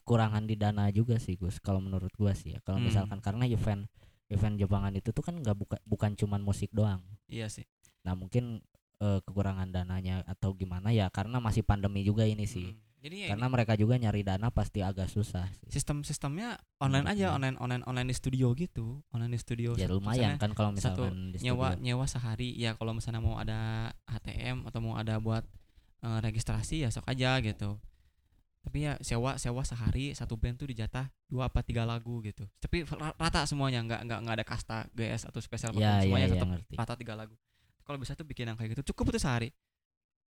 [0.00, 2.58] kekurangan di dana juga sih Gus kalau menurut gua sih ya.
[2.64, 2.88] Kalau Hmm.
[2.88, 3.86] misalkan karena event
[4.30, 7.02] event Jepangan itu tuh kan nggak buka, bukan cuman musik doang.
[7.28, 7.66] Iya sih.
[8.06, 8.64] Nah mungkin
[9.00, 12.72] eh, kekurangan dananya atau gimana ya karena masih pandemi juga ini sih.
[12.72, 12.88] Mm.
[13.00, 15.72] jadi ya karena mereka juga nyari dana pasti agak susah sih.
[15.72, 19.00] sistem sistemnya online Menurut aja online online online di studio gitu.
[19.16, 22.52] Online di studio ya lumayan kan kalau satu misalkan di nyewa nyewa sehari.
[22.60, 25.48] Ya kalau misalnya mau ada HTM atau mau ada buat
[26.04, 27.80] eh, registrasi ya sok aja gitu
[28.60, 32.44] tapi ya sewa sewa sehari satu band tuh dijatah dua apa tiga lagu gitu.
[32.58, 36.02] Tapi ra- rata semuanya nggak nggak nggak ada kasta GS atau spesial ya perform, ya
[36.04, 36.74] semuanya ya tetap ngerti.
[36.76, 37.34] rata tiga lagu.
[37.82, 39.48] Kalau bisa tuh bikin yang kayak gitu cukup tuh sehari.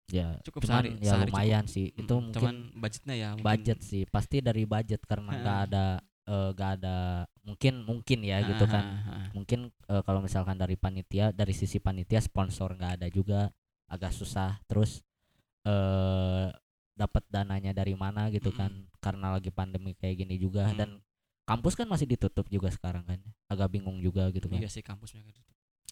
[0.09, 1.87] Ya cukup cuman sehari, ya sehari lumayan sih.
[1.93, 4.03] Itu mungkin cuman budgetnya ya mungkin- budget sih.
[4.07, 5.85] Pasti dari budget karena nggak ada
[6.21, 6.97] eh, nggak ada
[7.43, 8.83] mungkin mungkin ya gitu kan.
[9.31, 13.51] mungkin eh, kalau misalkan dari panitia dari sisi panitia sponsor nggak ada juga
[13.91, 14.55] agak susah.
[14.65, 15.03] Terus
[15.61, 16.47] eh
[16.93, 18.69] dapat dananya dari mana gitu kan
[18.99, 20.69] karena lagi pandemi kayak gini juga.
[20.71, 20.77] Mm.
[20.77, 20.89] dan
[21.47, 23.19] kampus kan masih ditutup juga sekarang kan
[23.49, 24.59] agak bingung juga gitu kan.
[24.61, 25.41] Iya sih kampusnya gitu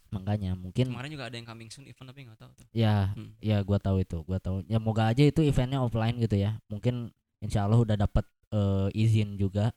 [0.09, 2.65] makanya mungkin kemarin juga ada yang coming soon event tapi nggak tahu tuh.
[2.73, 3.37] Ya Hmm.
[3.39, 4.65] ya gua tahu itu gua tahu.
[4.65, 6.57] Ya moga aja itu eventnya offline gitu ya.
[6.65, 7.13] Mungkin
[7.45, 9.69] insya Allah udah dapat eh, izin juga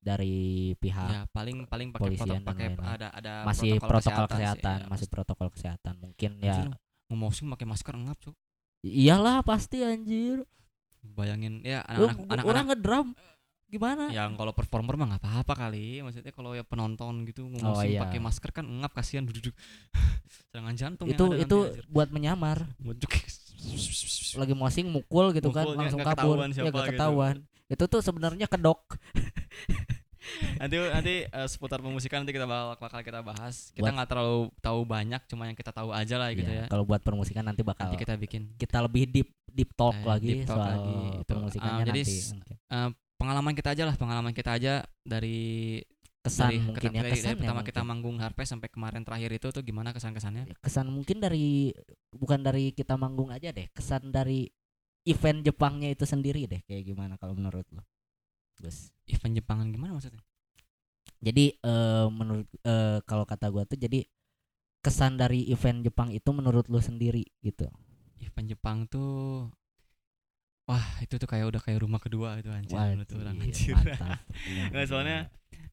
[0.00, 4.84] dari pihak ya paling paling pakai polisian protokol pakai ada ada masih protokol kesehatan, sih,
[4.84, 5.94] ya, masih protokol kesehatan.
[6.00, 6.80] Mungkin Anjir, ya
[7.12, 8.36] ngomong sih pakai masker ngap cuk
[8.82, 10.44] iyalah pasti anjir.
[11.02, 13.08] Bayangin ya anak-anak orang ngedrum
[13.66, 14.10] gimana?
[14.10, 18.02] Yang kalau performer mah nggak apa-apa kali maksudnya kalau ya penonton gitu ngomong Oh, iya.
[18.02, 19.54] pakai masker kan ngap kasihan duduk
[20.50, 22.66] serangan jantung itu itu nanti, buat menyamar.
[24.40, 26.36] Lagi mosing mukul gitu kan Mukulnya langsung nggak kabur.
[26.36, 26.90] ketahuan ya siapa gak gitu.
[26.96, 27.36] ketahuan.
[27.70, 28.80] Itu tuh sebenarnya kedok
[30.56, 33.70] nanti nanti eh, seputar pemusikan nanti kita bakal, bakal kita bahas.
[33.70, 36.66] Kita nggak terlalu tahu banyak cuma yang kita tahu aja lah gitu Ya, ya.
[36.66, 38.52] kalau buat permusikan nanti bakal nanti kita bikin.
[38.54, 41.24] kita lebih deep deep talk Eh, lagi deep talk soal lagi, itu.
[41.24, 42.14] permusikannya Ah, jadi nanti.
[42.14, 42.56] s- mungkin.
[43.16, 44.72] pengalaman kita aja lah pengalaman kita aja
[45.02, 45.76] dari
[46.20, 47.88] kesan dari, mungkin ya dari, kesan dari ya pertama kita mungkin.
[47.90, 51.68] manggung Harpes sampai kemarin terakhir itu tuh gimana kesan kesannya kesan mungkin dari
[52.10, 54.48] bukan dari kita manggung aja deh kesan dari
[55.02, 57.84] event Jepangnya itu sendiri deh kayak gimana kalau menurut lo
[58.60, 60.22] Gus event Jepangan gimana maksudnya?
[61.20, 64.04] Jadi eh, menurut eh, kalau kata gua tuh jadi
[64.80, 67.68] kesan dari event Jepang itu menurut lo sendiri gitu.
[68.20, 69.48] Event Jepang tuh
[70.64, 73.74] wah itu tuh kayak udah kayak rumah kedua itu anjir menurut orang anjir.
[73.74, 75.26] mantap soalnya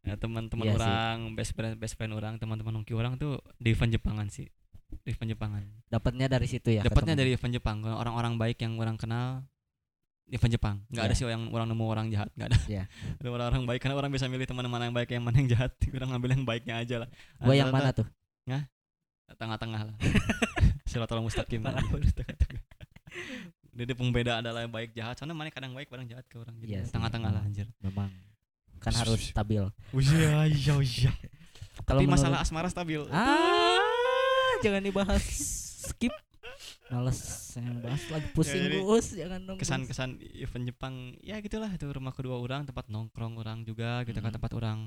[0.07, 0.79] Ya, teman-teman Iya sih.
[0.79, 4.47] orang best friend best friend orang teman-teman ungki orang tuh di event Jepangan sih.
[5.03, 5.63] Di event Jepangan.
[5.91, 7.83] Dapatnya dari situ ya dapatnya dari event Jepang.
[7.83, 9.43] Orang-orang baik yang orang kenal
[10.27, 10.75] event Jepang.
[10.91, 11.19] Nggak ada Iya.
[11.19, 12.59] sih yang orang nemu orang jahat nggak ada.
[12.67, 12.83] Iya.
[13.21, 16.09] ada orang-orang baik karena orang bisa milih teman-teman yang baik yang mana yang jahat orang
[16.15, 17.09] ngambil yang baiknya aja lah.
[17.39, 18.07] Gua yang mana tuh?
[19.27, 19.95] Tengah-tengah lah.
[20.89, 21.59] Silaturahmi mustaqim.
[23.77, 25.19] Jadi pembeda adalah yang baik jahat.
[25.19, 26.55] Soalnya mana kadang baik kadang jahat ke orang.
[26.63, 27.67] Iya jadi sih, tengah-tengah lah anjir.
[27.83, 28.09] Memang.
[28.79, 29.61] Kan harus stabil.
[29.93, 31.11] Iya iya iya.
[31.85, 33.03] Kalau tapi masalah asmara stabil.
[33.11, 33.77] Ah
[34.63, 35.21] jangan dibahas.
[35.91, 36.15] Skip
[36.87, 37.19] males
[37.53, 42.11] yang bahas lagi pusing jadi Gus jangan dong kesan-kesan event Jepang ya gitulah itu rumah
[42.11, 44.37] kedua orang tempat nongkrong orang juga gitu kan Mm.
[44.37, 44.79] tempat orang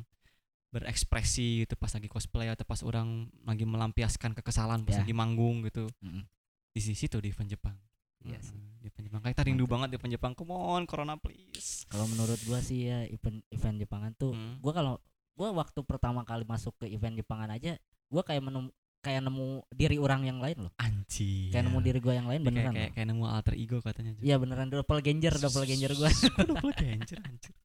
[0.70, 3.08] berekspresi gitu pas lagi cosplay atau pas orang
[3.42, 5.02] lagi melampiaskan kekesalan pas Ya.
[5.02, 6.22] lagi manggung gitu Mm-mm.
[6.70, 7.76] di situ di event Jepang
[8.20, 8.52] Iya sih.
[8.52, 9.72] Heeh, di event Jepang kayak kita rindu Mantap.
[9.74, 13.76] banget di event Jepang come on corona please kalau menurut gua sih ya event event
[13.76, 14.56] Jepangan tuh Hmm.
[14.58, 14.94] gua kalau
[15.32, 17.74] gua waktu pertama kali masuk ke event Jepangan aja
[18.06, 20.72] gua kayak menemu kayak nemu diri orang yang lain loh.
[20.76, 22.94] Anjir kayak nemu diri gua yang lain kayak, beneran kayak, loh.
[22.94, 24.66] kayak nemu alter ego katanya iya beneran.
[24.68, 26.10] Double ganger double ganger gua.
[26.48, 27.52] Double ganger anjir.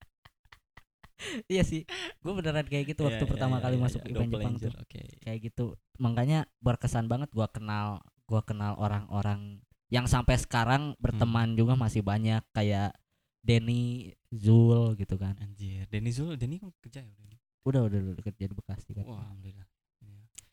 [1.47, 1.87] Iya sih.
[2.19, 4.71] Gua beneran kayak gitu Iya, waktu iya, pertama iya, kali masuk iya, event Jepang tuh.
[5.23, 5.65] kayak gitu.
[5.97, 11.57] Makanya berkesan banget gua kenal gua kenal orang-orang yang sampai sekarang berteman Hmm.
[11.57, 12.93] juga masih banyak kayak
[13.41, 15.37] Denny Zul gitu kan.
[15.39, 15.87] Anjir.
[15.87, 17.37] Denny Zul Denny kan kerja ya Denny?
[17.63, 19.05] Udah udah, udah kerja di Bekasi kan.
[19.07, 19.65] Wah alhamdulillah.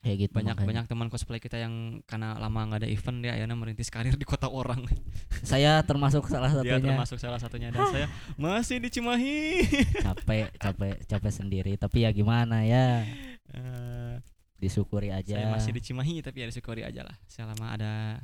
[0.02, 0.68] Kayak gitu banyak makanya.
[0.68, 4.26] banyak teman cosplay kita yang karena lama nggak ada event dia akhirnya merintis karir di
[4.26, 4.82] kota orang.
[5.46, 6.90] Saya termasuk salah dia satunya.
[6.90, 8.06] termasuk salah satunya dan saya
[8.42, 9.62] masih di Cimahi.
[10.02, 13.06] Capek capek capek sendiri tapi ya gimana ya?
[13.54, 14.14] Eh,
[14.58, 15.38] disyukuri aja.
[15.38, 17.16] saya masih di Cimahi tapi ya disyukuri aja lah.
[17.30, 18.22] Selama ada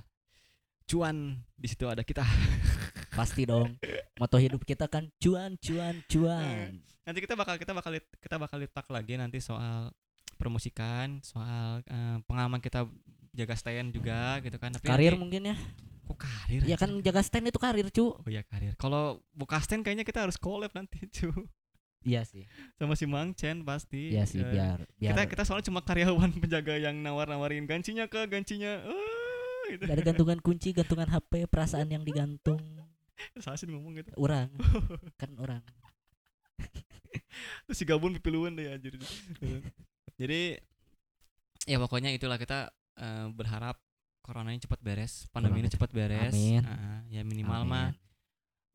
[0.90, 2.26] cuan di situ ada kita.
[3.18, 3.78] Pasti dong.
[4.18, 6.82] Moto hidup kita kan cuan cuan cuan.
[7.06, 9.94] Nanti kita bakal kita bakal kita bakal litak lagi nanti soal
[10.38, 12.86] promosikan soal eh, pengalaman kita
[13.34, 14.70] jaga stand juga gitu kan.
[14.72, 15.56] Tapi karir nanti- mungkin ya.
[16.08, 18.16] Kok karir ya kan jaga stand itu karir cu.
[18.16, 18.72] Oh ya karir.
[18.78, 21.28] Kalau buka stand kayaknya kita harus collab nanti cu.
[22.00, 22.46] Iya sih.
[22.78, 26.30] Sama si Mang Chen pasti iya sih Eh, biar biar kita kita soalnya cuma karyawan
[26.40, 29.82] penjaga yang nawar-nawarin gancinya ke gancinya eh, gitu.
[29.84, 32.62] Gak ada gantungan kunci gantungan HP perasaan yang digantung.
[33.44, 34.14] Sasin ngomong gitu.
[34.14, 34.46] Orang.
[35.18, 35.60] Kan orang.
[37.66, 38.94] Terus si gabun pipiluan deh anjir
[40.18, 40.58] jadi
[41.64, 43.78] ya pokoknya itulah kita eh, berharap
[44.20, 46.60] corona ini cepat beres pandemi ini cepat beres Amin.
[46.66, 47.70] Ah, ya minimal Amin.
[47.70, 47.88] mah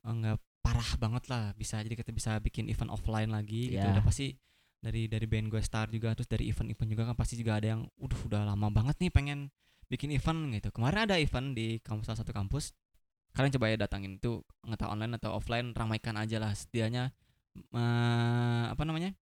[0.01, 3.91] eh, nggak parah banget lah bisa jadi kita bisa bikin event offline lagi gitu Ya.
[3.93, 4.31] udah pasti
[4.79, 7.87] dari dari band gue star juga terus dari event-event juga kan pasti juga ada yang
[7.99, 9.39] udah udah lama banget nih pengen
[9.87, 12.75] bikin event gitu kemarin ada event di kampus salah satu kampus
[13.31, 17.11] kalian coba ya datangin itu entah online atau offline ramaikan aja lah setidaknya
[17.55, 19.15] eh, apa namanya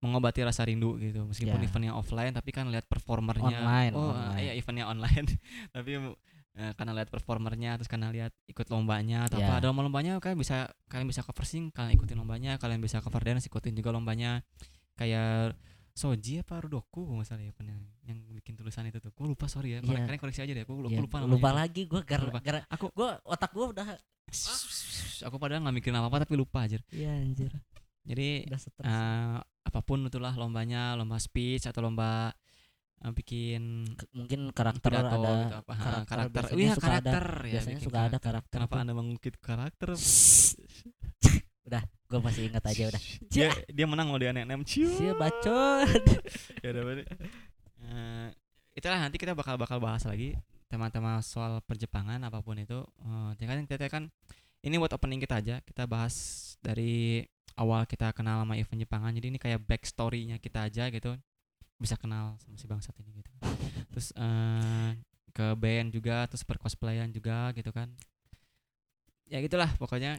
[0.00, 1.64] mengobati rasa rindu gitu meskipun Ya.
[1.64, 4.40] eventnya offline tapi kan lihat performernya Online, oh online.
[4.40, 5.26] iya eventnya online
[5.76, 5.90] tapi
[6.50, 9.46] eh, karena lihat performernya terus karena lihat ikut lombanya atau Ya.
[9.46, 13.20] apa ada lomba-lombanya kalian bisa kalian bisa cover sing kalian ikutin lombanya kalian bisa cover
[13.20, 14.40] dance ikutin juga lombanya
[14.96, 15.52] kayak
[15.90, 19.78] Soji apa Rudoku misalnya ya yang, yang bikin tulisan itu tuh gue lupa sorry ya
[19.80, 20.06] Iya.
[20.06, 21.54] kalian koreksi aja deh gue Ya, lupa lupa, namanya.
[21.60, 22.40] lagi gue gara, Lupa.
[22.40, 23.86] gara Aku- gue otak gue udah
[25.20, 27.52] aku padahal nggak mikirin apa apa tapi lupa aja iya anjir
[28.06, 32.32] jadi udah eh, apa pun itulah lombanya lomba speech atau lomba
[33.04, 35.72] eh, bikin Ke- mungkin karakter pidato ada gitu apa.
[35.72, 36.42] Ha, karakter, karakter.
[36.42, 37.10] biasanya iya suka ada.
[37.10, 38.52] Karakter ya biasanya suka ada karakter.
[38.56, 38.82] kenapa tuh.
[38.82, 39.90] anda mengungkit karakter?
[42.10, 43.02] Gue masih ingat aja udah.
[43.32, 44.90] Dia dia menang loh di NNM ciu.
[44.90, 45.86] Sih bacot.
[46.66, 47.04] Ya udah berarti
[47.80, 48.28] Eh,
[48.76, 50.36] itulah nanti kita bakal bakal bahas lagi
[50.68, 52.82] tema-tema soal perjepangan apa pun itu.
[53.38, 54.10] Ya kan kita kan
[54.66, 55.56] ini buat opening kita aja.
[55.62, 56.14] Kita bahas
[56.60, 57.22] dari
[57.60, 61.12] awal kita kenal sama event Jepangan jadi ini kayak backstory-nya kita aja gitu
[61.76, 63.30] bisa kenal sama si bangsat ini gitu
[63.92, 64.96] terus eh
[65.30, 67.92] ke band juga terus percosplayan juga gitu kan
[69.24, 70.18] ya gitulah pokoknya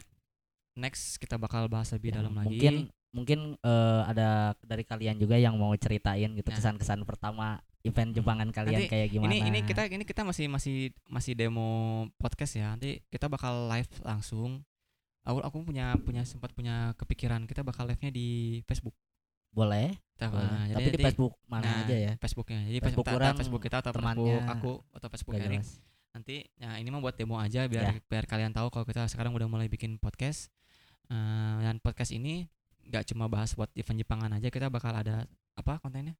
[0.72, 2.74] next kita bakal bahas lebih Ya, dalam lagi mungkin
[3.12, 6.56] mungkin eh, ada dari kalian juga yang mau ceritain gitu Nah.
[6.56, 10.94] kesan-kesan pertama event Jepangan kalian Nanti kayak gimana Ini ini kita ini kita masih masih
[11.10, 11.68] masih demo
[12.16, 12.72] podcast ya.
[12.72, 14.62] Nanti kita bakal live langsung.
[15.22, 18.28] Aku aku punya punya sempat punya kepikiran kita bakal live-nya di
[18.64, 18.94] Facebook.
[19.52, 20.48] boleh, Kita, boleh.
[20.48, 22.60] nah, jadi tapi di nanti- Facebook mana nah, aja ya Facebooknya.
[22.64, 25.60] Jadi Facebook Facebook, orang, Facebook kita atau temannya Facebook aku atau Facebook Erik.
[26.10, 27.92] Nanti ya ini mah buat demo aja biar Ya.
[28.00, 30.48] biar kalian tahu kalau kita sekarang udah mulai bikin podcast.
[31.04, 32.48] Eh, dan podcast ini
[32.82, 36.16] nggak cuma bahas buat event Jepangan aja, kita bakal ada apa kontennya?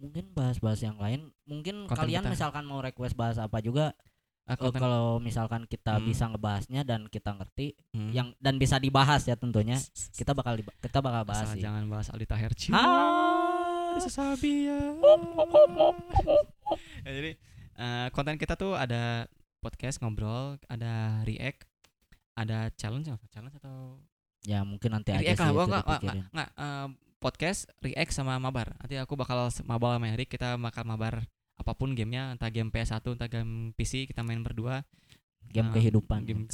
[0.00, 2.32] mungkin bahas-bahas yang lain mungkin Konten kalian kita.
[2.32, 3.92] misalkan mau request bahas apa juga
[4.50, 6.10] Eh, konten kalau misalkan kita Hmm.
[6.10, 8.10] bisa ngebahasnya dan kita ngerti hmm.
[8.10, 9.78] yang dan bisa dibahas ya tentunya
[10.18, 12.52] kita bakal kita bakal bahas Asal sih jangan bahas Aldi Taher.
[12.58, 12.74] Ciu.
[12.74, 13.94] Ah.
[13.94, 13.98] Ya.
[17.02, 17.32] Ya, jadi
[17.74, 19.26] eh, konten kita tuh ada
[19.58, 21.66] podcast ngobrol, ada react,
[22.38, 23.26] ada challenge apa?
[23.32, 23.98] Challenge atau
[24.46, 26.86] ya mungkin nanti aja react sih lah, enggak enggak, enggak, eh,
[27.18, 28.78] podcast, react sama mabar.
[28.78, 31.26] Nanti aku bakal mabal sama Erik, kita bakal mabar
[31.60, 34.80] apa pun gamenya, entah game PS1, entah game PC, kita main berdua.
[35.42, 36.22] game Eh, kehidupan.
[36.22, 36.46] game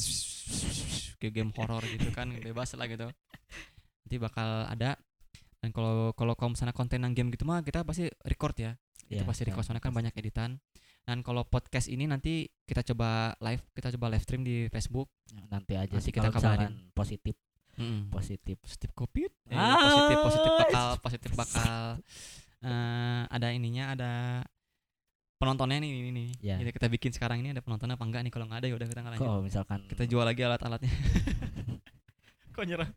[1.17, 3.07] kayak game horor gitu kan, bebas lah gitu.
[4.03, 4.97] Nanti bakal ada.
[5.59, 8.73] Dan kalau kalau kalau misalnya konten yang game gitu mah kita pasti record ya.
[9.05, 10.59] Itu Ya, pasti ya, record soalnya kan banyak editan.
[11.03, 15.07] Dan kalau podcast ini nanti kita coba live kita coba live stream di Facebook.
[15.29, 17.37] Ya, nanti aja Nanti sih kita misalkan positif.
[17.77, 18.09] Mm-mm.
[18.09, 18.57] positif.
[18.59, 19.29] Positif covid?
[19.47, 19.77] Eh, Ah.
[19.85, 21.83] positif positif bakal positif bakal
[22.65, 24.13] eh, ada ininya ada
[25.37, 26.57] penontonnya nih ini nih Ya.
[26.57, 28.87] Jadi kita bikin sekarang ini ada penontonnya apa enggak nih kalau nggak ada ya udah
[28.87, 30.91] kita nggak lanjut misalkan kita jual lagi alat-alatnya
[32.55, 32.89] kok nyerah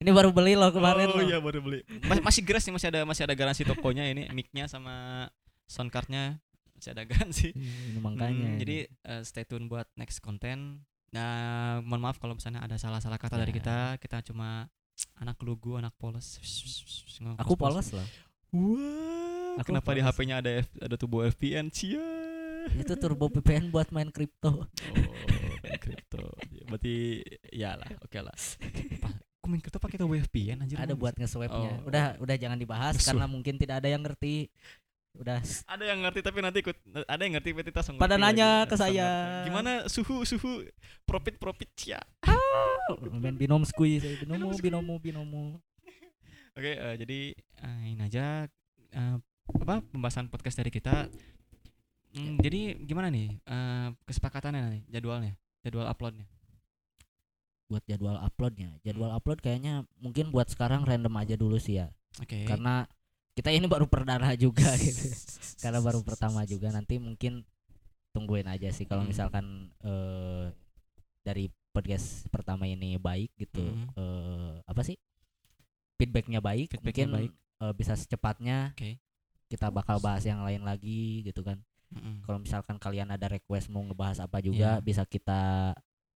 [0.00, 1.22] ini baru beli loh kemarin oh loh.
[1.22, 4.66] iya baru beli masih masih gratis nih masih ada masih ada garansi tokonya ini micnya
[4.66, 5.28] sama
[5.68, 6.40] sound cardnya
[6.74, 7.48] masih ada garansi
[7.92, 10.82] ini makanya Hmm, jadi eh, stay tune buat next konten.
[11.10, 13.58] Nah, mohon maaf kalau misalnya ada salah-salah kata dari Ya.
[13.58, 13.76] kita.
[13.98, 14.70] Kita cuma
[15.22, 16.38] anak lugu, anak polos.
[17.42, 18.06] Aku polos loh
[18.50, 20.00] Wah, Aku kenapa di.
[20.00, 21.68] HP-nya ada F- ada tubuh VPN?
[21.68, 22.02] Cia.
[22.72, 24.68] itu turbo VPN buat main kripto Oh,
[25.58, 26.20] main kripto.
[26.50, 26.94] Ya, berarti
[27.48, 28.36] ya lah, oke lah.
[28.98, 30.76] Pa- Aku main kripto pakai tubuh VPN anjir.
[30.76, 31.88] ada buat nge-swapnya Oh.
[31.88, 34.52] udah udah jangan dibahas karena mungkin tidak ada yang ngerti
[35.10, 38.68] Udah ada yang ngerti tapi nanti ikut ada yang ngerti tapi langsung Pada nanya lagi.
[38.68, 39.08] ke Langsung saya.
[39.42, 40.62] gimana suhu suhu
[41.02, 41.98] profit profit ya
[43.10, 45.44] main binom squeeze, binomo, Binom binomo, binomo.
[46.52, 48.46] Oke eh, jadi eh, ini aja
[48.90, 49.16] eh,
[49.50, 51.06] apa pembahasan podcast dari kita.
[52.10, 56.26] Hmm, jadi gimana nih eh, kesepakatannya nanti jadwalnya jadwal uploadnya?
[57.70, 61.86] Buat jadwal uploadnya, jadwal upload kayaknya mungkin buat sekarang random aja dulu sih ya,
[62.18, 62.42] oke.
[62.42, 62.82] Karena
[63.38, 65.06] kita ini baru perdana juga gitu.
[65.62, 67.46] karena baru pertama juga nanti mungkin
[68.10, 69.14] tungguin aja sih kalau Hmm.
[69.14, 70.50] misalkan eh
[71.22, 73.62] dari podcast pertama ini baik gitu.
[73.62, 73.86] Hmm.
[73.94, 74.98] eh apa sih
[76.00, 77.30] feedbacknya baik Feedbacknya mungkin baik.
[77.60, 78.96] eh, bisa secepatnya Oke.
[79.46, 81.60] kita bakal bahas yang lain lagi gitu kan
[81.90, 82.22] Mm-mm.
[82.22, 84.80] kalau misalkan kalian ada request mau ngebahas apa juga Iya.
[84.80, 85.74] bisa kita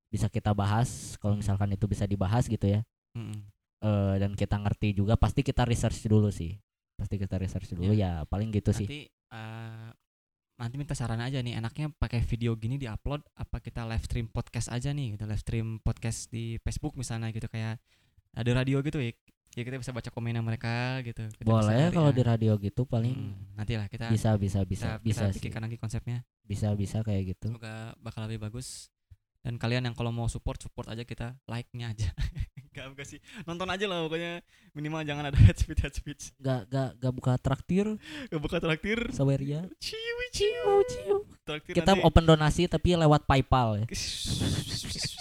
[0.09, 2.81] bisa kita bahas kalau misalkan itu bisa dibahas gitu ya
[3.13, 3.43] Mm-mm.
[3.81, 6.55] eh dan kita ngerti juga pasti kita research dulu sih
[6.95, 9.91] pasti kita research dulu ya paling gitu sih nanti eh,
[10.55, 14.31] nanti minta saran aja nih enaknya pakai video gini di upload apa kita live stream
[14.31, 17.83] podcast aja nih gitu live stream podcast di Facebook misalnya gitu kayak
[18.31, 19.11] ada radio gitu ya
[19.55, 21.23] ya kita bisa baca komennya mereka gitu.
[21.31, 22.15] Kita boleh kalau ah.
[22.15, 25.39] di radio gitu paling Mm, nanti lah kita bisa bisa bisa kita, bisa kita sih.
[25.39, 26.19] pikirkan lagi konsepnya.
[26.43, 27.55] Bisa bisa kayak gitu.
[27.55, 28.91] Semoga bakal lebih bagus.
[29.45, 32.11] Dan kalian yang kalau mau support support aja kita like nya aja.
[32.75, 33.23] Gak enggak sih.
[33.47, 34.43] Nonton aja lah pokoknya.
[34.75, 37.87] Minimal jangan ada head speech head speech gak gak gak buka traktir.
[38.27, 38.99] Gak buka traktir.
[39.15, 43.87] Saweria ciu ciu traktir kita nanti- open donasi tapi lewat paypal ya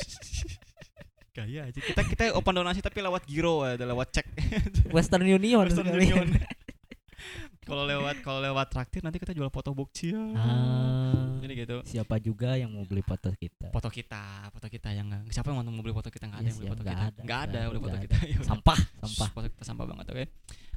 [1.34, 1.80] Gaya aja.
[1.82, 4.28] Kita kita open donasi tapi lewat giro ada lewat cek.
[4.96, 5.90] Western Union Western.
[5.90, 6.30] Union.
[7.68, 10.20] kalau lewat kalau lewat traktir nanti kita jual foto book ya.
[10.38, 11.78] Ah, Jadi gitu.
[11.90, 15.34] siapa juga yang mau beli foto kita Foto kita, foto kita yang enggak.
[15.34, 17.08] Siapa yang mau beli foto kita enggak ada Iya yang beli foto nggak kita.
[17.10, 18.16] ada, Enggak ada nggak beli foto kita.
[18.30, 20.26] Ya sampah sampah Foto kita sampah banget, oke.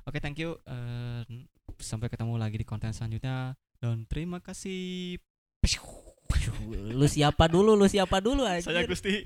[0.06, 0.54] Oke, thank you.
[0.64, 1.22] Eh,
[1.82, 5.18] sampai ketemu lagi di konten selanjutnya dan terima kasih.
[6.96, 9.22] Lu siapa dulu lu siapa dulu aja Saya Gusti.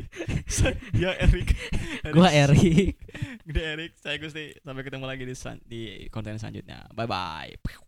[0.96, 1.48] Dia Erik.
[2.16, 2.98] gua Erik
[3.46, 4.54] Dia Erik, saya Gusti.
[4.60, 5.34] Sampai ketemu lagi di
[5.66, 5.80] di
[6.12, 6.86] konten selanjutnya.
[6.92, 7.80] Bye bye.